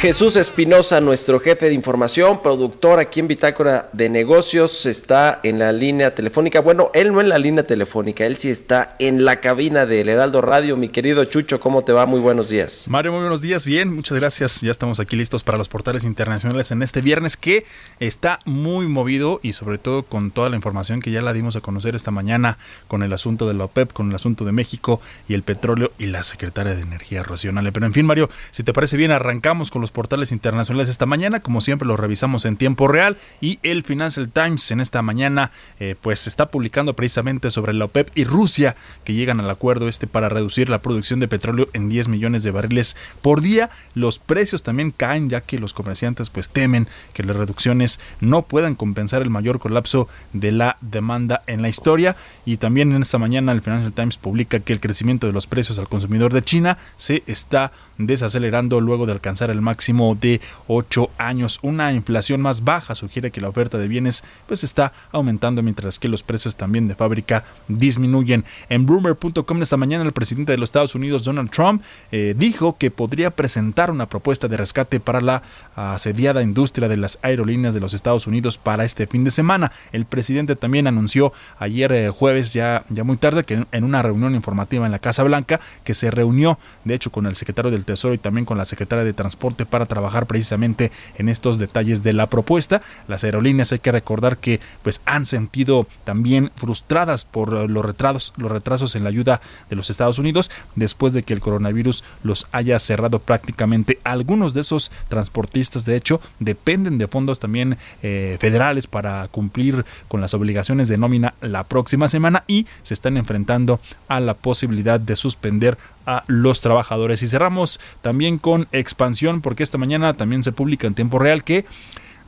Jesús 0.00 0.36
Espinosa, 0.36 1.00
nuestro 1.00 1.40
jefe 1.40 1.66
de 1.66 1.74
información, 1.74 2.40
productor 2.40 3.00
aquí 3.00 3.18
en 3.18 3.26
Bitácora 3.26 3.90
de 3.92 4.08
Negocios, 4.08 4.86
está 4.86 5.40
en 5.42 5.58
la 5.58 5.72
línea 5.72 6.14
telefónica. 6.14 6.60
Bueno, 6.60 6.92
él 6.94 7.10
no 7.10 7.20
en 7.20 7.28
la 7.28 7.36
línea 7.36 7.66
telefónica, 7.66 8.24
él 8.24 8.36
sí 8.36 8.48
está 8.48 8.94
en 9.00 9.24
la 9.24 9.40
cabina 9.40 9.86
del 9.86 10.08
Heraldo 10.08 10.40
Radio. 10.40 10.76
Mi 10.76 10.88
querido 10.88 11.24
Chucho, 11.24 11.58
¿cómo 11.58 11.82
te 11.82 11.92
va? 11.92 12.06
Muy 12.06 12.20
buenos 12.20 12.48
días. 12.48 12.86
Mario, 12.88 13.10
muy 13.10 13.22
buenos 13.22 13.42
días. 13.42 13.66
Bien, 13.66 13.92
muchas 13.92 14.16
gracias. 14.20 14.60
Ya 14.60 14.70
estamos 14.70 15.00
aquí 15.00 15.16
listos 15.16 15.42
para 15.42 15.58
los 15.58 15.68
portales 15.68 16.04
internacionales 16.04 16.70
en 16.70 16.84
este 16.84 17.00
viernes 17.00 17.36
que 17.36 17.64
está 17.98 18.38
muy 18.44 18.86
movido 18.86 19.40
y 19.42 19.52
sobre 19.54 19.78
todo 19.78 20.04
con 20.04 20.30
toda 20.30 20.48
la 20.48 20.54
información 20.54 21.00
que 21.00 21.10
ya 21.10 21.22
la 21.22 21.32
dimos 21.32 21.56
a 21.56 21.60
conocer 21.60 21.96
esta 21.96 22.12
mañana 22.12 22.56
con 22.86 23.02
el 23.02 23.12
asunto 23.12 23.48
de 23.48 23.54
la 23.54 23.64
OPEP, 23.64 23.92
con 23.92 24.10
el 24.10 24.14
asunto 24.14 24.44
de 24.44 24.52
México 24.52 25.00
y 25.26 25.34
el 25.34 25.42
petróleo 25.42 25.90
y 25.98 26.06
la 26.06 26.22
secretaria 26.22 26.76
de 26.76 26.82
Energía 26.82 27.24
Racional. 27.24 27.72
Pero 27.72 27.86
en 27.86 27.94
fin, 27.94 28.06
Mario, 28.06 28.30
si 28.52 28.62
te 28.62 28.72
parece 28.72 28.96
bien, 28.96 29.10
arrancamos 29.10 29.72
con 29.72 29.82
los 29.82 29.87
portales 29.90 30.32
internacionales 30.32 30.88
esta 30.88 31.06
mañana. 31.06 31.40
Como 31.40 31.60
siempre, 31.60 31.88
los 31.88 31.98
revisamos 31.98 32.44
en 32.44 32.56
tiempo 32.56 32.88
real 32.88 33.16
y 33.40 33.58
el 33.62 33.82
Financial 33.82 34.28
Times 34.28 34.70
en 34.70 34.80
esta 34.80 35.02
mañana 35.02 35.50
eh, 35.80 35.94
pues 36.00 36.26
está 36.26 36.50
publicando 36.50 36.94
precisamente 36.94 37.50
sobre 37.50 37.72
la 37.72 37.86
OPEP 37.86 38.10
y 38.14 38.24
Rusia 38.24 38.76
que 39.04 39.14
llegan 39.14 39.40
al 39.40 39.50
acuerdo 39.50 39.88
este 39.88 40.06
para 40.06 40.28
reducir 40.28 40.68
la 40.68 40.78
producción 40.78 41.20
de 41.20 41.28
petróleo 41.28 41.68
en 41.72 41.88
10 41.88 42.08
millones 42.08 42.42
de 42.42 42.50
barriles 42.50 42.96
por 43.22 43.40
día. 43.40 43.70
Los 43.94 44.18
precios 44.18 44.62
también 44.62 44.90
caen 44.90 45.30
ya 45.30 45.40
que 45.40 45.58
los 45.58 45.74
comerciantes 45.74 46.30
pues 46.30 46.50
temen 46.50 46.88
que 47.12 47.22
las 47.22 47.36
reducciones 47.36 48.00
no 48.20 48.42
puedan 48.42 48.74
compensar 48.74 49.22
el 49.22 49.30
mayor 49.30 49.58
colapso 49.58 50.08
de 50.32 50.52
la 50.52 50.76
demanda 50.80 51.42
en 51.46 51.62
la 51.62 51.68
historia 51.68 52.16
y 52.44 52.58
también 52.58 52.92
en 52.92 53.02
esta 53.02 53.18
mañana 53.18 53.52
el 53.52 53.62
Financial 53.62 53.92
Times 53.92 54.18
publica 54.18 54.60
que 54.60 54.72
el 54.72 54.80
crecimiento 54.80 55.26
de 55.26 55.32
los 55.32 55.46
precios 55.46 55.78
al 55.78 55.88
consumidor 55.88 56.32
de 56.32 56.42
China 56.42 56.78
se 56.96 57.22
está 57.26 57.72
desacelerando 57.96 58.80
luego 58.80 59.06
de 59.06 59.12
alcanzar 59.12 59.50
el 59.50 59.60
máximo 59.60 59.77
de 59.78 60.40
8 60.66 61.10
años. 61.18 61.60
Una 61.62 61.92
inflación 61.92 62.40
más 62.40 62.64
baja 62.64 62.94
sugiere 62.94 63.30
que 63.30 63.40
la 63.40 63.48
oferta 63.48 63.78
de 63.78 63.86
bienes 63.86 64.24
pues 64.46 64.64
está 64.64 64.92
aumentando 65.12 65.62
mientras 65.62 65.98
que 65.98 66.08
los 66.08 66.22
precios 66.22 66.56
también 66.56 66.88
de 66.88 66.96
fábrica 66.96 67.44
disminuyen. 67.68 68.44
En 68.68 68.84
Bloomer.com 68.84 69.62
esta 69.62 69.76
mañana 69.76 70.04
el 70.04 70.12
presidente 70.12 70.52
de 70.52 70.58
los 70.58 70.68
Estados 70.68 70.94
Unidos 70.94 71.22
Donald 71.22 71.50
Trump 71.50 71.82
eh, 72.10 72.34
dijo 72.36 72.76
que 72.76 72.90
podría 72.90 73.30
presentar 73.30 73.90
una 73.90 74.06
propuesta 74.06 74.48
de 74.48 74.56
rescate 74.56 74.98
para 74.98 75.20
la 75.20 75.42
asediada 75.78 76.42
industria 76.42 76.88
de 76.88 76.96
las 76.96 77.18
aerolíneas 77.22 77.72
de 77.72 77.80
los 77.80 77.94
Estados 77.94 78.26
Unidos 78.26 78.58
para 78.58 78.84
este 78.84 79.06
fin 79.06 79.22
de 79.22 79.30
semana. 79.30 79.70
El 79.92 80.06
presidente 80.06 80.56
también 80.56 80.88
anunció 80.88 81.32
ayer 81.58 81.92
eh, 81.92 82.10
jueves 82.10 82.52
ya, 82.52 82.84
ya 82.88 83.04
muy 83.04 83.16
tarde 83.16 83.44
que 83.44 83.54
en, 83.54 83.66
en 83.70 83.84
una 83.84 84.02
reunión 84.02 84.34
informativa 84.34 84.86
en 84.86 84.92
la 84.92 84.98
Casa 84.98 85.22
Blanca 85.22 85.60
que 85.84 85.94
se 85.94 86.10
reunió 86.10 86.58
de 86.84 86.94
hecho 86.94 87.12
con 87.12 87.26
el 87.26 87.36
secretario 87.36 87.70
del 87.70 87.84
Tesoro 87.84 88.14
y 88.14 88.18
también 88.18 88.44
con 88.44 88.58
la 88.58 88.64
secretaria 88.64 89.04
de 89.04 89.12
Transporte 89.12 89.66
para 89.66 89.86
trabajar 89.86 90.26
precisamente 90.26 90.90
en 91.16 91.28
estos 91.28 91.58
detalles 91.58 92.02
de 92.02 92.12
la 92.12 92.26
propuesta. 92.26 92.82
Las 93.06 93.22
aerolíneas 93.22 93.70
hay 93.70 93.78
que 93.78 93.92
recordar 93.92 94.38
que 94.38 94.60
pues 94.82 95.00
han 95.04 95.26
sentido 95.26 95.86
también 96.02 96.50
frustradas 96.56 97.24
por 97.24 97.52
los 97.70 97.84
retrasos, 97.84 98.32
los 98.36 98.50
retrasos 98.50 98.96
en 98.96 99.04
la 99.04 99.10
ayuda 99.10 99.40
de 99.70 99.76
los 99.76 99.90
Estados 99.90 100.18
Unidos 100.18 100.50
después 100.74 101.12
de 101.12 101.22
que 101.22 101.34
el 101.34 101.40
coronavirus 101.40 102.02
los 102.24 102.48
haya 102.50 102.78
cerrado 102.80 103.20
prácticamente. 103.20 104.00
Algunos 104.02 104.54
de 104.54 104.62
esos 104.62 104.90
transportistas 105.08 105.67
de 105.72 105.96
hecho 105.96 106.20
dependen 106.38 106.98
de 106.98 107.06
fondos 107.06 107.38
también 107.38 107.76
eh, 108.02 108.36
federales 108.40 108.86
para 108.86 109.28
cumplir 109.28 109.84
con 110.08 110.20
las 110.20 110.34
obligaciones 110.34 110.88
de 110.88 110.98
nómina 110.98 111.34
la 111.40 111.64
próxima 111.64 112.08
semana 112.08 112.44
y 112.46 112.66
se 112.82 112.94
están 112.94 113.16
enfrentando 113.16 113.80
a 114.08 114.20
la 114.20 114.34
posibilidad 114.34 115.00
de 115.00 115.16
suspender 115.16 115.78
a 116.06 116.24
los 116.26 116.60
trabajadores. 116.60 117.22
Y 117.22 117.28
cerramos 117.28 117.80
también 118.02 118.38
con 118.38 118.68
expansión 118.72 119.40
porque 119.40 119.62
esta 119.62 119.78
mañana 119.78 120.14
también 120.14 120.42
se 120.42 120.52
publica 120.52 120.86
en 120.86 120.94
tiempo 120.94 121.18
real 121.18 121.44
que 121.44 121.64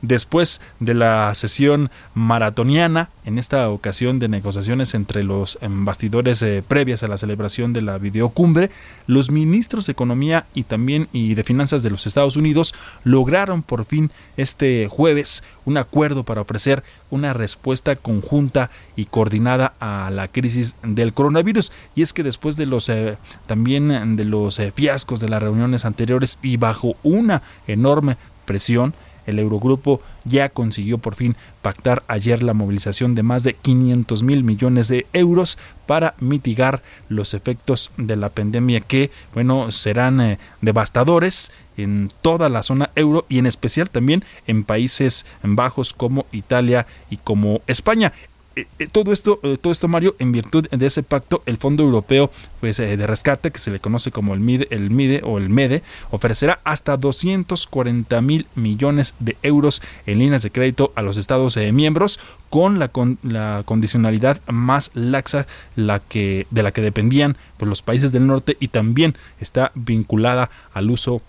después 0.01 0.61
de 0.79 0.93
la 0.93 1.33
sesión 1.35 1.89
maratoniana, 2.13 3.09
en 3.23 3.37
esta 3.37 3.69
ocasión 3.69 4.19
de 4.19 4.27
negociaciones 4.27 4.93
entre 4.93 5.23
los 5.23 5.57
em, 5.61 5.85
bastidores 5.85 6.41
eh, 6.41 6.63
previas 6.67 7.03
a 7.03 7.07
la 7.07 7.17
celebración 7.17 7.73
de 7.73 7.81
la 7.81 7.97
videocumbre, 7.97 8.71
los 9.07 9.29
ministros 9.29 9.85
de 9.85 9.91
Economía 9.91 10.45
y 10.53 10.63
también 10.63 11.07
y 11.13 11.35
de 11.35 11.43
Finanzas 11.43 11.83
de 11.83 11.91
los 11.91 12.07
Estados 12.07 12.35
Unidos 12.35 12.73
lograron 13.03 13.61
por 13.63 13.85
fin 13.85 14.11
este 14.37 14.87
jueves 14.87 15.43
un 15.65 15.77
acuerdo 15.77 16.23
para 16.23 16.41
ofrecer 16.41 16.83
una 17.09 17.33
respuesta 17.33 17.95
conjunta 17.95 18.71
y 18.95 19.05
coordinada 19.05 19.73
a 19.79 20.09
la 20.11 20.27
crisis 20.27 20.75
del 20.83 21.13
coronavirus. 21.13 21.71
Y 21.95 22.01
es 22.01 22.13
que 22.13 22.23
después 22.23 22.55
de 22.55 22.65
los 22.65 22.89
eh, 22.89 23.17
también 23.45 24.15
de 24.15 24.25
los 24.25 24.59
eh, 24.59 24.71
fiascos 24.75 25.19
de 25.19 25.29
las 25.29 25.43
reuniones 25.43 25.85
anteriores 25.85 26.39
y 26.41 26.57
bajo 26.57 26.95
una 27.03 27.41
enorme 27.67 28.17
presión, 28.45 28.93
el 29.25 29.39
Eurogrupo 29.39 30.01
ya 30.25 30.49
consiguió 30.49 30.97
por 30.97 31.15
fin 31.15 31.35
pactar 31.61 32.03
ayer 32.07 32.43
la 32.43 32.53
movilización 32.53 33.15
de 33.15 33.23
más 33.23 33.43
de 33.43 33.53
500 33.53 34.23
mil 34.23 34.43
millones 34.43 34.87
de 34.87 35.05
euros 35.13 35.57
para 35.85 36.15
mitigar 36.19 36.81
los 37.09 37.33
efectos 37.33 37.91
de 37.97 38.15
la 38.15 38.29
pandemia 38.29 38.79
que, 38.81 39.11
bueno, 39.33 39.71
serán 39.71 40.21
eh, 40.21 40.39
devastadores 40.61 41.51
en 41.77 42.11
toda 42.21 42.49
la 42.49 42.63
zona 42.63 42.91
euro 42.95 43.25
y 43.29 43.39
en 43.39 43.45
especial 43.45 43.89
también 43.89 44.23
en 44.47 44.63
países 44.63 45.25
bajos 45.43 45.93
como 45.93 46.25
Italia 46.31 46.85
y 47.09 47.17
como 47.17 47.61
España. 47.67 48.13
Eh, 48.57 48.67
eh, 48.79 48.87
todo 48.91 49.13
esto, 49.13 49.39
eh, 49.43 49.57
todo 49.59 49.71
esto, 49.71 49.87
Mario, 49.87 50.15
en 50.19 50.33
virtud 50.33 50.67
de 50.67 50.85
ese 50.85 51.03
pacto, 51.03 51.41
el 51.45 51.57
Fondo 51.57 51.83
Europeo 51.83 52.29
pues, 52.59 52.77
de 52.77 53.07
Rescate, 53.07 53.49
que 53.49 53.59
se 53.59 53.71
le 53.71 53.79
conoce 53.79 54.11
como 54.11 54.33
el 54.33 54.41
MIDE, 54.41 54.67
el 54.71 54.89
MIDE 54.89 55.21
o 55.23 55.37
el 55.37 55.49
MEDE, 55.49 55.83
ofrecerá 56.09 56.59
hasta 56.65 56.97
240 56.97 58.21
mil 58.21 58.47
millones 58.55 59.13
de 59.19 59.37
euros 59.41 59.81
en 60.05 60.19
líneas 60.19 60.43
de 60.43 60.51
crédito 60.51 60.91
a 60.95 61.01
los 61.01 61.17
Estados 61.17 61.55
miembros, 61.55 62.19
con 62.49 62.77
la, 62.77 62.89
con 62.89 63.17
la 63.23 63.63
condicionalidad 63.63 64.41
más 64.47 64.91
laxa 64.95 65.47
la 65.77 65.99
que, 65.99 66.45
de 66.51 66.63
la 66.63 66.73
que 66.73 66.81
dependían 66.81 67.37
pues, 67.55 67.69
los 67.69 67.81
países 67.81 68.11
del 68.11 68.27
norte 68.27 68.57
y 68.59 68.67
también 68.67 69.15
está 69.39 69.71
vinculada 69.75 70.49
al 70.73 70.91
uso 70.91 71.21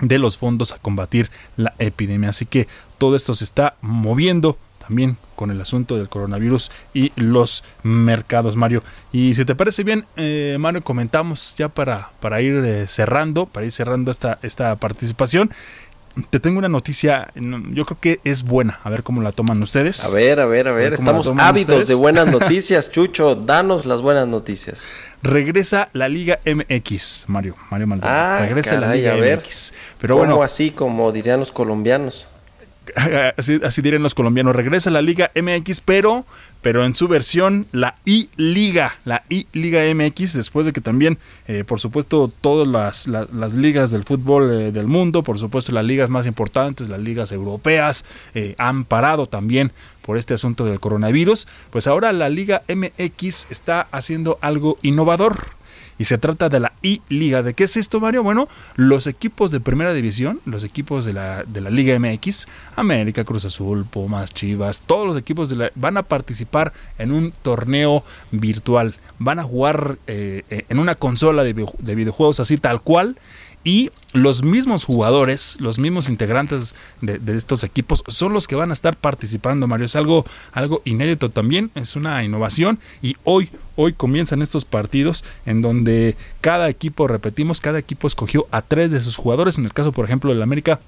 de 0.00 0.18
los 0.18 0.36
fondos 0.36 0.72
a 0.72 0.78
combatir 0.78 1.30
la 1.56 1.72
epidemia. 1.78 2.28
Así 2.28 2.44
que 2.44 2.68
todo 2.98 3.16
esto 3.16 3.34
se 3.34 3.44
está 3.44 3.76
moviendo 3.80 4.58
también 4.88 5.18
con 5.36 5.50
el 5.50 5.60
asunto 5.60 5.96
del 5.96 6.08
coronavirus 6.08 6.70
y 6.94 7.12
los 7.16 7.62
mercados, 7.82 8.56
Mario. 8.56 8.82
Y 9.12 9.34
si 9.34 9.44
te 9.44 9.54
parece 9.54 9.84
bien, 9.84 10.06
eh, 10.16 10.56
Mario, 10.58 10.82
comentamos 10.82 11.54
ya 11.56 11.68
para, 11.68 12.10
para 12.20 12.40
ir 12.40 12.56
eh, 12.64 12.86
cerrando, 12.88 13.46
para 13.46 13.66
ir 13.66 13.72
cerrando 13.72 14.10
esta, 14.10 14.38
esta 14.42 14.74
participación. 14.76 15.50
Te 16.30 16.40
tengo 16.40 16.58
una 16.58 16.68
noticia, 16.68 17.30
no, 17.36 17.62
yo 17.70 17.84
creo 17.84 17.98
que 18.00 18.20
es 18.24 18.42
buena, 18.42 18.80
a 18.82 18.90
ver 18.90 19.04
cómo 19.04 19.22
la 19.22 19.30
toman 19.30 19.62
ustedes. 19.62 20.04
A 20.04 20.10
ver, 20.12 20.40
a 20.40 20.46
ver, 20.46 20.66
a 20.66 20.72
ver, 20.72 20.94
estamos 20.94 21.32
ávidos 21.38 21.68
ustedes. 21.68 21.88
de 21.88 21.94
buenas 21.94 22.26
noticias, 22.32 22.90
Chucho, 22.90 23.36
danos 23.36 23.86
las 23.86 24.00
buenas 24.00 24.26
noticias. 24.26 24.88
Regresa 25.22 25.90
la 25.92 26.08
Liga 26.08 26.40
MX, 26.44 27.26
Mario, 27.28 27.54
Mario 27.70 27.86
Maldonado. 27.86 28.18
Ah, 28.18 28.46
Regresa 28.46 28.80
la 28.80 28.92
Liga 28.94 29.12
a 29.12 29.16
ver. 29.16 29.38
MX. 29.38 29.74
Pero 30.00 30.14
¿Cómo 30.14 30.26
bueno, 30.26 30.42
así, 30.42 30.72
como 30.72 31.12
dirían 31.12 31.38
los 31.38 31.52
colombianos? 31.52 32.26
así, 33.36 33.60
así 33.64 33.82
los 33.82 34.14
colombianos, 34.14 34.54
regresa 34.54 34.90
la 34.90 35.02
Liga 35.02 35.30
MX, 35.34 35.80
pero, 35.80 36.24
pero 36.62 36.84
en 36.84 36.94
su 36.94 37.08
versión, 37.08 37.66
la 37.72 37.96
I-Liga, 38.04 38.98
la 39.04 39.22
I-Liga 39.28 39.82
MX, 39.94 40.34
después 40.34 40.66
de 40.66 40.72
que 40.72 40.80
también, 40.80 41.18
eh, 41.46 41.64
por 41.64 41.80
supuesto, 41.80 42.30
todas 42.40 42.68
las, 42.68 43.08
la- 43.08 43.26
las 43.32 43.54
ligas 43.54 43.90
del 43.90 44.04
fútbol 44.04 44.50
eh, 44.52 44.72
del 44.72 44.86
mundo, 44.86 45.22
por 45.22 45.38
supuesto, 45.38 45.72
las 45.72 45.84
ligas 45.84 46.10
más 46.10 46.26
importantes, 46.26 46.88
las 46.88 47.00
ligas 47.00 47.32
europeas, 47.32 48.04
eh, 48.34 48.54
han 48.58 48.84
parado 48.84 49.26
también 49.26 49.72
por 50.02 50.16
este 50.18 50.34
asunto 50.34 50.64
del 50.64 50.80
coronavirus, 50.80 51.46
pues 51.70 51.86
ahora 51.86 52.12
la 52.12 52.28
Liga 52.30 52.62
MX 52.68 53.46
está 53.50 53.88
haciendo 53.92 54.38
algo 54.40 54.78
innovador. 54.82 55.36
Y 55.98 56.04
se 56.04 56.18
trata 56.18 56.48
de 56.48 56.60
la 56.60 56.72
I-Liga. 56.82 57.42
¿De 57.42 57.54
qué 57.54 57.64
es 57.64 57.76
esto, 57.76 58.00
Mario? 58.00 58.22
Bueno, 58.22 58.48
los 58.76 59.06
equipos 59.06 59.50
de 59.50 59.60
primera 59.60 59.92
división, 59.92 60.40
los 60.44 60.64
equipos 60.64 61.04
de 61.04 61.12
la, 61.12 61.44
de 61.44 61.60
la 61.60 61.70
Liga 61.70 61.98
MX, 61.98 62.46
América, 62.76 63.24
Cruz 63.24 63.44
Azul, 63.44 63.84
Pumas, 63.84 64.32
Chivas, 64.32 64.82
todos 64.82 65.06
los 65.06 65.16
equipos 65.16 65.48
de 65.48 65.56
la, 65.56 65.72
van 65.74 65.96
a 65.96 66.02
participar 66.02 66.72
en 66.98 67.12
un 67.12 67.32
torneo 67.42 68.04
virtual. 68.30 68.94
Van 69.18 69.40
a 69.40 69.42
jugar 69.42 69.98
eh, 70.06 70.44
eh, 70.50 70.64
en 70.68 70.78
una 70.78 70.94
consola 70.94 71.42
de, 71.42 71.66
de 71.78 71.94
videojuegos 71.94 72.40
así 72.40 72.58
tal 72.58 72.80
cual. 72.80 73.18
Y 73.64 73.90
los 74.12 74.42
mismos 74.42 74.84
jugadores, 74.84 75.56
los 75.60 75.78
mismos 75.78 76.08
integrantes 76.08 76.74
de, 77.02 77.36
estos 77.36 77.62
equipos 77.62 78.02
son 78.08 78.32
los 78.32 78.48
que 78.48 78.56
van 78.56 78.70
a 78.70 78.72
estar 78.72 78.96
participando, 78.96 79.66
Mario. 79.66 79.86
Es 79.86 79.96
algo, 79.96 80.24
algo 80.52 80.80
inédito 80.84 81.30
también, 81.30 81.70
es 81.74 81.94
una 81.94 82.24
innovación. 82.24 82.78
Y 83.02 83.16
hoy, 83.24 83.50
hoy 83.76 83.92
comienzan 83.92 84.40
estos 84.40 84.64
partidos 84.64 85.24
en 85.44 85.60
donde 85.60 86.16
cada 86.40 86.68
equipo, 86.68 87.06
repetimos, 87.06 87.60
cada 87.60 87.78
equipo 87.78 88.06
escogió 88.06 88.46
a 88.50 88.62
tres 88.62 88.90
de 88.90 89.02
sus 89.02 89.16
jugadores. 89.16 89.58
En 89.58 89.64
el 89.64 89.74
caso, 89.74 89.92
por 89.92 90.06
ejemplo, 90.06 90.30
del 90.30 90.42
América, 90.42 90.80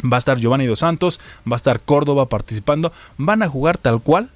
va 0.00 0.16
a 0.16 0.18
estar 0.18 0.38
Giovanni 0.38 0.66
Dos 0.66 0.78
Santos, 0.78 1.20
va 1.50 1.54
a 1.54 1.56
estar 1.56 1.82
Córdoba 1.82 2.28
participando. 2.28 2.92
Van 3.18 3.42
a 3.42 3.48
jugar 3.48 3.78
tal 3.78 4.00
cual 4.00 4.30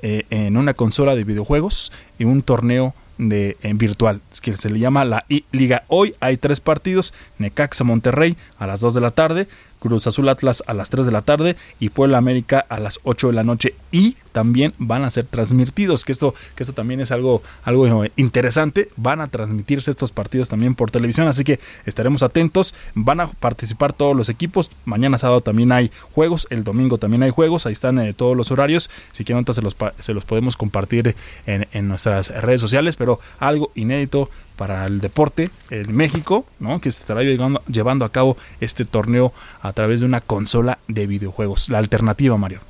eh, 0.00 0.24
en 0.30 0.56
una 0.56 0.74
consola 0.74 1.14
de 1.14 1.24
videojuegos 1.24 1.92
y 2.18 2.24
un 2.24 2.42
torneo 2.42 2.94
de 3.18 3.56
en 3.62 3.78
virtual, 3.78 4.20
que 4.40 4.56
se 4.56 4.70
le 4.70 4.78
llama 4.78 5.04
la 5.04 5.24
I 5.28 5.44
Liga. 5.52 5.84
Hoy 5.88 6.14
hay 6.20 6.36
tres 6.36 6.60
partidos, 6.60 7.14
Necaxa 7.38 7.84
Monterrey 7.84 8.36
a 8.58 8.66
las 8.66 8.80
2 8.80 8.94
de 8.94 9.00
la 9.00 9.10
tarde, 9.10 9.48
Cruz 9.84 10.06
Azul 10.06 10.30
Atlas 10.30 10.64
a 10.66 10.72
las 10.72 10.88
3 10.88 11.04
de 11.04 11.12
la 11.12 11.20
tarde 11.20 11.56
y 11.78 11.90
Puebla 11.90 12.16
América 12.16 12.64
a 12.70 12.80
las 12.80 13.00
8 13.02 13.26
de 13.26 13.32
la 13.34 13.44
noche. 13.44 13.74
Y 13.92 14.16
también 14.32 14.72
van 14.78 15.04
a 15.04 15.10
ser 15.10 15.26
transmitidos, 15.26 16.06
que 16.06 16.12
esto 16.12 16.34
que 16.56 16.62
esto 16.62 16.72
también 16.72 17.00
es 17.00 17.10
algo 17.12 17.42
algo 17.64 18.02
eh, 18.02 18.12
interesante, 18.16 18.88
van 18.96 19.20
a 19.20 19.28
transmitirse 19.28 19.90
estos 19.90 20.10
partidos 20.10 20.48
también 20.48 20.74
por 20.74 20.90
televisión, 20.90 21.28
así 21.28 21.44
que 21.44 21.60
estaremos 21.84 22.22
atentos, 22.22 22.74
van 22.94 23.20
a 23.20 23.28
participar 23.28 23.92
todos 23.92 24.16
los 24.16 24.30
equipos, 24.30 24.70
mañana 24.86 25.18
sábado 25.18 25.42
también 25.42 25.70
hay 25.70 25.90
juegos, 26.12 26.46
el 26.48 26.64
domingo 26.64 26.96
también 26.96 27.22
hay 27.22 27.30
juegos, 27.30 27.66
ahí 27.66 27.74
están 27.74 27.98
eh, 27.98 28.14
todos 28.14 28.36
los 28.36 28.50
horarios, 28.50 28.90
si 29.12 29.24
quieren 29.24 29.44
se 29.44 29.60
los, 29.60 29.76
se 30.00 30.14
los 30.14 30.24
podemos 30.24 30.56
compartir 30.56 31.14
en, 31.46 31.68
en 31.72 31.88
nuestras 31.88 32.30
redes 32.30 32.62
sociales, 32.62 32.96
pero 32.96 33.20
algo 33.38 33.70
inédito 33.74 34.30
para 34.56 34.86
el 34.86 35.00
deporte 35.00 35.50
en 35.70 35.94
México, 35.94 36.46
¿no? 36.60 36.80
que 36.80 36.90
se 36.90 37.00
estará 37.00 37.22
llevando, 37.22 37.62
llevando 37.66 38.04
a 38.04 38.12
cabo 38.12 38.36
este 38.60 38.84
torneo 38.84 39.32
a 39.62 39.72
través 39.72 40.00
de 40.00 40.06
una 40.06 40.20
consola 40.20 40.78
de 40.88 41.06
videojuegos. 41.06 41.68
La 41.68 41.78
alternativa, 41.78 42.36
Mario. 42.36 42.60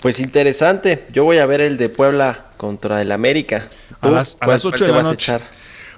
Pues 0.00 0.18
interesante, 0.18 1.06
yo 1.12 1.24
voy 1.24 1.38
a 1.38 1.46
ver 1.46 1.60
el 1.60 1.76
de 1.76 1.88
Puebla 1.88 2.46
contra 2.56 3.00
el 3.02 3.12
América. 3.12 3.68
A 4.00 4.08
¿Tú 4.08 4.12
las, 4.12 4.36
a 4.40 4.46
las 4.46 4.62
cuál 4.62 4.74
8 4.74 4.84
te 4.84 4.90
de 4.90 4.96
la 4.96 5.02
noche. 5.02 5.38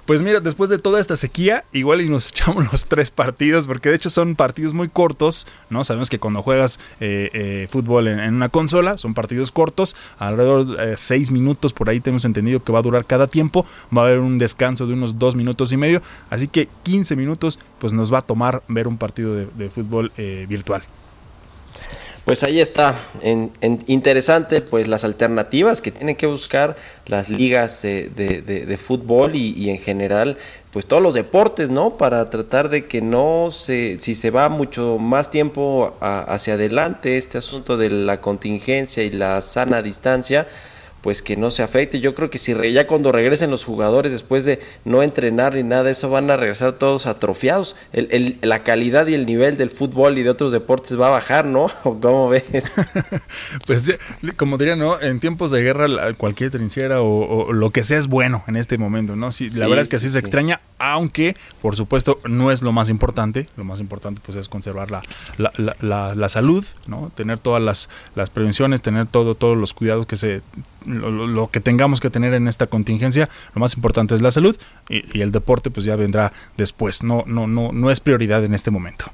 Pues 0.05 0.21
mira, 0.21 0.39
después 0.39 0.69
de 0.69 0.77
toda 0.77 1.01
esta 1.01 1.17
sequía, 1.17 1.63
igual 1.71 1.99
y 1.99 2.07
nos 2.07 2.27
echamos 2.29 2.71
los 2.71 2.85
tres 2.85 3.09
partidos, 3.09 3.65
porque 3.65 3.89
de 3.89 3.95
hecho 3.95 4.11
son 4.11 4.35
partidos 4.35 4.71
muy 4.73 4.87
cortos, 4.87 5.47
¿no? 5.71 5.83
Sabemos 5.83 6.11
que 6.11 6.19
cuando 6.19 6.43
juegas 6.43 6.79
eh, 6.99 7.31
eh, 7.33 7.67
fútbol 7.71 8.07
en, 8.07 8.19
en 8.19 8.35
una 8.35 8.49
consola, 8.49 8.99
son 8.99 9.15
partidos 9.15 9.51
cortos, 9.51 9.95
alrededor 10.19 10.77
de 10.77 10.93
eh, 10.93 10.95
seis 10.97 11.31
minutos, 11.31 11.73
por 11.73 11.89
ahí 11.89 12.01
tenemos 12.01 12.23
entendido 12.23 12.63
que 12.63 12.71
va 12.71 12.79
a 12.79 12.83
durar 12.83 13.05
cada 13.05 13.25
tiempo, 13.25 13.65
va 13.95 14.03
a 14.03 14.05
haber 14.05 14.19
un 14.19 14.37
descanso 14.37 14.85
de 14.85 14.93
unos 14.93 15.17
dos 15.17 15.35
minutos 15.35 15.71
y 15.71 15.77
medio, 15.77 16.03
así 16.29 16.47
que 16.47 16.69
15 16.83 17.15
minutos, 17.15 17.57
pues 17.79 17.91
nos 17.91 18.13
va 18.13 18.19
a 18.19 18.21
tomar 18.21 18.61
ver 18.67 18.87
un 18.87 18.99
partido 18.99 19.33
de, 19.33 19.47
de 19.57 19.71
fútbol 19.71 20.11
eh, 20.17 20.45
virtual. 20.47 20.83
Pues 22.25 22.41
ahí 22.43 22.59
está, 22.59 22.95
en, 23.21 23.51
en- 23.61 23.83
interesante 23.85 24.59
pues 24.61 24.87
las 24.87 25.03
alternativas 25.03 25.81
que 25.83 25.91
tienen 25.91 26.15
que 26.15 26.25
buscar 26.25 26.75
las 27.05 27.29
ligas 27.29 27.83
de, 27.83 28.09
fútbol 28.83 29.35
y, 29.35 29.51
y 29.53 29.69
en 29.69 29.77
general 29.77 30.37
pues 30.71 30.87
todos 30.87 31.03
los 31.03 31.13
deportes, 31.13 31.69
¿no? 31.69 31.97
Para 31.97 32.29
tratar 32.31 32.69
de 32.69 32.87
que 32.87 33.01
no 33.01 33.49
se, 33.51 33.99
si 33.99 34.15
se 34.15 34.31
va 34.31 34.49
mucho 34.49 34.97
más 34.99 35.29
tiempo 35.29 35.95
a- 36.01 36.21
hacia 36.21 36.55
adelante 36.55 37.17
este 37.17 37.37
asunto 37.37 37.77
de 37.77 37.91
la 37.91 38.19
contingencia 38.21 39.03
y 39.03 39.11
la 39.11 39.39
sana 39.41 39.83
distancia, 39.83 40.47
pues 41.05 41.21
que 41.21 41.37
no 41.37 41.51
se 41.51 41.61
afecte. 41.61 41.99
Yo 41.99 42.15
creo 42.15 42.31
que 42.31 42.39
si 42.39 42.55
re- 42.55 42.73
ya 42.73 42.87
cuando 42.87 43.11
regresen 43.11 43.51
los 43.51 43.63
jugadores 43.63 44.11
después 44.11 44.43
de 44.43 44.59
no 44.85 45.03
entrenar 45.03 45.53
ni 45.53 45.61
nada 45.61 45.83
de 45.83 45.91
eso 45.91 46.09
van 46.09 46.31
a 46.31 46.35
regresar 46.35 46.73
todos 46.73 47.05
atrofiados. 47.05 47.75
El, 47.93 48.07
el- 48.09 48.39
la 48.41 48.63
calidad 48.63 49.05
y 49.05 49.13
el 49.13 49.27
nivel 49.27 49.55
del 49.55 49.69
fútbol 49.69 50.17
y 50.17 50.23
de 50.23 50.31
otros 50.31 50.51
deportes 50.51 50.99
va 50.99 51.05
a 51.07 51.11
bajar, 51.11 51.45
¿no? 51.45 51.65
¿O 51.83 51.99
¿Cómo 51.99 52.29
ves? 52.29 52.43
Pues 53.67 53.97
como 54.37 54.57
diría, 54.57 54.75
¿no? 54.75 54.99
En 54.99 55.19
tiempos 55.19 55.51
de 55.51 55.61
guerra, 55.61 56.13
cualquier 56.15 56.49
trinchera 56.49 57.01
o, 57.01 57.45
o 57.49 57.53
lo 57.53 57.69
que 57.69 57.83
sea 57.83 57.99
es 57.99 58.07
bueno 58.07 58.43
en 58.47 58.55
este 58.55 58.79
momento, 58.79 59.15
¿no? 59.15 59.31
Sí, 59.31 59.49
la 59.51 59.67
verdad 59.67 59.83
es 59.83 59.89
que 59.89 59.99
sí, 59.99 60.07
así 60.07 60.13
se 60.13 60.13
sí. 60.13 60.19
extraña, 60.19 60.59
aunque, 60.79 61.35
por 61.61 61.75
supuesto, 61.75 62.19
no 62.27 62.51
es 62.51 62.63
lo 62.63 62.71
más 62.71 62.89
importante. 62.89 63.47
Lo 63.57 63.63
más 63.63 63.79
importante, 63.79 64.21
pues, 64.25 64.37
es 64.37 64.49
conservar 64.49 64.89
la, 64.89 65.01
la, 65.37 65.51
la- 65.57 65.75
la- 65.81 66.15
la 66.15 66.29
salud, 66.29 66.65
¿no? 66.87 67.11
Tener 67.15 67.37
todas 67.37 67.61
las, 67.61 67.89
las 68.15 68.31
prevenciones, 68.31 68.81
tener 68.81 69.05
todo, 69.05 69.35
todos 69.35 69.55
los 69.55 69.75
cuidados 69.75 70.07
que 70.07 70.15
se. 70.15 70.41
Lo, 70.95 71.49
que 71.49 71.59
tengamos 71.59 71.99
que 71.99 72.09
tener 72.09 72.33
en 72.33 72.47
esta 72.47 72.67
contingencia. 72.67 73.29
Lo 73.53 73.59
más 73.59 73.75
importante 73.75 74.15
es 74.15 74.21
la 74.21 74.31
salud 74.31 74.57
y, 74.89 75.17
y 75.17 75.21
el 75.21 75.31
deporte, 75.31 75.69
pues, 75.69 75.85
ya 75.85 75.95
vendrá 75.95 76.33
después. 76.57 77.03
No, 77.03 77.23
no, 77.25 77.47
no, 77.47 77.71
no 77.71 77.91
es 77.91 77.99
prioridad 77.99 78.43
en 78.43 78.53
este 78.53 78.71
momento. 78.71 79.05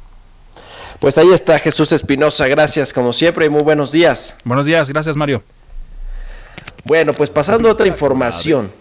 Pues 0.99 1.17
ahí 1.17 1.33
está 1.33 1.57
Jesús 1.57 1.91
Espinosa, 1.93 2.47
gracias 2.47 2.93
como 2.93 3.11
siempre 3.11 3.47
y 3.47 3.49
muy 3.49 3.63
buenos 3.63 3.91
días. 3.91 4.35
Buenos 4.43 4.67
días, 4.67 4.87
gracias 4.87 5.17
Mario. 5.17 5.41
Bueno, 6.83 7.11
pues 7.13 7.31
pasando 7.31 7.69
a 7.69 7.71
otra 7.71 7.87
información. 7.87 8.71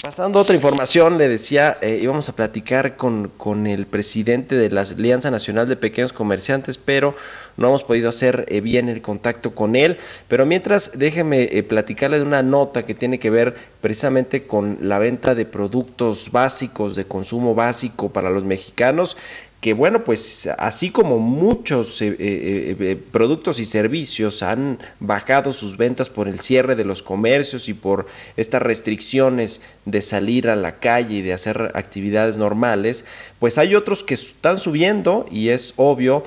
Pasando 0.00 0.38
a 0.38 0.42
otra 0.42 0.56
información, 0.56 1.18
le 1.18 1.28
decía, 1.28 1.76
eh, 1.80 2.00
íbamos 2.02 2.28
a 2.28 2.34
platicar 2.34 2.96
con, 2.96 3.28
con, 3.28 3.66
el 3.66 3.86
presidente 3.86 4.56
de 4.56 4.70
la 4.70 4.80
Alianza 4.80 5.30
Nacional 5.30 5.68
de 5.68 5.76
Pequeños 5.76 6.12
Comerciantes, 6.12 6.78
pero 6.78 7.14
no 7.56 7.68
hemos 7.68 7.84
podido 7.84 8.08
hacer 8.08 8.46
eh, 8.48 8.60
bien 8.60 8.88
el 8.88 9.02
contacto 9.02 9.54
con 9.54 9.76
él. 9.76 9.98
Pero 10.28 10.46
mientras, 10.46 10.98
déjeme 10.98 11.42
eh, 11.52 11.62
platicarle 11.62 12.18
de 12.18 12.24
una 12.24 12.42
nota 12.42 12.84
que 12.84 12.94
tiene 12.94 13.18
que 13.18 13.30
ver 13.30 13.54
precisamente 13.80 14.46
con 14.46 14.78
la 14.80 14.98
venta 14.98 15.34
de 15.34 15.44
productos 15.44 16.32
básicos, 16.32 16.96
de 16.96 17.04
consumo 17.04 17.54
básico 17.54 18.10
para 18.10 18.30
los 18.30 18.44
mexicanos 18.44 19.16
que 19.62 19.74
bueno, 19.74 20.02
pues 20.02 20.48
así 20.58 20.90
como 20.90 21.20
muchos 21.20 22.02
eh, 22.02 22.16
eh, 22.18 22.76
eh, 22.80 22.96
productos 23.12 23.60
y 23.60 23.64
servicios 23.64 24.42
han 24.42 24.80
bajado 24.98 25.52
sus 25.52 25.76
ventas 25.76 26.10
por 26.10 26.26
el 26.26 26.40
cierre 26.40 26.74
de 26.74 26.84
los 26.84 27.04
comercios 27.04 27.68
y 27.68 27.74
por 27.74 28.06
estas 28.36 28.60
restricciones 28.60 29.62
de 29.84 30.00
salir 30.00 30.48
a 30.48 30.56
la 30.56 30.80
calle 30.80 31.18
y 31.18 31.22
de 31.22 31.32
hacer 31.32 31.70
actividades 31.74 32.36
normales, 32.36 33.04
pues 33.38 33.56
hay 33.56 33.76
otros 33.76 34.02
que 34.02 34.14
están 34.14 34.58
subiendo 34.58 35.26
y 35.30 35.50
es 35.50 35.74
obvio, 35.76 36.24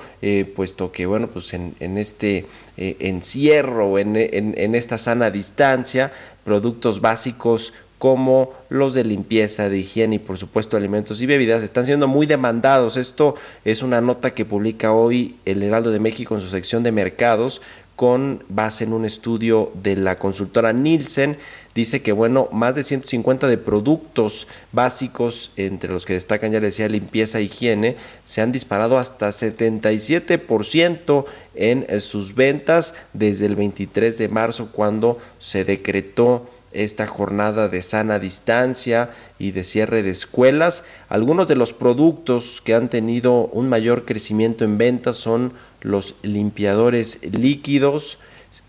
puesto 0.55 0.93
que 0.93 1.05
bueno, 1.05 1.27
pues 1.27 1.53
en, 1.53 1.97
este 1.97 2.45
encierro, 2.77 3.99
en, 3.99 4.15
en, 4.15 4.55
en 4.57 4.75
esta 4.75 4.97
sana 4.97 5.29
distancia, 5.29 6.13
productos 6.45 7.01
básicos 7.01 7.73
como 8.06 8.53
los 8.70 8.93
de 8.93 9.03
limpieza, 9.03 9.68
de 9.68 9.80
higiene 9.80 10.18
y 10.18 10.20
por 10.20 10.38
supuesto 10.38 10.78
alimentos 10.78 11.24
y 11.24 11.26
bebidas 11.26 11.64
están 11.64 11.86
siendo 11.86 12.08
muy 12.08 12.28
demandados. 12.28 12.97
Esto 12.97 13.34
es 13.64 13.82
una 13.82 13.99
nota 13.99 14.36
que 14.36 14.45
publica 14.45 14.91
hoy 14.91 15.38
el 15.45 15.64
Heraldo 15.64 15.89
de 15.89 15.99
México 15.99 16.36
en 16.36 16.41
su 16.41 16.49
sección 16.49 16.84
de 16.84 16.91
mercados 16.91 17.64
con 17.95 18.43
base 18.47 18.84
en 18.84 18.93
un 18.93 19.06
estudio 19.06 19.72
de 19.74 19.95
la 19.95 20.20
consultora 20.20 20.72
Nielsen. 20.72 21.38
Dice 21.74 22.03
que, 22.03 22.12
bueno, 22.12 22.47
más 22.51 22.76
de 22.76 22.84
150 22.84 23.47
de 23.47 23.58
productos 23.58 24.47
básicos, 24.72 25.51
entre 25.56 25.91
los 25.91 26.06
que 26.06 26.14
destacan, 26.14 26.51
ya 26.51 26.60
le 26.60 26.68
decía, 26.68 26.88
limpieza 26.88 27.39
e 27.39 27.43
higiene, 27.43 27.95
se 28.24 28.43
han 28.43 28.51
disparado 28.51 28.99
hasta 28.99 29.30
77% 29.30 31.26
en 31.56 32.01
sus 32.01 32.36
ventas 32.36 32.93
desde 33.14 33.47
el 33.47 33.56
23 33.56 34.16
de 34.20 34.30
marzo, 34.30 34.70
cuando 34.72 35.18
se 35.39 35.66
decretó 35.66 36.45
esta 36.76 37.07
jornada 37.07 37.69
de 37.69 37.82
sana 37.82 38.19
distancia 38.19 39.09
y 39.39 39.51
de 39.51 39.63
cierre 39.63 40.03
de 40.03 40.11
escuelas. 40.11 40.84
Algunos 41.09 41.47
de 41.47 41.55
los 41.55 41.73
productos 41.73 42.61
que 42.63 42.73
han 42.73 42.89
tenido 42.89 43.47
un 43.47 43.69
mayor 43.69 44.05
crecimiento 44.05 44.65
en 44.65 44.78
ventas 44.78 45.15
son 45.15 45.53
los 45.82 46.15
limpiadores 46.21 47.19
líquidos, 47.32 48.19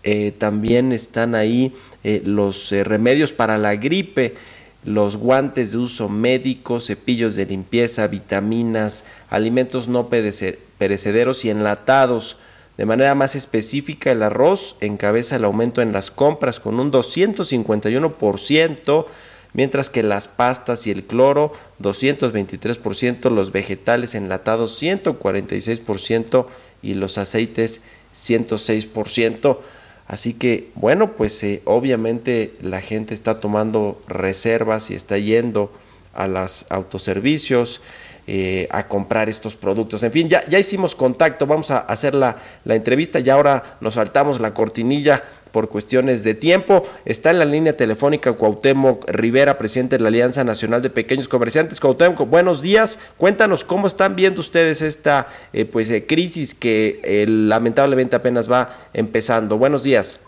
eh, 0.03 0.33
también 0.37 0.91
están 0.91 1.35
ahí 1.35 1.73
eh, 2.03 2.21
los 2.25 2.71
eh, 2.71 2.83
remedios 2.83 3.31
para 3.31 3.57
la 3.57 3.75
gripe, 3.75 4.35
los 4.83 5.17
guantes 5.17 5.71
de 5.71 5.77
uso 5.79 6.09
médico, 6.09 6.79
cepillos 6.79 7.35
de 7.35 7.45
limpieza, 7.45 8.07
vitaminas, 8.07 9.03
alimentos 9.29 9.87
no 9.87 10.09
perecederos 10.09 11.45
y 11.45 11.49
enlatados. 11.49 12.37
De 12.77 12.85
manera 12.85 13.15
más 13.15 13.35
específica, 13.35 14.11
el 14.11 14.21
arroz 14.21 14.75
encabeza 14.81 15.35
el 15.35 15.45
aumento 15.45 15.81
en 15.81 15.93
las 15.93 16.11
compras 16.11 16.59
con 16.59 16.79
un 16.79 16.91
251%, 16.91 19.05
mientras 19.53 19.89
que 19.89 20.03
las 20.03 20.27
pastas 20.27 20.85
y 20.85 20.91
el 20.91 21.03
cloro 21.03 21.53
223%, 21.81 23.31
los 23.31 23.51
vegetales 23.51 24.13
enlatados 24.13 24.79
146% 24.81 26.45
y 26.83 26.93
los 26.93 27.17
aceites 27.17 27.81
106%. 28.13 29.57
Así 30.05 30.33
que, 30.33 30.69
bueno, 30.75 31.13
pues 31.13 31.43
eh, 31.43 31.63
obviamente 31.65 32.53
la 32.61 32.81
gente 32.81 33.15
está 33.15 33.39
tomando 33.39 33.99
reservas 34.07 34.91
y 34.91 34.93
está 34.93 35.17
yendo 35.17 35.71
a 36.13 36.27
los 36.27 36.67
autoservicios. 36.69 37.81
Eh, 38.29 38.67
a 38.71 38.89
comprar 38.89 39.29
estos 39.29 39.55
productos. 39.55 40.03
En 40.03 40.11
fin, 40.11 40.27
ya, 40.27 40.45
ya 40.49 40.59
hicimos 40.59 40.95
contacto, 40.95 41.47
vamos 41.47 41.71
a 41.71 41.77
hacer 41.77 42.13
la, 42.13 42.35
la 42.65 42.75
entrevista 42.75 43.21
y 43.21 43.29
ahora 43.29 43.77
nos 43.79 43.93
saltamos 43.93 44.41
la 44.41 44.53
cortinilla 44.53 45.23
por 45.57 45.69
cuestiones 45.69 46.23
de 46.23 46.33
tiempo. 46.33 46.83
Está 47.05 47.31
en 47.31 47.39
la 47.39 47.45
línea 47.45 47.75
telefónica 47.75 48.33
Cuauhtémoc 48.33 49.09
Rivera, 49.09 49.57
presidente 49.57 49.97
de 49.97 50.03
la 50.03 50.09
Alianza 50.09 50.43
Nacional 50.43 50.81
de 50.81 50.89
Pequeños 50.89 51.27
Comerciantes. 51.27 51.79
Cuauhtémoc, 51.79 52.29
buenos 52.29 52.61
días. 52.61 52.99
Cuéntanos 53.17 53.63
cómo 53.63 53.87
están 53.87 54.15
viendo 54.15 54.41
ustedes 54.41 54.81
esta 54.81 55.29
eh, 55.53 55.65
pues 55.65 55.89
eh, 55.89 56.05
crisis 56.05 56.53
que 56.53 56.99
eh, 57.03 57.25
lamentablemente 57.27 58.15
apenas 58.15 58.51
va 58.51 58.89
empezando. 58.93 59.57
Buenos 59.57 59.83
días. 59.83 60.19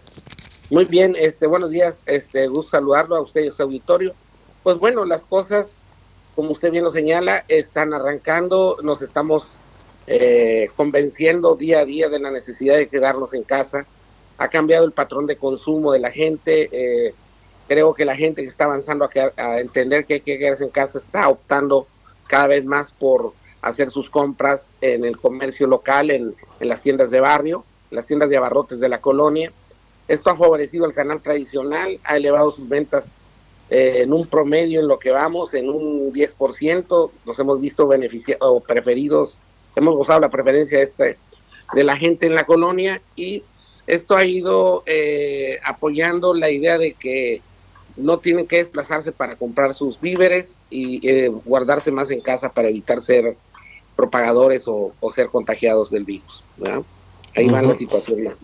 Muy 0.70 0.86
bien, 0.86 1.16
este 1.18 1.48
buenos 1.48 1.72
días. 1.72 2.02
Este 2.06 2.48
gusto 2.48 2.72
saludarlo 2.72 3.16
a 3.16 3.22
usted 3.22 3.42
y 3.42 3.48
a 3.50 3.52
su 3.52 3.64
auditorio. 3.64 4.14
Pues 4.64 4.78
bueno, 4.78 5.06
las 5.06 5.22
cosas 5.22 5.79
como 6.40 6.52
usted 6.52 6.72
bien 6.72 6.86
lo 6.86 6.92
señala, 6.92 7.44
están 7.50 7.94
arrancando, 7.94 8.78
nos 8.82 9.02
estamos 9.02 9.58
eh, 10.08 10.70
convenciendo 10.78 11.58
día 11.58 11.82
a 11.82 11.86
día 11.86 12.08
de 12.08 12.18
la 12.18 12.32
necesidad 12.32 12.78
de 12.78 12.88
quedarnos 12.88 13.34
en 13.34 13.44
casa. 13.44 13.86
Ha 14.38 14.48
cambiado 14.48 14.86
el 14.86 14.94
patrón 14.94 15.28
de 15.28 15.36
consumo 15.36 15.92
de 15.92 16.00
la 16.00 16.12
gente. 16.12 16.70
Eh, 16.72 17.14
creo 17.68 17.94
que 17.94 18.06
la 18.06 18.16
gente 18.16 18.42
que 18.42 18.48
está 18.48 18.64
avanzando 18.64 19.10
a, 19.36 19.60
entender 19.60 20.06
que 20.06 20.14
hay 20.14 20.22
que 20.22 20.40
quedarse 20.40 20.64
en 20.64 20.70
casa 20.70 21.00
está 21.00 21.28
optando 21.28 21.88
cada 22.28 22.48
vez 22.48 22.64
más 22.64 22.90
por 22.94 23.34
hacer 23.62 23.92
sus 23.92 24.10
compras 24.10 24.76
en 24.80 25.04
el 25.04 25.18
comercio 25.18 25.68
local, 25.68 26.10
en, 26.10 26.34
en 26.62 26.70
las 26.70 26.82
tiendas 26.82 27.12
de 27.12 27.20
barrio, 27.20 27.66
las 27.92 28.06
tiendas 28.06 28.30
de 28.30 28.38
abarrotes 28.38 28.80
de 28.80 28.88
la 28.88 29.02
colonia. 29.02 29.52
Esto 30.08 30.30
ha 30.30 30.38
favorecido 30.38 30.86
al 30.86 30.94
canal 30.94 31.22
tradicional, 31.22 32.00
ha 32.06 32.16
elevado 32.16 32.50
sus 32.50 32.70
ventas 32.70 33.12
eh, 33.70 34.02
en 34.02 34.14
un 34.14 34.26
promedio 34.26 34.80
en 34.80 34.88
lo 34.88 34.98
que 34.98 35.12
vamos, 35.12 35.54
en 35.54 35.70
un 35.70 36.12
10%, 36.12 37.12
nos 37.26 37.40
hemos 37.40 37.62
visto 37.62 37.88
beneficiados 37.88 38.42
o 38.42 38.60
preferidos, 38.60 39.40
hemos 39.76 39.96
gozado 39.96 40.20
la 40.20 40.30
preferencia 40.30 40.80
de, 40.80 40.84
este, 40.86 41.18
de 41.74 41.84
la 41.84 41.96
gente 41.96 42.26
en 42.26 42.36
la 42.36 42.46
colonia 42.46 43.02
y 43.16 43.44
esto 43.86 44.16
ha 44.16 44.26
ido 44.26 44.84
eh, 44.86 45.60
apoyando 45.64 46.34
la 46.34 46.50
idea 46.50 46.78
de 46.78 46.94
que 46.94 47.42
no 47.96 48.20
tienen 48.20 48.48
que 48.48 48.58
desplazarse 48.58 49.12
para 49.12 49.36
comprar 49.36 49.74
sus 49.74 50.00
víveres 50.00 50.60
y 50.70 51.08
eh, 51.08 51.28
guardarse 51.28 51.92
más 51.92 52.10
en 52.12 52.22
casa 52.22 52.52
para 52.52 52.70
evitar 52.70 53.02
ser 53.02 53.36
propagadores 53.96 54.68
o, 54.68 54.94
o 55.00 55.12
ser 55.12 55.28
contagiados 55.28 55.92
del 55.92 56.06
virus. 56.06 56.44
¿verdad? 56.58 56.82
Ahí 57.36 57.46
uh 57.46 57.50
-huh. 57.50 57.54
va 57.54 57.62
la 57.62 57.76
situación. 57.76 58.36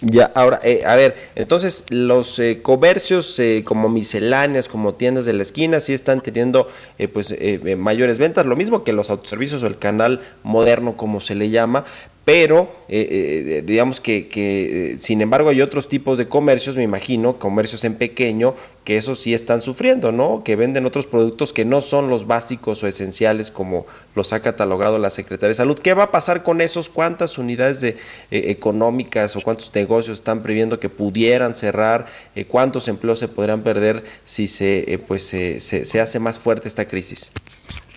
Ya, 0.00 0.30
ahora, 0.36 0.60
eh, 0.62 0.82
a 0.86 0.94
ver, 0.94 1.16
entonces 1.34 1.84
los 1.90 2.38
eh, 2.38 2.62
comercios 2.62 3.36
eh, 3.40 3.64
como 3.66 3.88
misceláneas, 3.88 4.68
como 4.68 4.94
tiendas 4.94 5.24
de 5.24 5.32
la 5.32 5.42
esquina, 5.42 5.80
sí 5.80 5.92
están 5.92 6.20
teniendo 6.20 6.68
eh, 6.98 7.08
pues 7.08 7.34
eh, 7.36 7.74
mayores 7.76 8.20
ventas, 8.20 8.46
lo 8.46 8.54
mismo 8.54 8.84
que 8.84 8.92
los 8.92 9.10
autoservicios 9.10 9.64
o 9.64 9.66
el 9.66 9.76
canal 9.76 10.20
moderno, 10.44 10.96
como 10.96 11.20
se 11.20 11.34
le 11.34 11.50
llama, 11.50 11.84
pero 12.28 12.68
eh, 12.90 13.08
eh, 13.10 13.62
digamos 13.64 14.02
que, 14.02 14.98
sin 15.00 15.22
embargo 15.22 15.48
hay 15.48 15.62
otros 15.62 15.88
tipos 15.88 16.18
de 16.18 16.28
comercios, 16.28 16.76
me 16.76 16.82
imagino, 16.82 17.38
comercios 17.38 17.84
en 17.84 17.94
pequeño, 17.94 18.54
que 18.84 18.98
eso 18.98 19.14
sí 19.14 19.32
están 19.32 19.62
sufriendo, 19.62 20.12
¿no? 20.12 20.42
Que 20.44 20.54
venden 20.54 20.84
otros 20.84 21.06
productos 21.06 21.54
que 21.54 21.64
no 21.64 21.80
son 21.80 22.10
los 22.10 22.26
básicos 22.26 22.82
o 22.82 22.86
esenciales 22.86 23.50
como 23.50 23.86
los 24.14 24.34
ha 24.34 24.42
catalogado 24.42 24.98
la 24.98 25.08
Secretaría 25.08 25.48
de 25.48 25.54
Salud. 25.54 25.78
¿Qué 25.78 25.94
va 25.94 26.02
a 26.02 26.10
pasar 26.10 26.42
con 26.42 26.60
esos? 26.60 26.90
¿Cuántas 26.90 27.38
unidades 27.38 27.80
de, 27.80 27.96
eh, 28.30 28.50
económicas 28.50 29.34
o 29.34 29.40
cuántos 29.40 29.74
negocios 29.74 30.18
están 30.18 30.42
previendo 30.42 30.78
que 30.78 30.90
pudieran 30.90 31.54
cerrar? 31.54 32.08
¿Cuántos 32.48 32.88
empleos 32.88 33.20
se 33.20 33.28
podrán 33.28 33.62
perder 33.62 34.04
si 34.26 34.48
se, 34.48 35.00
pues, 35.08 35.22
se, 35.22 35.60
se 35.60 35.98
hace 35.98 36.18
más 36.18 36.38
fuerte 36.38 36.68
esta 36.68 36.86
crisis? 36.86 37.32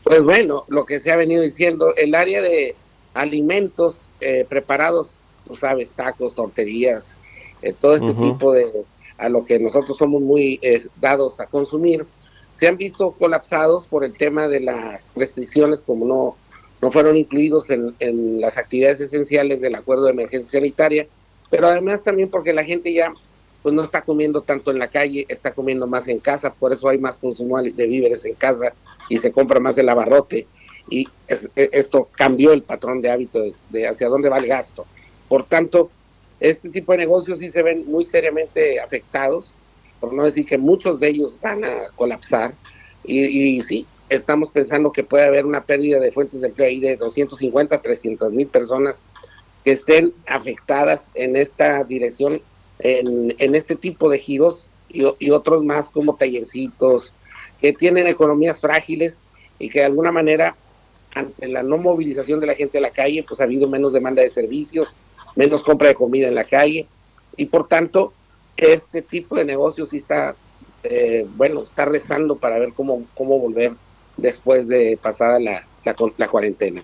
Pues 0.06 0.24
bueno, 0.24 0.64
lo 0.70 0.86
que 0.86 1.02
se 1.02 1.12
ha 1.12 1.18
venido 1.18 1.44
diciendo, 1.44 1.94
el 1.98 2.16
área 2.16 2.42
de 2.42 2.76
alimentos 3.14 4.10
eh, 4.20 4.46
preparados, 4.48 5.22
tú 5.48 5.56
sabes, 5.56 5.92
tacos, 5.92 6.36
torterías, 6.36 7.18
eh, 7.62 7.74
todo 7.80 7.96
este 7.96 8.12
uh 8.12 8.16
-huh. 8.16 8.34
tipo 8.34 8.54
de, 8.54 8.66
a 9.18 9.30
lo 9.30 9.46
que 9.46 9.60
nosotros 9.60 9.98
somos 9.98 10.22
muy 10.22 10.60
eh, 10.62 10.82
dados 11.00 11.40
a 11.40 11.46
consumir, 11.46 12.06
se 12.56 12.68
han 12.68 12.78
visto 12.78 13.12
colapsados 13.12 13.86
por 13.86 14.04
el 14.04 14.14
tema 14.14 14.48
de 14.48 14.60
las 14.60 15.12
restricciones, 15.16 15.82
como 15.82 16.06
no, 16.06 16.36
no 16.82 16.92
fueron 16.92 17.18
incluidos 17.18 17.70
en, 17.70 17.96
en 18.00 18.40
las 18.40 18.58
actividades 18.58 19.00
esenciales 19.00 19.62
del 19.62 19.76
acuerdo 19.76 20.06
de 20.06 20.12
emergencia 20.12 20.60
sanitaria, 20.60 21.08
pero 21.50 21.68
además 21.68 22.04
también 22.04 22.30
porque 22.30 22.54
la 22.54 22.64
gente 22.64 22.94
ya 22.94 23.14
pues 23.62 23.76
no 23.76 23.84
está 23.84 24.02
comiendo 24.02 24.42
tanto 24.42 24.72
en 24.72 24.80
la 24.80 24.88
calle, 24.88 25.26
está 25.30 25.54
comiendo 25.54 25.86
más 25.86 26.08
en 26.08 26.20
casa, 26.20 26.52
por 26.52 26.74
eso 26.74 26.90
hay 26.90 26.98
más 26.98 27.18
consumo 27.18 27.62
de 27.62 27.88
víveres 27.88 28.26
en 28.26 28.34
casa 28.34 28.74
y 29.08 29.18
se 29.18 29.32
compra 29.32 29.60
más 29.60 29.78
el 29.78 29.90
abarrote 29.90 30.48
y 30.92 31.08
es, 31.28 31.50
esto 31.56 32.10
cambió 32.12 32.52
el 32.52 32.62
patrón 32.62 33.02
de 33.02 33.10
hábito 33.10 33.42
de, 33.70 33.88
hacia 33.88 34.10
dónde 34.10 34.30
va 34.30 34.38
el 34.38 34.46
gasto. 34.46 34.86
Por 35.28 35.46
tanto, 35.46 35.90
este 36.40 36.70
tipo 36.70 36.92
de 36.92 37.00
negocios 37.00 37.40
sí 37.40 37.50
se 37.50 37.64
ven 37.64 37.90
muy 37.90 38.04
seriamente 38.04 38.80
afectados, 38.80 39.54
por 40.00 40.14
no 40.14 40.26
decir 40.26 40.46
que 40.46 40.58
muchos 40.58 41.00
de 41.00 41.10
ellos 41.10 41.38
van 41.42 41.64
a 41.64 41.88
colapsar. 41.96 42.54
Y, 43.06 43.20
y 43.22 43.64
sí, 43.64 43.88
estamos 44.10 44.52
pensando 44.52 44.92
que 44.92 45.04
puede 45.04 45.24
haber 45.24 45.46
una 45.46 45.64
pérdida 45.64 46.00
de 46.00 46.12
fuentes 46.12 46.42
de 46.42 46.48
empleo 46.48 46.68
ahí 46.68 46.80
de 46.80 46.98
250 46.98 47.74
a 47.74 47.82
300 47.82 48.34
mil 48.34 48.48
personas 48.48 49.02
que 49.64 49.72
estén 49.72 50.14
afectadas 50.28 51.12
en 51.14 51.38
esta 51.38 51.84
dirección, 51.86 52.42
en, 52.80 53.34
en 53.38 53.56
este 53.56 53.76
tipo 53.76 54.10
de 54.10 54.20
giros 54.20 54.70
y, 54.90 55.04
y 55.20 55.32
otros 55.32 55.64
más 55.64 55.88
como 55.88 56.16
tallercitos, 56.16 57.14
que 57.62 57.72
tienen 57.72 58.08
economías 58.08 58.60
frágiles 58.60 59.24
y 59.60 59.70
que 59.70 59.80
de 59.80 59.86
alguna 59.86 60.12
manera, 60.12 60.56
ante 61.14 61.48
la 61.48 61.64
no 61.64 61.78
movilización 61.78 62.40
de 62.40 62.48
la 62.48 62.56
gente 62.56 62.78
a 62.78 62.82
la 62.82 62.92
calle, 62.92 63.26
pues 63.28 63.42
ha 63.42 63.46
habido 63.46 63.68
menos 63.68 63.94
demanda 63.94 64.22
de 64.22 64.30
servicios, 64.30 64.96
menos 65.36 65.64
compra 65.64 65.90
de 65.90 65.96
comida 65.96 66.28
en 66.28 66.36
la 66.36 66.46
calle 66.46 66.88
y 67.38 67.46
por 67.46 67.68
tanto 67.68 68.14
este 68.58 69.02
tipo 69.02 69.36
de 69.36 69.46
negocios 69.46 69.90
sí 69.90 69.98
está, 69.98 70.36
eh, 70.84 71.26
bueno, 71.36 71.64
está 71.64 71.86
rezando 71.86 72.36
para 72.36 72.60
ver 72.60 72.74
cómo, 72.74 73.04
cómo 73.16 73.40
volver 73.40 73.74
después 74.18 74.68
de 74.68 75.00
pasada 75.02 75.40
la, 75.40 75.66
la, 75.84 75.96
la 76.18 76.28
cuarentena. 76.28 76.84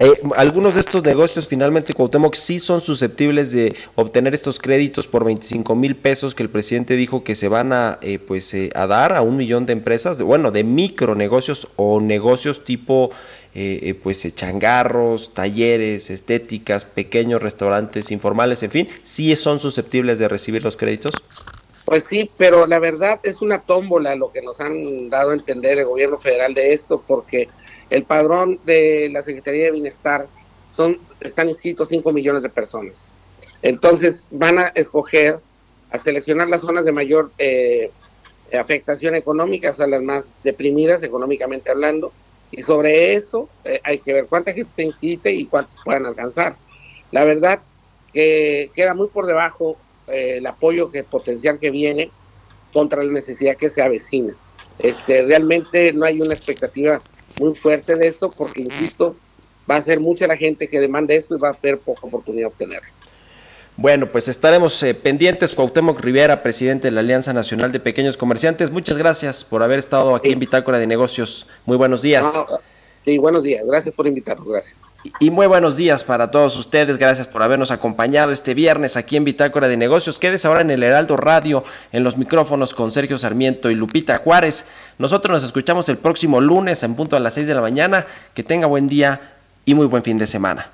Eh, 0.00 0.12
algunos 0.36 0.74
de 0.74 0.80
estos 0.80 1.02
negocios 1.02 1.46
finalmente 1.46 1.92
Cuauhtémoc 1.92 2.34
sí 2.34 2.58
son 2.58 2.80
susceptibles 2.80 3.52
de 3.52 3.76
obtener 3.94 4.32
estos 4.32 4.58
créditos 4.58 5.06
por 5.06 5.24
25 5.24 5.74
mil 5.74 5.96
pesos 5.96 6.34
que 6.34 6.42
el 6.42 6.48
presidente 6.48 6.96
dijo 6.96 7.24
que 7.24 7.34
se 7.34 7.48
van 7.48 7.74
a 7.74 7.98
eh, 8.00 8.18
pues 8.18 8.54
eh, 8.54 8.70
a 8.74 8.86
dar 8.86 9.12
a 9.12 9.20
un 9.20 9.36
millón 9.36 9.66
de 9.66 9.74
empresas, 9.74 10.16
de, 10.16 10.24
bueno, 10.24 10.50
de 10.50 10.64
micronegocios 10.64 11.68
o 11.76 12.00
negocios 12.00 12.64
tipo 12.64 13.10
eh, 13.54 13.80
eh, 13.82 13.94
pues 13.94 14.34
changarros, 14.34 15.34
talleres, 15.34 16.10
estéticas, 16.10 16.84
pequeños 16.84 17.42
restaurantes 17.42 18.10
informales, 18.10 18.62
en 18.62 18.70
fin, 18.70 18.88
sí 19.02 19.34
son 19.36 19.58
susceptibles 19.58 20.18
de 20.18 20.28
recibir 20.28 20.62
los 20.62 20.76
créditos. 20.76 21.14
Pues 21.84 22.04
sí, 22.08 22.30
pero 22.36 22.66
la 22.66 22.78
verdad 22.78 23.18
es 23.22 23.42
una 23.42 23.60
tómbola 23.62 24.14
lo 24.14 24.30
que 24.30 24.42
nos 24.42 24.60
han 24.60 25.08
dado 25.08 25.30
a 25.30 25.34
entender 25.34 25.78
el 25.78 25.86
gobierno 25.86 26.18
federal 26.18 26.52
de 26.52 26.74
esto, 26.74 27.02
porque 27.04 27.48
el 27.90 28.04
padrón 28.04 28.58
de 28.64 29.08
la 29.12 29.22
Secretaría 29.22 29.64
de 29.64 29.72
Bienestar 29.72 30.26
son 30.74 30.98
están 31.20 31.48
inscritos 31.48 31.88
5 31.88 32.12
millones 32.12 32.42
de 32.42 32.48
personas. 32.48 33.12
Entonces 33.62 34.28
van 34.30 34.58
a 34.58 34.68
escoger, 34.68 35.38
a 35.90 35.98
seleccionar 35.98 36.48
las 36.48 36.60
zonas 36.60 36.84
de 36.84 36.92
mayor 36.92 37.32
eh, 37.38 37.90
afectación 38.58 39.14
económica, 39.14 39.70
o 39.70 39.74
sea, 39.74 39.86
las 39.86 40.02
más 40.02 40.24
deprimidas 40.44 41.02
económicamente 41.02 41.70
hablando, 41.70 42.12
y 42.50 42.62
sobre 42.62 43.14
eso 43.14 43.48
eh, 43.64 43.80
hay 43.84 43.98
que 43.98 44.12
ver 44.12 44.26
cuánta 44.26 44.52
gente 44.52 44.70
se 44.74 44.84
inscrite 44.84 45.32
y 45.32 45.46
cuántos 45.46 45.76
puedan 45.84 46.06
alcanzar. 46.06 46.56
La 47.10 47.24
verdad 47.24 47.60
que 48.12 48.70
queda 48.74 48.94
muy 48.94 49.08
por 49.08 49.26
debajo 49.26 49.76
eh, 50.06 50.36
el 50.38 50.46
apoyo 50.46 50.90
que 50.90 51.02
potencial 51.02 51.58
que 51.58 51.70
viene 51.70 52.10
contra 52.72 53.02
la 53.02 53.12
necesidad 53.12 53.56
que 53.56 53.68
se 53.68 53.82
avecina. 53.82 54.34
Este, 54.78 55.22
realmente 55.22 55.92
no 55.92 56.04
hay 56.04 56.20
una 56.20 56.34
expectativa 56.34 57.00
muy 57.40 57.54
fuerte 57.54 57.96
de 57.96 58.08
esto 58.08 58.30
porque, 58.30 58.62
insisto, 58.62 59.16
va 59.70 59.76
a 59.76 59.82
ser 59.82 60.00
mucha 60.00 60.26
la 60.26 60.36
gente 60.36 60.68
que 60.68 60.80
demanda 60.80 61.14
esto 61.14 61.36
y 61.36 61.38
va 61.38 61.50
a 61.50 61.52
haber 61.52 61.78
poca 61.78 62.06
oportunidad 62.06 62.48
de 62.48 62.52
obtenerlo. 62.52 62.88
Bueno, 63.76 64.10
pues 64.10 64.26
estaremos 64.26 64.82
eh, 64.82 64.92
pendientes. 64.92 65.54
Cuauhtémoc 65.54 66.00
Rivera, 66.00 66.42
presidente 66.42 66.88
de 66.88 66.90
la 66.90 67.00
Alianza 67.00 67.32
Nacional 67.32 67.70
de 67.70 67.78
Pequeños 67.78 68.16
Comerciantes, 68.16 68.72
muchas 68.72 68.98
gracias 68.98 69.44
por 69.44 69.62
haber 69.62 69.78
estado 69.78 70.16
aquí 70.16 70.32
en 70.32 70.40
Bitácora 70.40 70.78
de 70.78 70.88
Negocios. 70.88 71.46
Muy 71.64 71.76
buenos 71.76 72.02
días. 72.02 72.24
No, 72.34 72.58
sí, 73.00 73.18
buenos 73.18 73.42
días. 73.42 73.66
Gracias 73.66 73.94
por 73.94 74.06
invitarnos. 74.06 74.48
Gracias. 74.48 74.88
Y 75.20 75.30
muy 75.30 75.46
buenos 75.46 75.76
días 75.76 76.04
para 76.04 76.30
todos 76.30 76.56
ustedes. 76.56 76.98
Gracias 76.98 77.28
por 77.28 77.42
habernos 77.42 77.70
acompañado 77.70 78.32
este 78.32 78.54
viernes 78.54 78.96
aquí 78.96 79.16
en 79.16 79.24
Bitácora 79.24 79.68
de 79.68 79.76
Negocios. 79.76 80.18
Quédese 80.18 80.48
ahora 80.48 80.60
en 80.60 80.70
el 80.70 80.82
Heraldo 80.82 81.16
Radio, 81.16 81.64
en 81.92 82.02
los 82.02 82.16
micrófonos 82.16 82.74
con 82.74 82.90
Sergio 82.90 83.16
Sarmiento 83.16 83.70
y 83.70 83.74
Lupita 83.74 84.18
Juárez. 84.18 84.66
Nosotros 84.98 85.32
nos 85.32 85.44
escuchamos 85.44 85.88
el 85.88 85.98
próximo 85.98 86.40
lunes 86.40 86.82
en 86.82 86.94
punto 86.96 87.16
a 87.16 87.20
las 87.20 87.34
6 87.34 87.46
de 87.46 87.54
la 87.54 87.60
mañana. 87.60 88.06
Que 88.34 88.42
tenga 88.42 88.66
buen 88.66 88.88
día 88.88 89.20
y 89.64 89.74
muy 89.74 89.86
buen 89.86 90.02
fin 90.02 90.18
de 90.18 90.26
semana. 90.26 90.70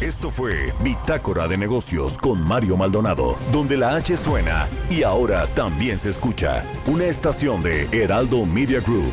Esto 0.00 0.30
fue 0.30 0.72
Bitácora 0.80 1.48
de 1.48 1.56
Negocios 1.56 2.18
con 2.18 2.40
Mario 2.40 2.76
Maldonado, 2.76 3.36
donde 3.50 3.76
la 3.76 3.96
H 3.96 4.16
suena 4.16 4.68
y 4.88 5.02
ahora 5.02 5.46
también 5.54 5.98
se 5.98 6.10
escucha. 6.10 6.64
Una 6.86 7.06
estación 7.06 7.64
de 7.64 7.88
Heraldo 7.90 8.46
Media 8.46 8.80
Group. 8.80 9.12